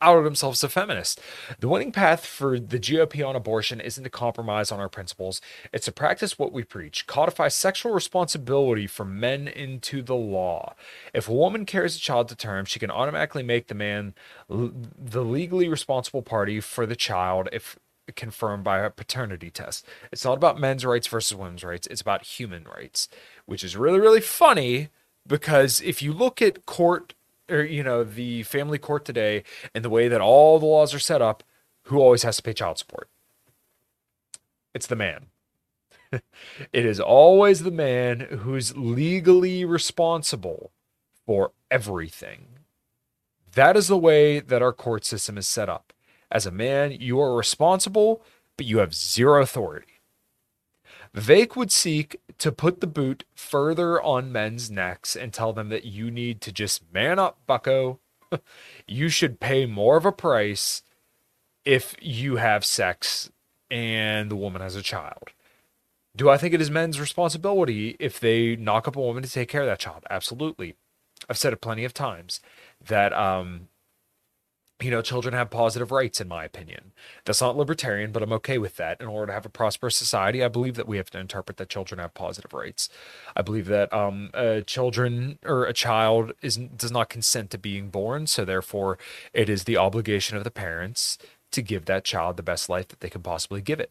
outed 0.00 0.24
himself 0.24 0.54
as 0.54 0.64
a 0.64 0.68
feminist. 0.68 1.20
The 1.58 1.68
winning 1.68 1.92
path 1.92 2.26
for 2.26 2.58
the 2.58 2.78
GOP 2.78 3.26
on 3.26 3.36
abortion 3.36 3.80
isn't 3.80 4.04
to 4.04 4.10
compromise 4.10 4.70
on 4.70 4.80
our 4.80 4.88
principles, 4.88 5.40
it's 5.72 5.86
to 5.86 5.92
practice 5.92 6.38
what 6.38 6.52
we 6.52 6.64
preach, 6.64 7.06
codify 7.06 7.48
sexual 7.48 7.92
responsibility 7.92 8.86
for 8.86 9.04
men 9.04 9.48
into 9.48 10.02
the 10.02 10.14
law. 10.14 10.74
If 11.14 11.28
a 11.28 11.34
woman 11.34 11.64
carries 11.66 11.96
a 11.96 12.00
child 12.00 12.28
to 12.28 12.36
term, 12.36 12.64
she 12.64 12.78
can 12.78 12.90
automatically 12.90 13.42
make 13.42 13.68
the 13.68 13.74
man 13.74 14.14
l- 14.50 14.72
the 14.74 15.24
legally 15.24 15.68
responsible 15.68 16.22
party 16.22 16.60
for 16.60 16.86
the 16.86 16.96
child 16.96 17.48
if 17.52 17.78
confirmed 18.14 18.62
by 18.62 18.78
a 18.78 18.90
paternity 18.90 19.50
test. 19.50 19.84
It's 20.12 20.24
not 20.24 20.36
about 20.36 20.60
men's 20.60 20.84
rights 20.84 21.08
versus 21.08 21.36
women's 21.36 21.64
rights, 21.64 21.86
it's 21.88 22.00
about 22.00 22.24
human 22.24 22.64
rights, 22.64 23.08
which 23.46 23.64
is 23.64 23.76
really, 23.76 23.98
really 23.98 24.20
funny 24.20 24.90
because 25.26 25.80
if 25.80 26.02
you 26.02 26.12
look 26.12 26.40
at 26.40 26.66
court 26.66 27.14
or 27.50 27.62
you 27.62 27.82
know 27.82 28.04
the 28.04 28.42
family 28.44 28.78
court 28.78 29.04
today 29.04 29.44
and 29.74 29.84
the 29.84 29.90
way 29.90 30.08
that 30.08 30.20
all 30.20 30.58
the 30.58 30.66
laws 30.66 30.94
are 30.94 30.98
set 30.98 31.22
up 31.22 31.42
who 31.84 31.98
always 31.98 32.22
has 32.22 32.36
to 32.36 32.42
pay 32.42 32.52
child 32.52 32.78
support? 32.78 33.08
It's 34.74 34.86
the 34.86 34.96
man. 34.96 35.26
It 36.72 36.86
is 36.86 37.00
always 37.00 37.62
the 37.62 37.70
man 37.70 38.20
who's 38.20 38.76
legally 38.76 39.64
responsible 39.64 40.70
for 41.26 41.52
everything. 41.70 42.60
That 43.54 43.76
is 43.76 43.88
the 43.88 43.98
way 43.98 44.40
that 44.40 44.62
our 44.62 44.72
court 44.72 45.04
system 45.04 45.36
is 45.36 45.48
set 45.48 45.68
up. 45.68 45.92
As 46.30 46.46
a 46.46 46.50
man 46.50 46.92
you 46.92 47.20
are 47.20 47.36
responsible 47.36 48.22
but 48.56 48.66
you 48.66 48.78
have 48.78 48.94
zero 48.94 49.42
authority. 49.42 50.00
Vivek 51.14 51.56
would 51.56 51.72
seek 51.72 52.20
to 52.38 52.52
put 52.52 52.80
the 52.80 52.86
boot 52.86 53.24
further 53.34 54.00
on 54.00 54.32
men's 54.32 54.70
necks 54.70 55.16
and 55.16 55.32
tell 55.32 55.52
them 55.52 55.68
that 55.70 55.84
you 55.84 56.10
need 56.10 56.40
to 56.42 56.52
just 56.52 56.82
man 56.92 57.18
up, 57.18 57.38
bucko. 57.46 57.98
you 58.86 59.08
should 59.08 59.40
pay 59.40 59.66
more 59.66 59.96
of 59.96 60.04
a 60.04 60.12
price 60.12 60.82
if 61.64 61.94
you 62.00 62.36
have 62.36 62.64
sex 62.64 63.30
and 63.70 64.30
the 64.30 64.36
woman 64.36 64.62
has 64.62 64.76
a 64.76 64.82
child. 64.82 65.30
Do 66.14 66.30
I 66.30 66.38
think 66.38 66.54
it 66.54 66.60
is 66.60 66.70
men's 66.70 66.98
responsibility 66.98 67.96
if 67.98 68.18
they 68.18 68.56
knock 68.56 68.88
up 68.88 68.96
a 68.96 69.00
woman 69.00 69.22
to 69.22 69.30
take 69.30 69.48
care 69.48 69.62
of 69.62 69.66
that 69.66 69.78
child? 69.78 70.04
Absolutely. 70.08 70.74
I've 71.28 71.38
said 71.38 71.52
it 71.52 71.60
plenty 71.60 71.84
of 71.84 71.92
times 71.92 72.40
that 72.86 73.12
um, 73.12 73.68
you 74.80 74.90
know, 74.90 75.00
children 75.00 75.34
have 75.34 75.50
positive 75.50 75.90
rights, 75.90 76.20
in 76.20 76.28
my 76.28 76.44
opinion. 76.44 76.92
That's 77.24 77.40
not 77.40 77.56
libertarian, 77.56 78.12
but 78.12 78.22
I'm 78.22 78.32
okay 78.34 78.58
with 78.58 78.76
that. 78.76 79.00
In 79.00 79.06
order 79.06 79.28
to 79.28 79.32
have 79.32 79.46
a 79.46 79.50
prosperous 79.50 79.96
society, 79.96 80.44
I 80.44 80.48
believe 80.48 80.74
that 80.74 80.88
we 80.88 80.98
have 80.98 81.10
to 81.10 81.18
interpret 81.18 81.56
that 81.56 81.70
children 81.70 81.98
have 81.98 82.14
positive 82.14 82.52
rights. 82.52 82.88
I 83.34 83.42
believe 83.42 83.66
that 83.66 83.92
um, 83.92 84.30
uh, 84.34 84.60
children 84.60 85.38
or 85.44 85.64
a 85.64 85.72
child 85.72 86.32
is 86.42 86.56
does 86.56 86.92
not 86.92 87.08
consent 87.08 87.50
to 87.50 87.58
being 87.58 87.88
born, 87.88 88.26
so 88.26 88.44
therefore, 88.44 88.98
it 89.32 89.48
is 89.48 89.64
the 89.64 89.78
obligation 89.78 90.36
of 90.36 90.44
the 90.44 90.50
parents 90.50 91.16
to 91.52 91.62
give 91.62 91.86
that 91.86 92.04
child 92.04 92.36
the 92.36 92.42
best 92.42 92.68
life 92.68 92.88
that 92.88 93.00
they 93.00 93.08
can 93.10 93.22
possibly 93.22 93.62
give 93.62 93.80
it. 93.80 93.90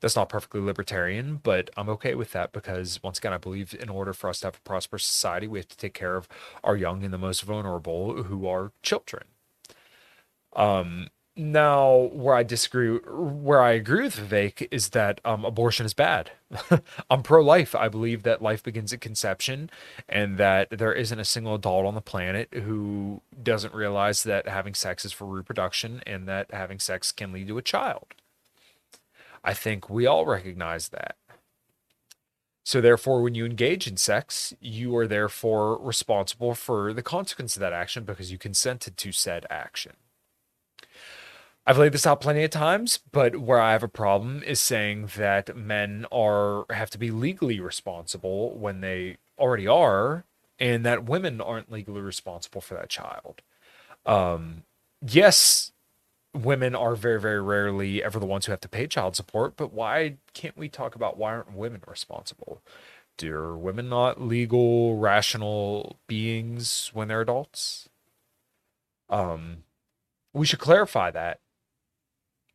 That's 0.00 0.16
not 0.16 0.28
perfectly 0.28 0.60
libertarian, 0.60 1.36
but 1.42 1.70
I'm 1.76 1.88
okay 1.90 2.14
with 2.14 2.32
that 2.32 2.52
because, 2.52 3.00
once 3.02 3.18
again, 3.18 3.32
I 3.32 3.38
believe 3.38 3.74
in 3.78 3.88
order 3.88 4.12
for 4.12 4.30
us 4.30 4.40
to 4.40 4.48
have 4.48 4.56
a 4.56 4.60
prosperous 4.68 5.04
society, 5.04 5.46
we 5.46 5.60
have 5.60 5.68
to 5.68 5.76
take 5.76 5.94
care 5.94 6.16
of 6.16 6.26
our 6.64 6.76
young 6.76 7.04
and 7.04 7.14
the 7.14 7.18
most 7.18 7.42
vulnerable, 7.42 8.24
who 8.24 8.46
are 8.46 8.72
children. 8.82 9.24
Um, 10.54 11.08
now, 11.34 12.10
where 12.12 12.34
I 12.34 12.42
disagree, 12.42 12.98
where 12.98 13.62
I 13.62 13.72
agree 13.72 14.02
with 14.02 14.16
Vivek 14.16 14.68
is 14.70 14.90
that 14.90 15.18
um, 15.24 15.46
abortion 15.46 15.86
is 15.86 15.94
bad. 15.94 16.32
I'm 17.10 17.22
pro 17.22 17.42
life. 17.42 17.74
I 17.74 17.88
believe 17.88 18.22
that 18.24 18.42
life 18.42 18.62
begins 18.62 18.92
at 18.92 19.00
conception 19.00 19.70
and 20.08 20.36
that 20.36 20.68
there 20.70 20.92
isn't 20.92 21.18
a 21.18 21.24
single 21.24 21.54
adult 21.54 21.86
on 21.86 21.94
the 21.94 22.02
planet 22.02 22.52
who 22.52 23.22
doesn't 23.42 23.72
realize 23.72 24.24
that 24.24 24.46
having 24.46 24.74
sex 24.74 25.06
is 25.06 25.12
for 25.12 25.24
reproduction 25.24 26.02
and 26.06 26.28
that 26.28 26.52
having 26.52 26.78
sex 26.78 27.12
can 27.12 27.32
lead 27.32 27.48
to 27.48 27.56
a 27.56 27.62
child. 27.62 28.14
I 29.42 29.54
think 29.54 29.88
we 29.88 30.06
all 30.06 30.26
recognize 30.26 30.90
that. 30.90 31.16
So, 32.64 32.80
therefore, 32.80 33.22
when 33.22 33.34
you 33.34 33.44
engage 33.44 33.88
in 33.88 33.96
sex, 33.96 34.54
you 34.60 34.94
are 34.96 35.08
therefore 35.08 35.80
responsible 35.82 36.54
for 36.54 36.92
the 36.92 37.02
consequence 37.02 37.56
of 37.56 37.60
that 37.60 37.72
action 37.72 38.04
because 38.04 38.30
you 38.30 38.38
consented 38.38 38.96
to 38.98 39.12
said 39.12 39.46
action. 39.50 39.94
I've 41.64 41.78
laid 41.78 41.92
this 41.92 42.06
out 42.06 42.20
plenty 42.20 42.42
of 42.42 42.50
times, 42.50 42.98
but 43.12 43.36
where 43.36 43.60
I 43.60 43.72
have 43.72 43.84
a 43.84 43.88
problem 43.88 44.42
is 44.42 44.58
saying 44.60 45.10
that 45.16 45.56
men 45.56 46.06
are 46.10 46.64
have 46.70 46.90
to 46.90 46.98
be 46.98 47.10
legally 47.12 47.60
responsible 47.60 48.56
when 48.58 48.80
they 48.80 49.18
already 49.38 49.68
are, 49.68 50.24
and 50.58 50.84
that 50.84 51.04
women 51.04 51.40
aren't 51.40 51.70
legally 51.70 52.00
responsible 52.00 52.60
for 52.60 52.74
that 52.74 52.88
child. 52.88 53.42
Um, 54.04 54.64
yes, 55.00 55.70
women 56.34 56.74
are 56.74 56.96
very, 56.96 57.20
very 57.20 57.40
rarely 57.40 58.02
ever 58.02 58.18
the 58.18 58.26
ones 58.26 58.46
who 58.46 58.52
have 58.52 58.60
to 58.62 58.68
pay 58.68 58.86
child 58.88 59.14
support, 59.14 59.56
but 59.56 59.72
why 59.72 60.16
can't 60.34 60.56
we 60.56 60.68
talk 60.68 60.94
about 60.96 61.16
why 61.16 61.32
aren't 61.32 61.52
women 61.52 61.82
responsible? 61.86 62.60
Do 63.16 63.34
are 63.34 63.56
women 63.56 63.88
not 63.88 64.20
legal, 64.20 64.96
rational 64.96 65.98
beings 66.08 66.90
when 66.92 67.08
they're 67.08 67.20
adults? 67.20 67.88
Um, 69.08 69.58
we 70.32 70.46
should 70.46 70.58
clarify 70.58 71.10
that. 71.10 71.38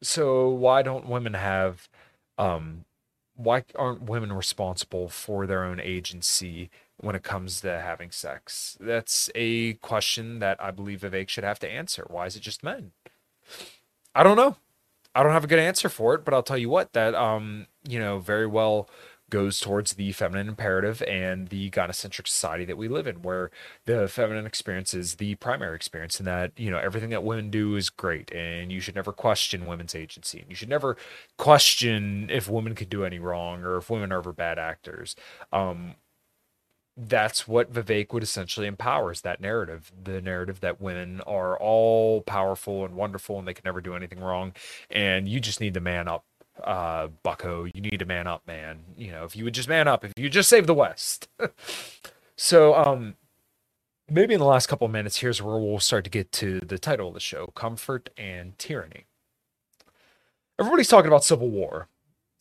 So 0.02 0.50
why 0.50 0.82
don't 0.82 1.08
women 1.10 1.34
have 1.34 1.90
um 2.38 2.86
why 3.36 3.64
aren't 3.76 4.04
women 4.04 4.34
responsible 4.34 5.10
for 5.10 5.46
their 5.46 5.64
own 5.64 5.80
agency 5.80 6.70
when 6.98 7.16
it 7.16 7.24
comes 7.24 7.62
to 7.62 7.80
having 7.80 8.12
sex? 8.12 8.78
That's 8.80 9.30
a 9.36 9.74
question 9.76 10.40
that 10.40 10.62
I 10.62 10.72
believe 10.72 11.02
Vivek 11.02 11.30
should 11.30 11.44
have 11.44 11.60
to 11.60 11.70
answer. 11.70 12.06
Why 12.10 12.26
is 12.26 12.36
it 12.36 12.42
just 12.42 12.64
men? 12.64 12.94
I 14.16 14.24
don't 14.24 14.38
know. 14.38 14.58
I 15.16 15.24
don't 15.24 15.34
have 15.34 15.44
a 15.46 15.48
good 15.48 15.60
answer 15.60 15.90
for 15.90 16.16
it, 16.16 16.26
but 16.26 16.34
I'll 16.34 16.44
tell 16.44 16.58
you 16.58 16.70
what, 16.70 16.94
that 16.94 17.16
um, 17.16 17.68
you 17.88 18.00
know, 18.00 18.20
very 18.20 18.48
well 18.48 18.90
goes 19.30 19.60
towards 19.60 19.94
the 19.94 20.12
feminine 20.12 20.48
imperative 20.48 21.02
and 21.04 21.50
the 21.50 21.70
gynocentric 21.70 22.28
society 22.28 22.66
that 22.66 22.78
we 22.78 22.88
live 22.88 23.08
in, 23.08 23.22
where 23.22 23.52
the 23.86 24.08
feminine 24.08 24.46
experience 24.46 24.94
is 24.94 25.16
the 25.16 25.36
primary 25.36 25.76
experience, 25.76 26.20
and 26.20 26.28
that 26.28 26.52
you 26.58 26.72
know 26.72 26.78
everything 26.78 27.10
that 27.10 27.24
women 27.24 27.50
do 27.50 27.76
is 27.76 27.90
great, 27.90 28.32
and 28.32 28.72
you 28.72 28.80
should 28.80 28.96
never 28.96 29.12
question 29.12 29.66
women's 29.66 29.96
agency, 29.96 30.40
and 30.40 30.50
you 30.50 30.56
should 30.56 30.70
never 30.70 30.98
question 31.38 32.30
if 32.32 32.50
women 32.50 32.76
could 32.76 32.90
do 32.90 33.04
any 33.04 33.20
wrong 33.20 33.64
or 33.64 33.78
if 33.78 33.90
women 33.90 34.12
are 34.12 34.20
ever 34.20 34.34
bad 34.34 34.58
actors. 34.60 35.16
Um, 35.52 35.96
that's 37.00 37.48
what 37.48 37.72
Vivek 37.72 38.12
would 38.12 38.24
essentially 38.24 38.66
empower 38.66 39.12
is 39.12 39.22
that 39.22 39.40
narrative, 39.40 39.92
the 40.04 40.20
narrative 40.20 40.62
that 40.62 40.82
women 40.82 41.22
are 41.22 41.58
all 41.60 42.22
powerful 42.22 42.84
and 42.86 42.96
wonderful 42.96 43.38
and 43.38 43.48
they 43.48 43.54
can 43.54 43.62
never 43.66 43.82
do 43.82 43.94
anything 43.96 44.20
wrong, 44.20 44.54
and 44.90 45.28
you 45.28 45.40
just 45.40 45.62
need 45.62 45.74
to 45.76 45.82
man 45.82 46.08
up 46.08 46.26
uh, 46.64 47.08
Bucko, 47.24 47.66
you 47.66 47.82
need 47.82 48.00
to 48.00 48.06
man 48.06 48.28
up, 48.28 48.46
man. 48.48 48.80
You 48.96 49.12
know, 49.12 49.24
if 49.26 49.36
you 49.36 49.44
would 49.44 49.54
just 49.54 49.70
man 49.70 49.88
up, 49.88 50.04
if 50.06 50.14
you 50.18 50.30
just 50.30 50.50
save 50.50 50.68
the 50.68 50.74
West. 50.74 51.28
so, 52.38 52.76
um, 52.76 53.16
maybe 54.10 54.34
in 54.34 54.40
the 54.40 54.46
last 54.46 54.68
couple 54.68 54.86
of 54.86 54.92
minutes, 54.92 55.18
here's 55.18 55.42
where 55.42 55.58
we'll 55.58 55.80
start 55.80 56.04
to 56.06 56.10
get 56.10 56.32
to 56.34 56.60
the 56.60 56.80
title 56.80 57.10
of 57.10 57.14
the 57.14 57.20
show 57.20 57.48
Comfort 57.48 58.10
and 58.18 58.58
Tyranny. 58.58 59.06
Everybody's 60.60 60.88
talking 60.88 61.08
about 61.08 61.24
Civil 61.24 61.50
War. 61.50 61.88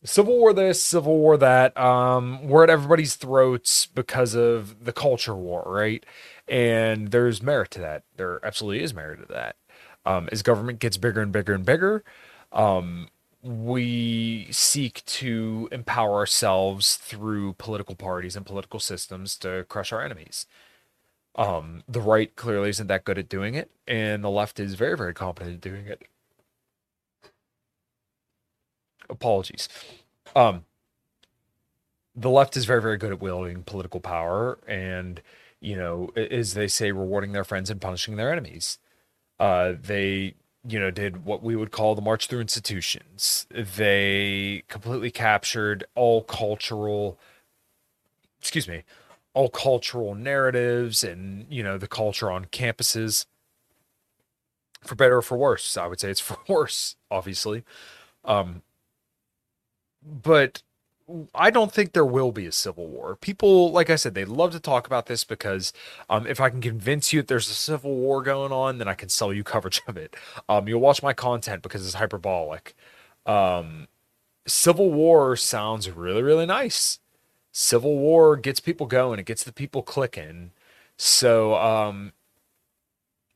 Civil 0.03 0.37
War 0.37 0.53
this, 0.53 0.83
Civil 0.83 1.17
War 1.17 1.37
that. 1.37 1.77
Um, 1.77 2.47
we're 2.47 2.63
at 2.63 2.69
everybody's 2.69 3.15
throats 3.15 3.85
because 3.85 4.35
of 4.35 4.85
the 4.85 4.93
culture 4.93 5.35
war, 5.35 5.63
right? 5.65 6.05
And 6.47 7.11
there's 7.11 7.41
merit 7.41 7.71
to 7.71 7.79
that. 7.81 8.03
There 8.15 8.39
absolutely 8.45 8.83
is 8.83 8.93
merit 8.93 9.27
to 9.27 9.33
that. 9.33 9.55
Um, 10.05 10.29
as 10.31 10.41
government 10.41 10.79
gets 10.79 10.97
bigger 10.97 11.21
and 11.21 11.31
bigger 11.31 11.53
and 11.53 11.65
bigger, 11.65 12.03
um, 12.53 13.09
we 13.47 14.47
seek 14.51 15.03
to 15.05 15.69
empower 15.71 16.15
ourselves 16.15 16.97
through 16.97 17.53
political 17.53 17.95
parties 17.95 18.35
and 18.35 18.45
political 18.45 18.79
systems 18.79 19.37
to 19.37 19.65
crush 19.69 19.91
our 19.93 20.03
enemies. 20.03 20.45
Um, 21.35 21.83
the 21.87 22.01
right 22.01 22.35
clearly 22.35 22.69
isn't 22.69 22.87
that 22.87 23.05
good 23.05 23.17
at 23.17 23.29
doing 23.29 23.55
it, 23.55 23.71
and 23.87 24.23
the 24.23 24.29
left 24.29 24.59
is 24.59 24.75
very, 24.75 24.97
very 24.97 25.13
competent 25.13 25.55
at 25.55 25.61
doing 25.61 25.87
it. 25.87 26.03
Apologies. 29.09 29.69
Um, 30.35 30.65
the 32.15 32.29
left 32.29 32.57
is 32.57 32.65
very, 32.65 32.81
very 32.81 32.97
good 32.97 33.11
at 33.11 33.21
wielding 33.21 33.63
political 33.63 33.99
power, 33.99 34.59
and 34.67 35.21
you 35.61 35.75
know, 35.75 36.09
as 36.15 36.53
they 36.53 36.67
say, 36.67 36.91
rewarding 36.91 37.31
their 37.31 37.43
friends 37.43 37.69
and 37.69 37.81
punishing 37.81 38.15
their 38.15 38.31
enemies. 38.31 38.79
Uh, 39.39 39.73
they 39.79 40.35
you 40.67 40.79
know, 40.79 40.91
did 40.91 41.25
what 41.25 41.41
we 41.41 41.55
would 41.55 41.71
call 41.71 41.95
the 41.95 42.01
march 42.01 42.27
through 42.27 42.41
institutions. 42.41 43.47
They 43.49 44.63
completely 44.67 45.11
captured 45.11 45.85
all 45.95 46.23
cultural, 46.23 47.17
excuse 48.39 48.67
me, 48.67 48.83
all 49.33 49.49
cultural 49.49 50.15
narratives 50.15 51.03
and, 51.03 51.45
you 51.49 51.63
know, 51.63 51.77
the 51.77 51.87
culture 51.87 52.31
on 52.31 52.45
campuses 52.45 53.25
for 54.83 54.95
better 54.95 55.17
or 55.17 55.21
for 55.21 55.37
worse. 55.37 55.77
I 55.77 55.87
would 55.87 55.99
say 55.99 56.09
it's 56.09 56.19
for 56.19 56.37
worse, 56.47 56.95
obviously. 57.09 57.63
Um, 58.25 58.61
but 60.03 60.63
I 61.33 61.51
don't 61.51 61.71
think 61.71 61.93
there 61.93 62.05
will 62.05 62.33
be 62.33 62.45
a 62.45 62.51
civil 62.51 62.87
war. 62.87 63.15
People, 63.15 63.71
like 63.71 63.89
I 63.89 63.95
said, 63.95 64.13
they 64.13 64.25
love 64.25 64.51
to 64.51 64.59
talk 64.59 64.85
about 64.87 65.05
this 65.05 65.23
because 65.23 65.71
um, 66.09 66.27
if 66.27 66.41
I 66.41 66.49
can 66.49 66.59
convince 66.59 67.13
you 67.13 67.21
that 67.21 67.27
there's 67.29 67.49
a 67.49 67.53
civil 67.53 67.95
war 67.95 68.21
going 68.21 68.51
on, 68.51 68.77
then 68.77 68.89
I 68.89 68.93
can 68.93 69.07
sell 69.07 69.31
you 69.33 69.43
coverage 69.45 69.81
of 69.87 69.95
it. 69.95 70.15
Um, 70.49 70.67
you'll 70.67 70.81
watch 70.81 71.01
my 71.01 71.13
content 71.13 71.63
because 71.63 71.85
it's 71.85 71.95
hyperbolic. 71.95 72.75
Um, 73.25 73.87
civil 74.47 74.91
war 74.91 75.35
sounds 75.37 75.89
really, 75.91 76.23
really 76.23 76.45
nice. 76.45 76.99
Civil 77.53 77.97
war 77.97 78.37
gets 78.37 78.59
people 78.59 78.87
going. 78.87 79.19
It 79.19 79.25
gets 79.25 79.43
the 79.43 79.53
people 79.53 79.83
clicking. 79.83 80.51
So, 80.97 81.55
um, 81.55 82.13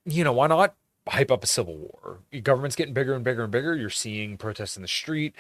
you 0.06 0.24
know, 0.24 0.34
why 0.34 0.48
not 0.48 0.76
hype 1.08 1.32
up 1.32 1.44
a 1.44 1.48
civil 1.48 1.76
war. 1.76 2.20
Your 2.32 2.42
government's 2.42 2.76
getting 2.76 2.94
bigger 2.94 3.14
and 3.14 3.24
bigger 3.24 3.44
and 3.44 3.52
bigger. 3.52 3.76
You're 3.76 3.90
seeing 3.90 4.38
protests 4.38 4.76
in 4.76 4.82
the 4.82 4.88
street. 4.88 5.34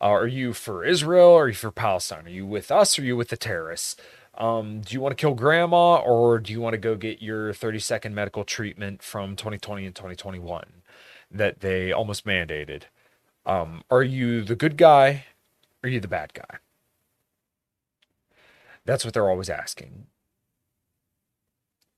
Uh, 0.00 0.10
are 0.10 0.26
you 0.26 0.52
for 0.52 0.84
Israel? 0.84 1.32
Are 1.34 1.48
you 1.48 1.54
for 1.54 1.70
Palestine? 1.70 2.26
Are 2.26 2.30
you 2.30 2.46
with 2.46 2.70
us? 2.70 2.98
Or 2.98 3.02
are 3.02 3.04
you 3.04 3.16
with 3.16 3.28
the 3.28 3.36
terrorists? 3.36 3.96
Um, 4.34 4.82
do 4.82 4.94
you 4.94 5.00
want 5.00 5.16
to 5.16 5.20
kill 5.20 5.34
grandma 5.34 5.96
or 5.96 6.38
do 6.38 6.52
you 6.52 6.60
want 6.60 6.74
to 6.74 6.78
go 6.78 6.94
get 6.94 7.20
your 7.20 7.52
30 7.52 7.80
second 7.80 8.14
medical 8.14 8.44
treatment 8.44 9.02
from 9.02 9.34
2020 9.34 9.84
and 9.86 9.94
2021 9.94 10.82
that 11.30 11.60
they 11.60 11.90
almost 11.90 12.24
mandated? 12.24 12.84
Um, 13.44 13.82
are 13.90 14.04
you 14.04 14.42
the 14.44 14.54
good 14.54 14.76
guy? 14.76 15.24
Or 15.82 15.88
are 15.88 15.90
you 15.90 16.00
the 16.00 16.08
bad 16.08 16.34
guy? 16.34 16.58
That's 18.84 19.04
what 19.04 19.14
they're 19.14 19.28
always 19.28 19.50
asking. 19.50 20.06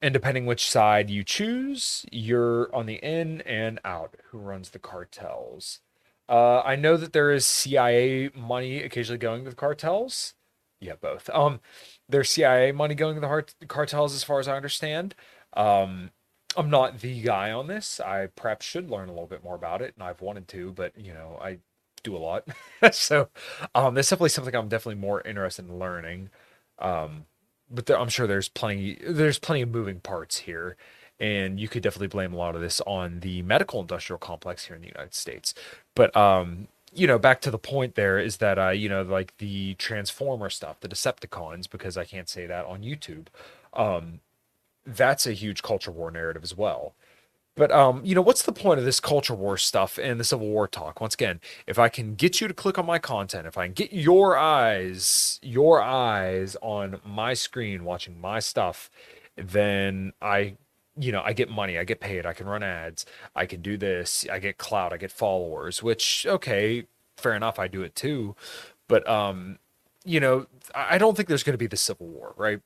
And 0.02 0.14
depending 0.14 0.46
which 0.46 0.68
side 0.70 1.10
you 1.10 1.22
choose, 1.24 2.06
you're 2.10 2.74
on 2.74 2.86
the 2.86 2.94
in 2.94 3.42
and 3.42 3.78
out. 3.84 4.16
Who 4.30 4.38
runs 4.38 4.70
the 4.70 4.78
cartels? 4.78 5.80
Uh, 6.28 6.60
I 6.60 6.76
know 6.76 6.96
that 6.96 7.12
there 7.12 7.30
is 7.32 7.44
CIA 7.44 8.30
money 8.34 8.82
occasionally 8.82 9.18
going 9.18 9.44
to 9.44 9.50
the 9.50 9.56
cartels. 9.56 10.34
Yeah, 10.80 10.94
both. 11.00 11.28
Um, 11.30 11.60
there's 12.08 12.30
CIA 12.30 12.72
money 12.72 12.94
going 12.94 13.14
to 13.16 13.20
the 13.20 13.28
heart- 13.28 13.54
cartels, 13.68 14.14
as 14.14 14.24
far 14.24 14.38
as 14.38 14.48
I 14.48 14.56
understand. 14.56 15.14
Um, 15.54 16.10
I'm 16.56 16.70
not 16.70 17.00
the 17.00 17.20
guy 17.20 17.50
on 17.52 17.66
this. 17.66 18.00
I 18.00 18.26
perhaps 18.28 18.64
should 18.66 18.90
learn 18.90 19.08
a 19.08 19.12
little 19.12 19.26
bit 19.26 19.44
more 19.44 19.54
about 19.54 19.82
it, 19.82 19.94
and 19.94 20.02
I've 20.02 20.20
wanted 20.22 20.48
to, 20.48 20.72
but 20.72 20.96
you 20.98 21.12
know, 21.12 21.38
I 21.42 21.58
do 22.02 22.16
a 22.16 22.18
lot. 22.18 22.48
so, 22.92 23.28
um, 23.74 23.94
that's 23.94 24.08
definitely 24.08 24.30
something 24.30 24.54
I'm 24.54 24.68
definitely 24.68 25.00
more 25.00 25.20
interested 25.22 25.66
in 25.68 25.78
learning. 25.78 26.30
Um, 26.78 27.26
but 27.70 27.86
there, 27.86 27.98
I'm 27.98 28.08
sure 28.08 28.26
there's 28.26 28.48
plenty 28.48 28.98
there's 29.06 29.38
plenty 29.38 29.62
of 29.62 29.70
moving 29.70 30.00
parts 30.00 30.38
here, 30.38 30.76
and 31.20 31.60
you 31.60 31.68
could 31.68 31.82
definitely 31.82 32.08
blame 32.08 32.32
a 32.34 32.36
lot 32.36 32.54
of 32.54 32.60
this 32.60 32.80
on 32.86 33.20
the 33.20 33.42
medical 33.42 33.80
industrial 33.80 34.18
complex 34.18 34.66
here 34.66 34.76
in 34.76 34.82
the 34.82 34.88
United 34.88 35.14
States. 35.14 35.54
But 35.94 36.14
um, 36.16 36.68
you 36.92 37.06
know, 37.06 37.18
back 37.18 37.40
to 37.42 37.50
the 37.50 37.58
point 37.58 37.94
there 37.94 38.18
is 38.18 38.38
that 38.38 38.58
uh, 38.58 38.70
you 38.70 38.88
know, 38.88 39.02
like 39.02 39.36
the 39.38 39.74
Transformer 39.74 40.50
stuff, 40.50 40.80
the 40.80 40.88
Decepticons, 40.88 41.70
because 41.70 41.96
I 41.96 42.04
can't 42.04 42.28
say 42.28 42.46
that 42.46 42.66
on 42.66 42.82
YouTube. 42.82 43.28
Um, 43.74 44.20
that's 44.86 45.26
a 45.26 45.32
huge 45.32 45.62
culture 45.62 45.90
war 45.92 46.10
narrative 46.10 46.42
as 46.42 46.56
well. 46.56 46.94
But 47.60 47.70
um, 47.72 48.00
you 48.06 48.14
know, 48.14 48.22
what's 48.22 48.44
the 48.44 48.52
point 48.52 48.78
of 48.78 48.86
this 48.86 49.00
culture 49.00 49.34
war 49.34 49.58
stuff 49.58 49.98
and 49.98 50.18
the 50.18 50.24
Civil 50.24 50.48
War 50.48 50.66
talk? 50.66 50.98
Once 50.98 51.12
again, 51.12 51.42
if 51.66 51.78
I 51.78 51.90
can 51.90 52.14
get 52.14 52.40
you 52.40 52.48
to 52.48 52.54
click 52.54 52.78
on 52.78 52.86
my 52.86 52.98
content, 52.98 53.46
if 53.46 53.58
I 53.58 53.66
can 53.66 53.74
get 53.74 53.92
your 53.92 54.38
eyes, 54.38 55.38
your 55.42 55.82
eyes 55.82 56.56
on 56.62 57.02
my 57.04 57.34
screen 57.34 57.84
watching 57.84 58.18
my 58.18 58.38
stuff, 58.38 58.90
then 59.36 60.14
I 60.22 60.56
you 60.98 61.12
know, 61.12 61.20
I 61.22 61.34
get 61.34 61.50
money, 61.50 61.76
I 61.76 61.84
get 61.84 62.00
paid, 62.00 62.24
I 62.24 62.32
can 62.32 62.46
run 62.46 62.62
ads, 62.62 63.04
I 63.36 63.44
can 63.44 63.60
do 63.60 63.76
this, 63.76 64.24
I 64.32 64.38
get 64.38 64.56
clout, 64.56 64.94
I 64.94 64.96
get 64.96 65.12
followers, 65.12 65.82
which 65.82 66.24
okay, 66.26 66.86
fair 67.18 67.34
enough, 67.34 67.58
I 67.58 67.68
do 67.68 67.82
it 67.82 67.94
too. 67.94 68.36
But 68.88 69.06
um, 69.06 69.58
you 70.06 70.18
know, 70.18 70.46
I 70.74 70.96
don't 70.96 71.14
think 71.14 71.28
there's 71.28 71.42
to 71.44 71.58
be 71.58 71.66
the 71.66 71.76
civil 71.76 72.06
war, 72.06 72.32
right? 72.38 72.60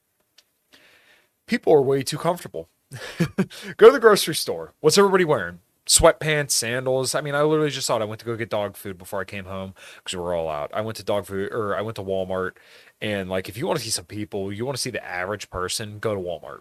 People 1.48 1.72
are 1.72 1.82
way 1.82 2.04
too 2.04 2.16
comfortable 2.16 2.68
go 3.76 3.86
to 3.86 3.92
the 3.92 4.00
grocery 4.00 4.34
store. 4.34 4.72
What's 4.80 4.98
everybody 4.98 5.24
wearing? 5.24 5.60
Sweatpants, 5.86 6.52
sandals. 6.52 7.14
I 7.14 7.20
mean, 7.20 7.34
I 7.34 7.42
literally 7.42 7.70
just 7.70 7.86
thought 7.86 8.00
I 8.00 8.06
went 8.06 8.20
to 8.20 8.26
go 8.26 8.36
get 8.36 8.48
dog 8.48 8.76
food 8.76 8.96
before 8.96 9.20
I 9.20 9.24
came 9.24 9.44
home 9.44 9.74
because 9.96 10.16
we're 10.16 10.34
all 10.34 10.48
out. 10.48 10.70
I 10.72 10.80
went 10.80 10.96
to 10.96 11.04
dog 11.04 11.26
food 11.26 11.52
or 11.52 11.76
I 11.76 11.82
went 11.82 11.96
to 11.96 12.02
Walmart 12.02 12.52
and 13.00 13.28
like 13.28 13.48
if 13.48 13.58
you 13.58 13.66
want 13.66 13.78
to 13.78 13.84
see 13.84 13.90
some 13.90 14.06
people, 14.06 14.52
you 14.52 14.64
want 14.64 14.76
to 14.76 14.82
see 14.82 14.90
the 14.90 15.04
average 15.04 15.50
person, 15.50 15.98
go 15.98 16.14
to 16.14 16.20
Walmart. 16.20 16.60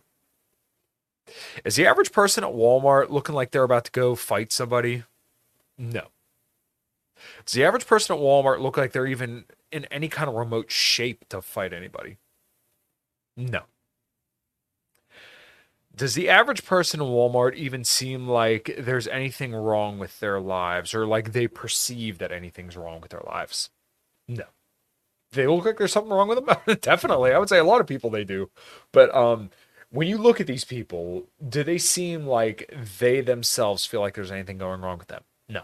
Is 1.63 1.77
the 1.77 1.85
average 1.85 2.11
person 2.11 2.43
at 2.43 2.51
Walmart 2.51 3.09
looking 3.09 3.33
like 3.33 3.51
they're 3.51 3.63
about 3.63 3.85
to 3.85 3.91
go 3.91 4.13
fight 4.13 4.51
somebody? 4.51 5.03
No. 5.77 6.07
Does 7.45 7.53
the 7.53 7.63
average 7.63 7.87
person 7.87 8.15
at 8.15 8.21
Walmart 8.21 8.59
look 8.59 8.75
like 8.75 8.91
they're 8.91 9.07
even 9.07 9.45
in 9.71 9.85
any 9.85 10.09
kind 10.09 10.27
of 10.27 10.35
remote 10.35 10.69
shape 10.69 11.29
to 11.29 11.41
fight 11.41 11.71
anybody? 11.71 12.17
No 13.37 13.63
does 15.95 16.15
the 16.15 16.29
average 16.29 16.65
person 16.65 17.01
in 17.01 17.07
Walmart 17.07 17.55
even 17.55 17.83
seem 17.83 18.27
like 18.27 18.75
there's 18.77 19.07
anything 19.07 19.53
wrong 19.53 19.99
with 19.99 20.19
their 20.19 20.39
lives 20.39 20.93
or 20.93 21.05
like 21.05 21.31
they 21.31 21.47
perceive 21.47 22.17
that 22.17 22.31
anything's 22.31 22.75
wrong 22.75 22.99
with 22.99 23.11
their 23.11 23.23
lives? 23.25 23.69
No. 24.27 24.45
They 25.31 25.47
look 25.47 25.65
like 25.65 25.77
there's 25.77 25.91
something 25.91 26.11
wrong 26.11 26.27
with 26.27 26.45
them. 26.45 26.77
Definitely. 26.81 27.31
I 27.31 27.37
would 27.37 27.49
say 27.49 27.59
a 27.59 27.63
lot 27.63 27.81
of 27.81 27.87
people 27.87 28.09
they 28.09 28.23
do. 28.23 28.49
But 28.91 29.13
um 29.15 29.51
when 29.93 30.07
you 30.07 30.17
look 30.17 30.41
at 30.41 30.47
these 30.47 30.65
people, 30.65 31.27
do 31.47 31.63
they 31.63 31.77
seem 31.77 32.25
like 32.25 32.73
they 32.99 33.21
themselves 33.21 33.85
feel 33.85 34.01
like 34.01 34.15
there's 34.15 34.31
anything 34.31 34.57
going 34.57 34.81
wrong 34.81 34.97
with 34.97 35.07
them? 35.07 35.23
No. 35.47 35.61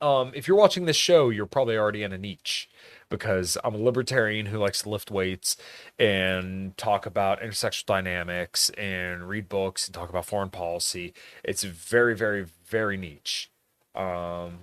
Um, 0.00 0.32
if 0.34 0.48
you're 0.48 0.56
watching 0.56 0.86
this 0.86 0.96
show, 0.96 1.28
you're 1.28 1.44
probably 1.44 1.76
already 1.76 2.02
in 2.04 2.14
a 2.14 2.18
niche 2.18 2.70
because 3.12 3.58
I'm 3.62 3.74
a 3.74 3.78
libertarian 3.78 4.46
who 4.46 4.58
likes 4.58 4.82
to 4.82 4.88
lift 4.88 5.10
weights 5.10 5.56
and 5.98 6.76
talk 6.76 7.06
about 7.06 7.40
intersectional 7.40 7.86
dynamics 7.86 8.70
and 8.70 9.28
read 9.28 9.48
books 9.48 9.86
and 9.86 9.94
talk 9.94 10.08
about 10.08 10.24
foreign 10.26 10.50
policy. 10.50 11.12
It's 11.44 11.62
very, 11.62 12.16
very, 12.16 12.46
very 12.66 12.96
niche. 12.96 13.50
Um, 13.94 14.60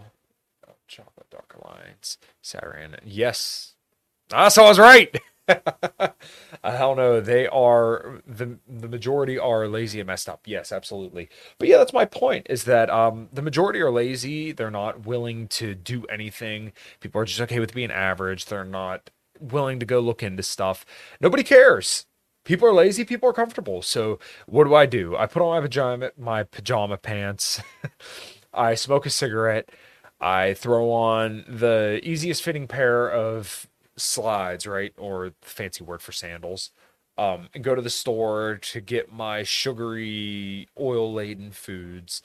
chocolate 0.88 1.30
dark 1.30 1.56
alliance, 1.62 2.18
Saran. 2.44 3.00
Yes. 3.06 3.76
Ah, 4.34 4.50
so 4.50 4.66
I 4.66 4.70
was 4.70 4.80
right. 4.80 5.16
I 6.64 6.78
don't 6.78 6.98
know. 6.98 7.22
They 7.22 7.48
are 7.48 8.22
the 8.28 8.60
the 8.68 8.88
majority 8.88 9.40
are 9.40 9.68
lazy 9.68 10.00
and 10.00 10.08
messed 10.08 10.30
up. 10.30 10.42
Yes, 10.46 10.72
absolutely. 10.72 11.30
But 11.60 11.70
yeah, 11.70 11.78
that's 11.78 11.94
my 11.94 12.06
point. 12.06 12.48
Is 12.50 12.66
that 12.66 12.90
um, 12.90 13.30
the 13.34 13.42
majority 13.42 13.82
are 13.82 13.92
lazy. 13.92 14.52
They're 14.54 14.72
not 14.72 15.06
willing 15.06 15.48
to 15.50 15.76
do 15.76 16.06
anything. 16.06 16.74
People 17.02 17.22
are 17.22 17.26
just 17.26 17.42
okay 17.42 17.60
with 17.60 17.74
being 17.74 17.92
average. 17.92 18.46
They're 18.46 18.66
not 18.66 19.12
willing 19.40 19.80
to 19.80 19.88
go 19.88 20.00
look 20.02 20.24
into 20.24 20.44
stuff. 20.44 20.86
Nobody 21.22 21.44
cares. 21.44 22.06
People 22.46 22.68
are 22.68 22.74
lazy. 22.74 23.06
People 23.06 23.30
are 23.30 23.34
comfortable. 23.34 23.82
So 23.82 24.20
what 24.48 24.66
do 24.66 24.76
I 24.76 24.86
do? 24.86 25.16
I 25.18 25.28
put 25.28 25.42
on 25.42 25.50
my 25.56 25.62
pajama 25.62 26.12
my 26.18 26.44
pajama 26.44 26.98
pants. 26.98 27.62
I 28.54 28.76
smoke 28.76 29.06
a 29.06 29.12
cigarette. 29.12 29.70
I 30.22 30.54
throw 30.56 30.92
on 30.92 31.46
the 31.48 32.02
easiest 32.04 32.44
fitting 32.44 32.68
pair 32.68 33.10
of 33.10 33.69
slides, 34.00 34.66
right? 34.68 34.94
Or 34.98 35.34
fancy 35.42 35.84
word 35.84 36.02
for 36.02 36.12
sandals. 36.12 36.72
Um, 37.18 37.50
and 37.54 37.64
go 37.64 37.76
to 37.76 37.82
the 37.82 37.90
store 37.90 38.58
to 38.62 38.80
get 38.80 39.12
my 39.12 39.44
sugary, 39.44 40.70
oil 40.80 41.14
laden 41.14 41.52
foods 41.52 42.22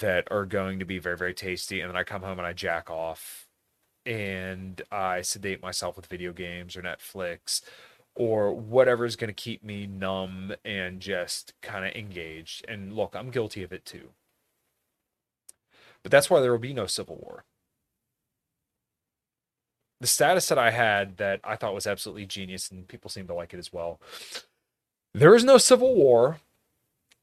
that 0.00 0.26
are 0.30 0.44
going 0.44 0.78
to 0.80 0.84
be 0.84 0.98
very, 0.98 1.16
very 1.16 1.34
tasty. 1.34 1.80
And 1.80 1.88
then 1.88 1.96
I 1.96 2.02
come 2.02 2.22
home 2.22 2.38
and 2.38 2.46
I 2.46 2.52
jack 2.52 2.90
off 2.90 3.46
and 4.04 4.82
I 4.90 5.22
sedate 5.22 5.62
myself 5.62 5.96
with 5.96 6.06
video 6.06 6.32
games 6.32 6.76
or 6.76 6.82
Netflix 6.82 7.62
or 8.14 8.52
whatever 8.52 9.04
is 9.04 9.16
going 9.16 9.28
to 9.28 9.34
keep 9.34 9.62
me 9.64 9.86
numb 9.86 10.52
and 10.64 11.00
just 11.00 11.54
kind 11.62 11.84
of 11.86 11.94
engaged. 11.94 12.64
And 12.68 12.94
look, 12.94 13.14
I'm 13.14 13.30
guilty 13.30 13.62
of 13.62 13.72
it 13.72 13.84
too. 13.84 14.10
But 16.02 16.10
that's 16.10 16.28
why 16.28 16.40
there 16.40 16.50
will 16.50 16.58
be 16.58 16.74
no 16.74 16.86
civil 16.86 17.16
war 17.16 17.44
the 20.02 20.08
status 20.08 20.48
that 20.48 20.58
I 20.58 20.72
had 20.72 21.16
that 21.18 21.38
I 21.44 21.54
thought 21.54 21.74
was 21.74 21.86
absolutely 21.86 22.26
genius, 22.26 22.72
and 22.72 22.88
people 22.88 23.08
seem 23.08 23.28
to 23.28 23.34
like 23.34 23.54
it 23.54 23.58
as 23.58 23.72
well. 23.72 24.00
There 25.14 25.36
is 25.36 25.44
no 25.44 25.58
civil 25.58 25.94
war 25.94 26.38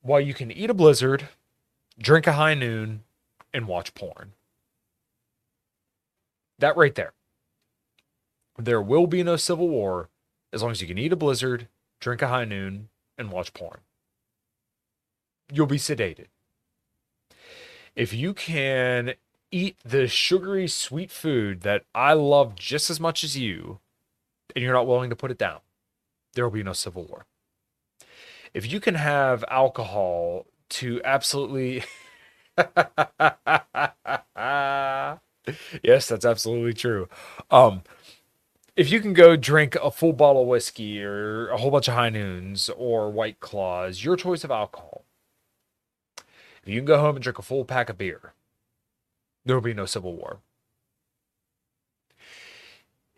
while 0.02 0.22
you 0.22 0.34
can 0.34 0.50
eat 0.50 0.70
a 0.70 0.74
blizzard, 0.74 1.28
drink 2.00 2.26
a 2.26 2.34
high 2.34 2.54
noon, 2.54 3.04
and 3.54 3.68
watch 3.68 3.94
porn. 3.94 4.32
That 6.60 6.78
right 6.78 6.96
there. 6.96 7.12
There 8.58 8.82
will 8.82 9.08
be 9.08 9.24
no 9.24 9.36
civil 9.36 9.68
war 9.68 10.08
as 10.54 10.62
long 10.62 10.72
as 10.72 10.82
you 10.82 10.88
can 10.88 10.98
eat 10.98 11.12
a 11.12 11.18
blizzard, 11.18 11.68
drink 12.00 12.22
a 12.22 12.30
high 12.30 12.46
noon, 12.46 12.88
and 13.18 13.30
watch 13.30 13.54
porn. 13.54 13.82
You'll 15.52 15.68
be 15.68 15.78
sedated. 15.78 16.28
If 17.94 18.14
you 18.14 18.34
can 18.34 19.16
eat 19.52 19.78
the 19.84 20.08
sugary 20.08 20.68
sweet 20.68 21.12
food 21.12 21.62
that 21.62 21.84
I 21.93 22.14
love 22.14 22.56
just 22.56 22.89
as 22.89 23.00
much 23.00 23.24
as 23.24 23.38
you, 23.38 23.80
and 24.56 24.64
you're 24.64 24.74
not 24.74 24.88
willing 24.88 25.10
to 25.10 25.16
put 25.16 25.32
it 25.32 25.38
down, 25.38 25.60
there 26.34 26.43
will 26.43 26.52
be 26.52 26.64
no 26.64 26.74
civil 26.74 27.06
war. 27.06 27.26
If 28.54 28.72
you 28.72 28.80
can 28.80 28.95
have 28.95 29.43
alcohol 29.50 30.45
to 30.70 31.02
absolutely. 31.04 31.84
yes, 35.84 36.08
that's 36.08 36.26
absolutely 36.26 36.74
true. 36.74 37.08
Um, 37.50 37.84
if 38.76 38.91
you 38.91 39.02
can 39.02 39.14
go 39.14 39.36
drink 39.36 39.76
a 39.76 39.91
full 39.91 40.14
bottle 40.14 40.43
of 40.43 40.47
whiskey 40.47 41.04
or 41.04 41.50
a 41.50 41.58
whole 41.58 41.72
bunch 41.72 41.88
of 41.88 41.95
high 41.95 42.10
noons 42.10 42.70
or 42.70 43.12
white 43.12 43.39
claws, 43.39 44.04
your 44.04 44.16
choice 44.16 44.43
of 44.43 44.52
alcohol. 44.52 45.04
If 46.64 46.70
you 46.70 46.80
can 46.80 46.86
go 46.86 47.00
home 47.00 47.16
and 47.16 47.24
drink 47.24 47.39
a 47.39 47.43
full 47.43 47.66
pack 47.66 47.89
of 47.89 47.97
beer, 47.97 48.34
there 49.46 49.56
will 49.56 49.62
be 49.62 49.74
no 49.74 49.86
civil 49.86 50.14
war. 50.14 50.40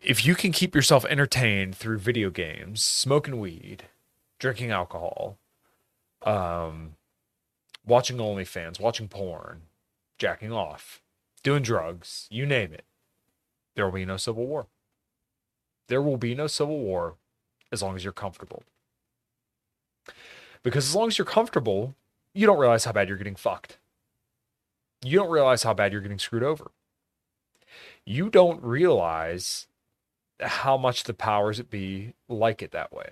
If 0.00 0.24
you 0.24 0.34
can 0.34 0.50
keep 0.50 0.74
yourself 0.74 1.04
entertained 1.04 1.76
through 1.76 1.98
video 1.98 2.30
games, 2.30 2.82
smoking 2.82 3.38
weed, 3.38 3.84
drinking 4.40 4.70
alcohol, 4.70 5.38
um, 6.22 6.96
watching 7.86 8.16
OnlyFans, 8.16 8.80
watching 8.80 9.08
porn, 9.08 9.62
jacking 10.18 10.52
off, 10.52 11.00
doing 11.42 11.62
drugs, 11.62 12.26
you 12.30 12.46
name 12.46 12.72
it, 12.72 12.84
there 13.76 13.84
will 13.84 13.92
be 13.92 14.04
no 14.04 14.16
civil 14.16 14.46
war. 14.46 14.66
There 15.88 16.02
will 16.02 16.16
be 16.16 16.34
no 16.34 16.46
civil 16.46 16.78
war 16.78 17.14
as 17.70 17.82
long 17.82 17.94
as 17.94 18.02
you're 18.02 18.12
comfortable. 18.12 18.64
Because 20.62 20.88
as 20.88 20.94
long 20.94 21.08
as 21.08 21.18
you're 21.18 21.24
comfortable, 21.24 21.94
you 22.34 22.46
don't 22.46 22.58
realize 22.58 22.84
how 22.84 22.92
bad 22.92 23.08
you're 23.08 23.18
getting 23.18 23.36
fucked 23.36 23.78
you 25.04 25.18
don't 25.18 25.30
realize 25.30 25.62
how 25.62 25.74
bad 25.74 25.92
you're 25.92 26.00
getting 26.00 26.18
screwed 26.18 26.42
over. 26.42 26.70
You 28.04 28.30
don't 28.30 28.62
realize 28.62 29.66
how 30.40 30.76
much 30.76 31.04
the 31.04 31.14
powers 31.14 31.58
that 31.58 31.70
be 31.70 32.14
like 32.28 32.62
it 32.62 32.72
that 32.72 32.92
way. 32.92 33.10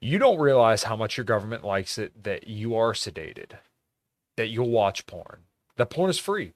You 0.00 0.18
don't 0.18 0.38
realize 0.38 0.84
how 0.84 0.96
much 0.96 1.16
your 1.16 1.24
government 1.24 1.64
likes 1.64 1.96
it 1.96 2.24
that 2.24 2.46
you 2.46 2.76
are 2.76 2.92
sedated, 2.92 3.52
that 4.36 4.48
you'll 4.48 4.70
watch 4.70 5.06
porn, 5.06 5.40
that 5.76 5.90
porn 5.90 6.10
is 6.10 6.18
free, 6.18 6.52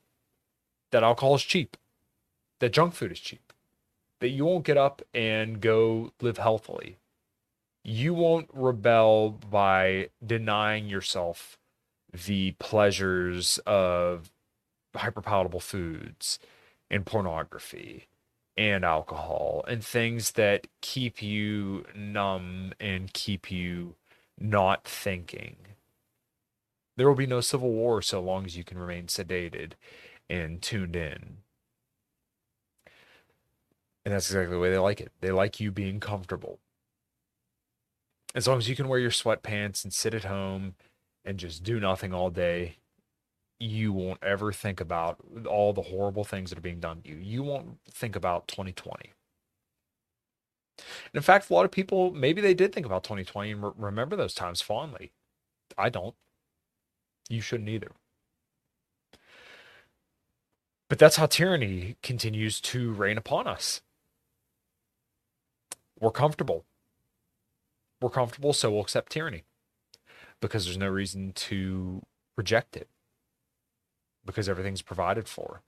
that 0.90 1.02
alcohol 1.02 1.34
is 1.34 1.42
cheap, 1.42 1.76
that 2.58 2.72
junk 2.72 2.94
food 2.94 3.12
is 3.12 3.20
cheap, 3.20 3.52
that 4.20 4.28
you 4.28 4.44
won't 4.44 4.64
get 4.64 4.76
up 4.76 5.00
and 5.14 5.60
go 5.60 6.12
live 6.20 6.38
healthily. 6.38 6.98
You 7.84 8.12
won't 8.12 8.50
rebel 8.52 9.30
by 9.30 10.10
denying 10.24 10.88
yourself 10.88 11.58
the 12.12 12.52
pleasures 12.52 13.58
of 13.66 14.30
hyperpalatable 14.94 15.62
foods 15.62 16.38
and 16.90 17.04
pornography 17.04 18.08
and 18.56 18.84
alcohol 18.84 19.64
and 19.68 19.84
things 19.84 20.32
that 20.32 20.66
keep 20.80 21.22
you 21.22 21.84
numb 21.94 22.72
and 22.80 23.12
keep 23.12 23.50
you 23.50 23.94
not 24.38 24.84
thinking. 24.84 25.56
There 26.96 27.06
will 27.06 27.14
be 27.14 27.26
no 27.26 27.40
civil 27.40 27.70
war 27.70 28.02
so 28.02 28.20
long 28.20 28.44
as 28.44 28.56
you 28.56 28.64
can 28.64 28.78
remain 28.78 29.06
sedated 29.06 29.72
and 30.28 30.60
tuned 30.60 30.96
in. 30.96 31.38
And 34.04 34.14
that's 34.14 34.30
exactly 34.30 34.56
the 34.56 34.60
way 34.60 34.70
they 34.70 34.78
like 34.78 35.00
it. 35.00 35.12
They 35.20 35.30
like 35.30 35.60
you 35.60 35.70
being 35.70 36.00
comfortable. 36.00 36.58
As 38.34 38.48
long 38.48 38.58
as 38.58 38.68
you 38.68 38.74
can 38.74 38.88
wear 38.88 38.98
your 38.98 39.10
sweatpants 39.10 39.84
and 39.84 39.92
sit 39.92 40.14
at 40.14 40.24
home 40.24 40.74
and 41.28 41.38
just 41.38 41.62
do 41.62 41.78
nothing 41.78 42.14
all 42.14 42.30
day, 42.30 42.78
you 43.60 43.92
won't 43.92 44.18
ever 44.22 44.50
think 44.50 44.80
about 44.80 45.18
all 45.46 45.74
the 45.74 45.82
horrible 45.82 46.24
things 46.24 46.48
that 46.48 46.58
are 46.58 46.62
being 46.62 46.80
done 46.80 47.02
to 47.02 47.10
you. 47.10 47.16
You 47.16 47.42
won't 47.42 47.78
think 47.90 48.16
about 48.16 48.48
2020. 48.48 49.12
And 50.78 50.84
in 51.12 51.20
fact, 51.20 51.50
a 51.50 51.52
lot 51.52 51.66
of 51.66 51.70
people 51.70 52.12
maybe 52.12 52.40
they 52.40 52.54
did 52.54 52.72
think 52.72 52.86
about 52.86 53.04
2020 53.04 53.50
and 53.50 53.62
re- 53.62 53.70
remember 53.76 54.16
those 54.16 54.32
times 54.32 54.62
fondly. 54.62 55.12
I 55.76 55.90
don't. 55.90 56.14
You 57.28 57.42
shouldn't 57.42 57.68
either. 57.68 57.92
But 60.88 60.98
that's 60.98 61.16
how 61.16 61.26
tyranny 61.26 61.96
continues 62.02 62.58
to 62.62 62.90
reign 62.94 63.18
upon 63.18 63.46
us. 63.46 63.82
We're 66.00 66.10
comfortable. 66.10 66.64
We're 68.00 68.08
comfortable, 68.08 68.54
so 68.54 68.70
we'll 68.70 68.80
accept 68.80 69.12
tyranny 69.12 69.42
because 70.40 70.64
there's 70.64 70.78
no 70.78 70.88
reason 70.88 71.32
to 71.32 72.02
reject 72.36 72.76
it 72.76 72.88
because 74.24 74.48
everything's 74.48 74.82
provided 74.82 75.28
for. 75.28 75.62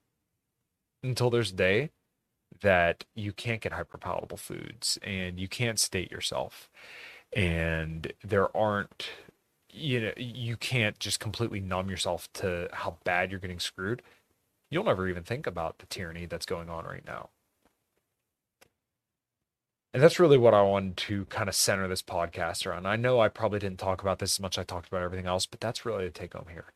Until 1.02 1.30
there's 1.30 1.50
a 1.50 1.56
day 1.56 1.90
that 2.60 3.04
you 3.14 3.32
can't 3.32 3.60
get 3.60 3.72
hyperpalatable 3.72 4.38
foods 4.38 4.98
and 5.02 5.38
you 5.38 5.48
can't 5.48 5.78
state 5.78 6.10
yourself 6.10 6.68
and 7.32 8.12
there 8.24 8.54
aren't 8.56 9.10
you 9.72 10.00
know 10.00 10.12
you 10.16 10.56
can't 10.56 10.98
just 10.98 11.20
completely 11.20 11.60
numb 11.60 11.88
yourself 11.88 12.28
to 12.32 12.68
how 12.72 12.98
bad 13.04 13.30
you're 13.30 13.38
getting 13.40 13.60
screwed 13.60 14.02
you'll 14.68 14.84
never 14.84 15.08
even 15.08 15.22
think 15.22 15.46
about 15.46 15.78
the 15.78 15.86
tyranny 15.86 16.26
that's 16.26 16.46
going 16.46 16.68
on 16.68 16.84
right 16.84 17.04
now 17.06 17.30
And 19.92 20.02
that's 20.02 20.20
really 20.20 20.38
what 20.38 20.54
I 20.54 20.62
wanted 20.62 20.96
to 20.98 21.24
kind 21.26 21.48
of 21.48 21.54
center 21.54 21.88
this 21.88 22.02
podcast 22.02 22.64
around. 22.64 22.86
I 22.86 22.94
know 22.94 23.20
I 23.20 23.28
probably 23.28 23.58
didn't 23.58 23.80
talk 23.80 24.00
about 24.02 24.20
this 24.20 24.36
as 24.36 24.40
much 24.40 24.56
as 24.56 24.62
I 24.62 24.64
talked 24.64 24.86
about 24.86 25.02
everything 25.02 25.26
else, 25.26 25.46
but 25.46 25.60
that's 25.60 25.84
really 25.84 26.04
the 26.04 26.10
take 26.10 26.34
home 26.34 26.46
here 26.50 26.66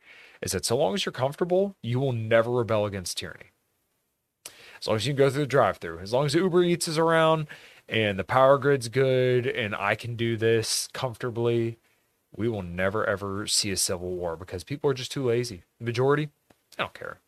is 0.41 0.51
that 0.51 0.65
so 0.65 0.75
long 0.77 0.93
as 0.93 1.05
you're 1.05 1.13
comfortable, 1.13 1.75
you 1.81 1.99
will 1.99 2.11
never 2.11 2.51
rebel 2.51 2.85
against 2.85 3.17
tyranny. 3.17 3.51
As 4.79 4.87
long 4.87 4.97
as 4.97 5.07
you 5.07 5.13
can 5.13 5.17
go 5.17 5.29
through 5.29 5.43
the 5.43 5.47
drive 5.47 5.77
through, 5.77 5.99
as 5.99 6.13
long 6.13 6.25
as 6.25 6.35
Uber 6.35 6.63
Eats 6.63 6.87
is 6.87 6.97
around 6.97 7.47
and 7.87 8.19
the 8.19 8.23
power 8.23 8.57
grid's 8.57 8.89
good 8.89 9.47
and 9.47 9.73
I 9.73 9.95
can 9.95 10.15
do 10.15 10.35
this 10.35 10.89
comfortably, 10.93 11.79
we 12.35 12.49
will 12.49 12.61
never 12.61 13.05
ever 13.05 13.47
see 13.47 13.71
a 13.71 13.77
civil 13.77 14.11
war 14.11 14.35
because 14.35 14.63
people 14.63 14.89
are 14.89 14.93
just 14.93 15.11
too 15.11 15.25
lazy. 15.25 15.63
The 15.79 15.85
majority, 15.85 16.29
I 16.77 16.83
don't 16.83 16.93
care. 16.93 17.19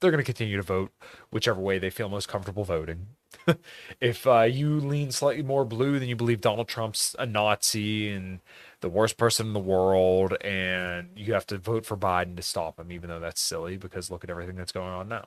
They're 0.00 0.10
going 0.10 0.22
to 0.22 0.24
continue 0.24 0.56
to 0.56 0.62
vote 0.62 0.92
whichever 1.30 1.60
way 1.60 1.78
they 1.78 1.90
feel 1.90 2.08
most 2.08 2.28
comfortable 2.28 2.64
voting. 2.64 3.06
if 4.00 4.26
uh, 4.26 4.42
you 4.42 4.80
lean 4.80 5.10
slightly 5.10 5.42
more 5.42 5.64
blue 5.64 5.98
than 5.98 6.08
you 6.08 6.16
believe 6.16 6.40
Donald 6.40 6.68
Trump's 6.68 7.14
a 7.18 7.26
Nazi 7.26 8.10
and 8.10 8.40
the 8.80 8.88
worst 8.88 9.16
person 9.16 9.48
in 9.48 9.52
the 9.52 9.60
world, 9.60 10.34
and 10.42 11.10
you 11.16 11.32
have 11.34 11.46
to 11.48 11.58
vote 11.58 11.84
for 11.86 11.96
Biden 11.96 12.36
to 12.36 12.42
stop 12.42 12.78
him, 12.78 12.92
even 12.92 13.08
though 13.10 13.20
that's 13.20 13.40
silly 13.40 13.76
because 13.76 14.10
look 14.10 14.24
at 14.24 14.30
everything 14.30 14.56
that's 14.56 14.72
going 14.72 14.92
on 14.92 15.08
now. 15.08 15.26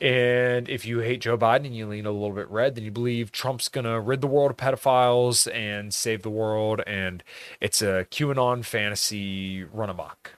And 0.00 0.68
if 0.68 0.84
you 0.84 0.98
hate 1.00 1.22
Joe 1.22 1.38
Biden 1.38 1.66
and 1.66 1.76
you 1.76 1.86
lean 1.86 2.04
a 2.04 2.10
little 2.10 2.34
bit 2.34 2.50
red, 2.50 2.74
then 2.74 2.84
you 2.84 2.90
believe 2.90 3.32
Trump's 3.32 3.68
going 3.68 3.86
to 3.86 3.98
rid 3.98 4.20
the 4.20 4.26
world 4.26 4.50
of 4.50 4.56
pedophiles 4.58 5.50
and 5.54 5.94
save 5.94 6.22
the 6.22 6.30
world. 6.30 6.82
And 6.86 7.24
it's 7.60 7.80
a 7.80 8.06
QAnon 8.10 8.64
fantasy 8.64 9.64
run 9.64 9.88
amok. 9.88 10.34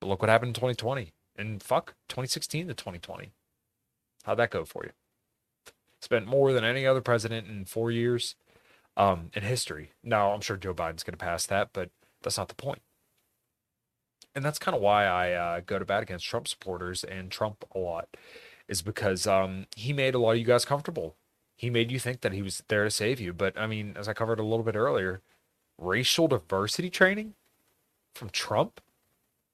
But 0.00 0.08
look 0.08 0.22
what 0.22 0.30
happened 0.30 0.50
in 0.50 0.54
2020 0.54 1.12
and 1.36 1.62
fuck 1.62 1.94
2016 2.08 2.68
to 2.68 2.74
2020. 2.74 3.32
How'd 4.26 4.38
that 4.38 4.50
go 4.50 4.64
for 4.64 4.84
you? 4.84 4.90
Spent 6.00 6.26
more 6.26 6.52
than 6.52 6.64
any 6.64 6.84
other 6.84 7.00
president 7.00 7.48
in 7.48 7.64
four 7.64 7.92
years 7.92 8.34
um, 8.96 9.30
in 9.34 9.44
history. 9.44 9.92
Now, 10.02 10.32
I'm 10.32 10.40
sure 10.40 10.56
Joe 10.56 10.74
Biden's 10.74 11.04
going 11.04 11.16
to 11.16 11.24
pass 11.24 11.46
that, 11.46 11.70
but 11.72 11.90
that's 12.22 12.36
not 12.36 12.48
the 12.48 12.56
point. 12.56 12.82
And 14.34 14.44
that's 14.44 14.58
kind 14.58 14.74
of 14.74 14.82
why 14.82 15.06
I 15.06 15.32
uh, 15.32 15.60
go 15.64 15.78
to 15.78 15.84
bat 15.84 16.02
against 16.02 16.26
Trump 16.26 16.48
supporters 16.48 17.04
and 17.04 17.30
Trump 17.30 17.64
a 17.72 17.78
lot, 17.78 18.08
is 18.68 18.82
because 18.82 19.28
um, 19.28 19.66
he 19.76 19.92
made 19.92 20.16
a 20.16 20.18
lot 20.18 20.32
of 20.32 20.38
you 20.38 20.44
guys 20.44 20.64
comfortable. 20.64 21.14
He 21.56 21.70
made 21.70 21.92
you 21.92 22.00
think 22.00 22.20
that 22.20 22.32
he 22.32 22.42
was 22.42 22.64
there 22.66 22.84
to 22.84 22.90
save 22.90 23.20
you. 23.20 23.32
But 23.32 23.56
I 23.56 23.68
mean, 23.68 23.94
as 23.96 24.08
I 24.08 24.12
covered 24.12 24.40
a 24.40 24.44
little 24.44 24.64
bit 24.64 24.74
earlier, 24.74 25.22
racial 25.78 26.26
diversity 26.26 26.90
training 26.90 27.34
from 28.14 28.28
Trump, 28.30 28.80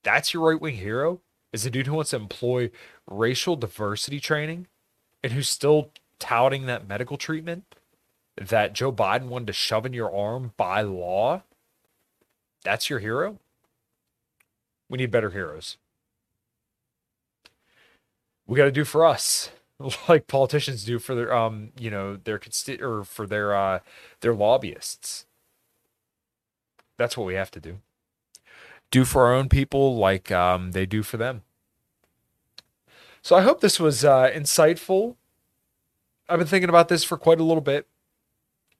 that's 0.03 0.33
your 0.33 0.49
right 0.49 0.59
wing 0.59 0.77
hero? 0.77 1.21
Is 1.53 1.65
a 1.65 1.69
dude 1.69 1.87
who 1.87 1.93
wants 1.93 2.09
to 2.09 2.17
employ 2.17 2.71
racial 3.07 3.55
diversity 3.55 4.19
training 4.19 4.67
and 5.23 5.31
who's 5.31 5.47
still 5.47 5.91
touting 6.19 6.65
that 6.65 6.87
medical 6.87 7.15
treatment 7.15 7.75
that 8.35 8.73
Joe 8.73 8.91
Biden 8.91 9.27
wanted 9.27 9.47
to 9.47 9.53
shove 9.53 9.85
in 9.85 9.93
your 9.93 10.13
arm 10.13 10.53
by 10.57 10.81
law. 10.81 11.43
That's 12.63 12.89
your 12.89 12.99
hero? 12.99 13.37
We 14.89 14.97
need 14.97 15.11
better 15.11 15.29
heroes. 15.29 15.77
We 18.47 18.57
got 18.57 18.65
to 18.65 18.71
do 18.71 18.83
for 18.83 19.05
us 19.05 19.51
like 20.09 20.27
politicians 20.27 20.83
do 20.83 20.99
for 20.99 21.15
their 21.15 21.33
um 21.33 21.71
you 21.79 21.89
know 21.89 22.17
their 22.17 22.39
consti- 22.39 22.81
or 22.81 23.03
for 23.03 23.25
their 23.27 23.55
uh 23.55 23.79
their 24.21 24.33
lobbyists. 24.33 25.25
That's 26.97 27.17
what 27.17 27.25
we 27.25 27.35
have 27.35 27.51
to 27.51 27.59
do 27.59 27.79
do 28.93 29.03
for 29.05 29.25
our 29.25 29.33
own 29.33 29.49
people 29.49 29.97
like 29.97 30.31
um, 30.31 30.71
they 30.71 30.85
do 30.85 31.01
for 31.01 31.17
them. 31.17 31.41
So 33.23 33.35
I 33.35 33.41
hope 33.41 33.59
this 33.59 33.79
was 33.79 34.05
uh, 34.05 34.29
insightful. 34.29 35.15
I've 36.29 36.37
been 36.37 36.47
thinking 36.47 36.69
about 36.69 36.89
this 36.89 37.03
for 37.03 37.17
quite 37.17 37.39
a 37.39 37.43
little 37.43 37.61
bit. 37.61 37.87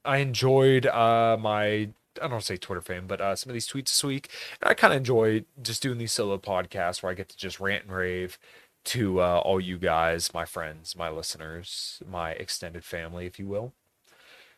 I 0.06 0.18
enjoyed 0.18 0.86
uh, 0.86 1.36
my 1.40 1.90
I 2.22 2.28
don't 2.28 2.44
say 2.44 2.58
Twitter 2.58 2.82
fame, 2.82 3.08
but 3.08 3.22
uh, 3.22 3.36
some 3.36 3.50
of 3.50 3.56
these 3.56 3.68
tweets 3.68 3.86
this 3.86 4.04
week. 4.04 4.30
And 4.62 4.70
I 4.70 4.76
kind 4.76 4.94
of 4.94 4.98
enjoy 4.98 5.46
just 5.64 5.82
doing 5.82 5.98
these 5.98 6.12
solo 6.12 6.38
podcasts 6.38 7.02
where 7.02 7.12
I 7.12 7.16
get 7.16 7.30
to 7.30 7.38
just 7.38 7.60
rant 7.60 7.86
and 7.86 7.92
rave 7.94 8.38
to 8.86 9.20
uh, 9.20 9.42
all 9.44 9.60
you 9.60 9.80
guys, 9.80 10.32
my 10.32 10.46
friends, 10.46 10.96
my 10.96 11.10
listeners, 11.10 12.04
my 12.08 12.32
extended 12.34 12.86
family, 12.86 13.26
if 13.26 13.40
you 13.40 13.48
will. 13.48 13.74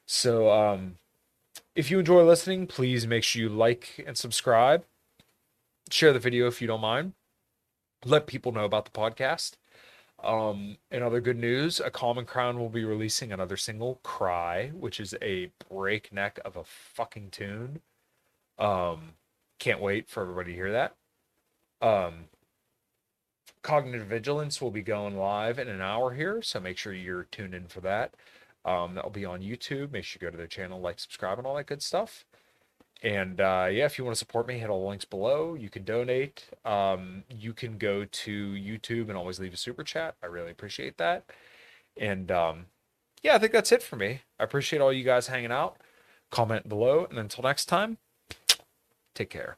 So 0.06 0.52
um, 0.52 0.98
if 1.76 1.90
you 1.90 2.00
enjoy 2.00 2.24
listening, 2.24 2.68
please 2.68 3.08
make 3.08 3.24
sure 3.24 3.44
you 3.44 3.48
like 3.48 4.04
and 4.06 4.18
subscribe 4.18 4.84
share 5.90 6.14
the 6.14 6.20
video 6.20 6.48
if 6.48 6.62
you 6.62 6.68
don't 6.68 6.82
mind. 6.82 7.14
Let 8.06 8.28
people 8.28 8.52
know 8.52 8.66
about 8.66 8.86
the 8.86 8.92
podcast. 8.92 9.54
Um, 10.24 10.78
and 10.90 11.04
other 11.04 11.22
good 11.22 11.38
news, 11.38 11.80
A 11.80 11.92
Common 11.92 12.26
Crown 12.26 12.58
will 12.58 12.70
be 12.70 12.86
releasing 12.86 13.32
another 13.32 13.58
single, 13.58 14.00
Cry, 14.04 14.70
which 14.70 15.00
is 15.00 15.14
a 15.22 15.52
breakneck 15.70 16.40
of 16.46 16.56
a 16.56 16.64
fucking 16.64 17.30
tune. 17.32 17.82
Um, 18.58 19.14
can't 19.60 19.82
wait 19.82 20.10
for 20.10 20.22
everybody 20.24 20.52
to 20.52 20.56
hear 20.56 20.72
that. 20.72 20.96
Um, 21.82 22.26
Cognitive 23.62 24.08
Vigilance 24.08 24.62
will 24.62 24.72
be 24.72 24.82
going 24.82 25.18
live 25.18 25.60
in 25.60 25.68
an 25.68 25.82
hour 25.82 26.14
here, 26.14 26.42
so 26.42 26.60
make 26.60 26.78
sure 26.78 26.94
you're 26.94 27.24
tuned 27.26 27.54
in 27.54 27.68
for 27.68 27.82
that. 27.82 28.14
Um, 28.64 28.96
that'll 28.96 29.12
be 29.12 29.26
on 29.26 29.42
YouTube. 29.42 29.92
Make 29.92 30.06
sure 30.06 30.20
you 30.20 30.28
go 30.28 30.32
to 30.32 30.38
their 30.38 30.48
channel, 30.48 30.80
like, 30.80 31.00
subscribe, 31.00 31.38
and 31.38 31.46
all 31.46 31.56
that 31.56 31.68
good 31.68 31.84
stuff. 31.84 32.26
And 33.04 33.40
uh, 33.40 33.68
yeah, 33.72 33.86
if 33.86 33.98
you 33.98 34.04
want 34.04 34.16
to 34.16 34.20
support 34.20 34.48
me, 34.48 34.58
hit 34.58 34.70
all 34.70 34.82
the 34.82 34.88
links 34.88 35.06
below. 35.06 35.54
You 35.54 35.70
can 35.70 35.84
donate. 35.84 36.50
Um, 36.64 37.24
you 37.30 37.54
can 37.54 37.78
go 37.78 38.06
to 38.06 38.52
YouTube 38.54 39.10
and 39.10 39.18
always 39.18 39.40
leave 39.40 39.54
a 39.54 39.58
super 39.58 39.84
chat. 39.84 40.16
I 40.24 40.28
really 40.28 40.52
appreciate 40.52 40.98
that. 40.98 41.26
And 41.98 42.32
um, 42.32 42.66
yeah, 43.22 43.36
I 43.36 43.38
think 43.38 43.52
that's 43.52 43.72
it 43.72 43.84
for 43.84 43.96
me. 43.96 44.22
I 44.40 44.44
appreciate 44.44 44.82
all 44.82 44.94
you 44.94 45.04
guys 45.04 45.28
hanging 45.28 45.52
out. 45.52 45.78
Comment 46.32 46.68
below. 46.68 47.06
And 47.10 47.20
until 47.20 47.44
next 47.44 47.66
time, 47.66 47.98
take 49.16 49.30
care. 49.30 49.58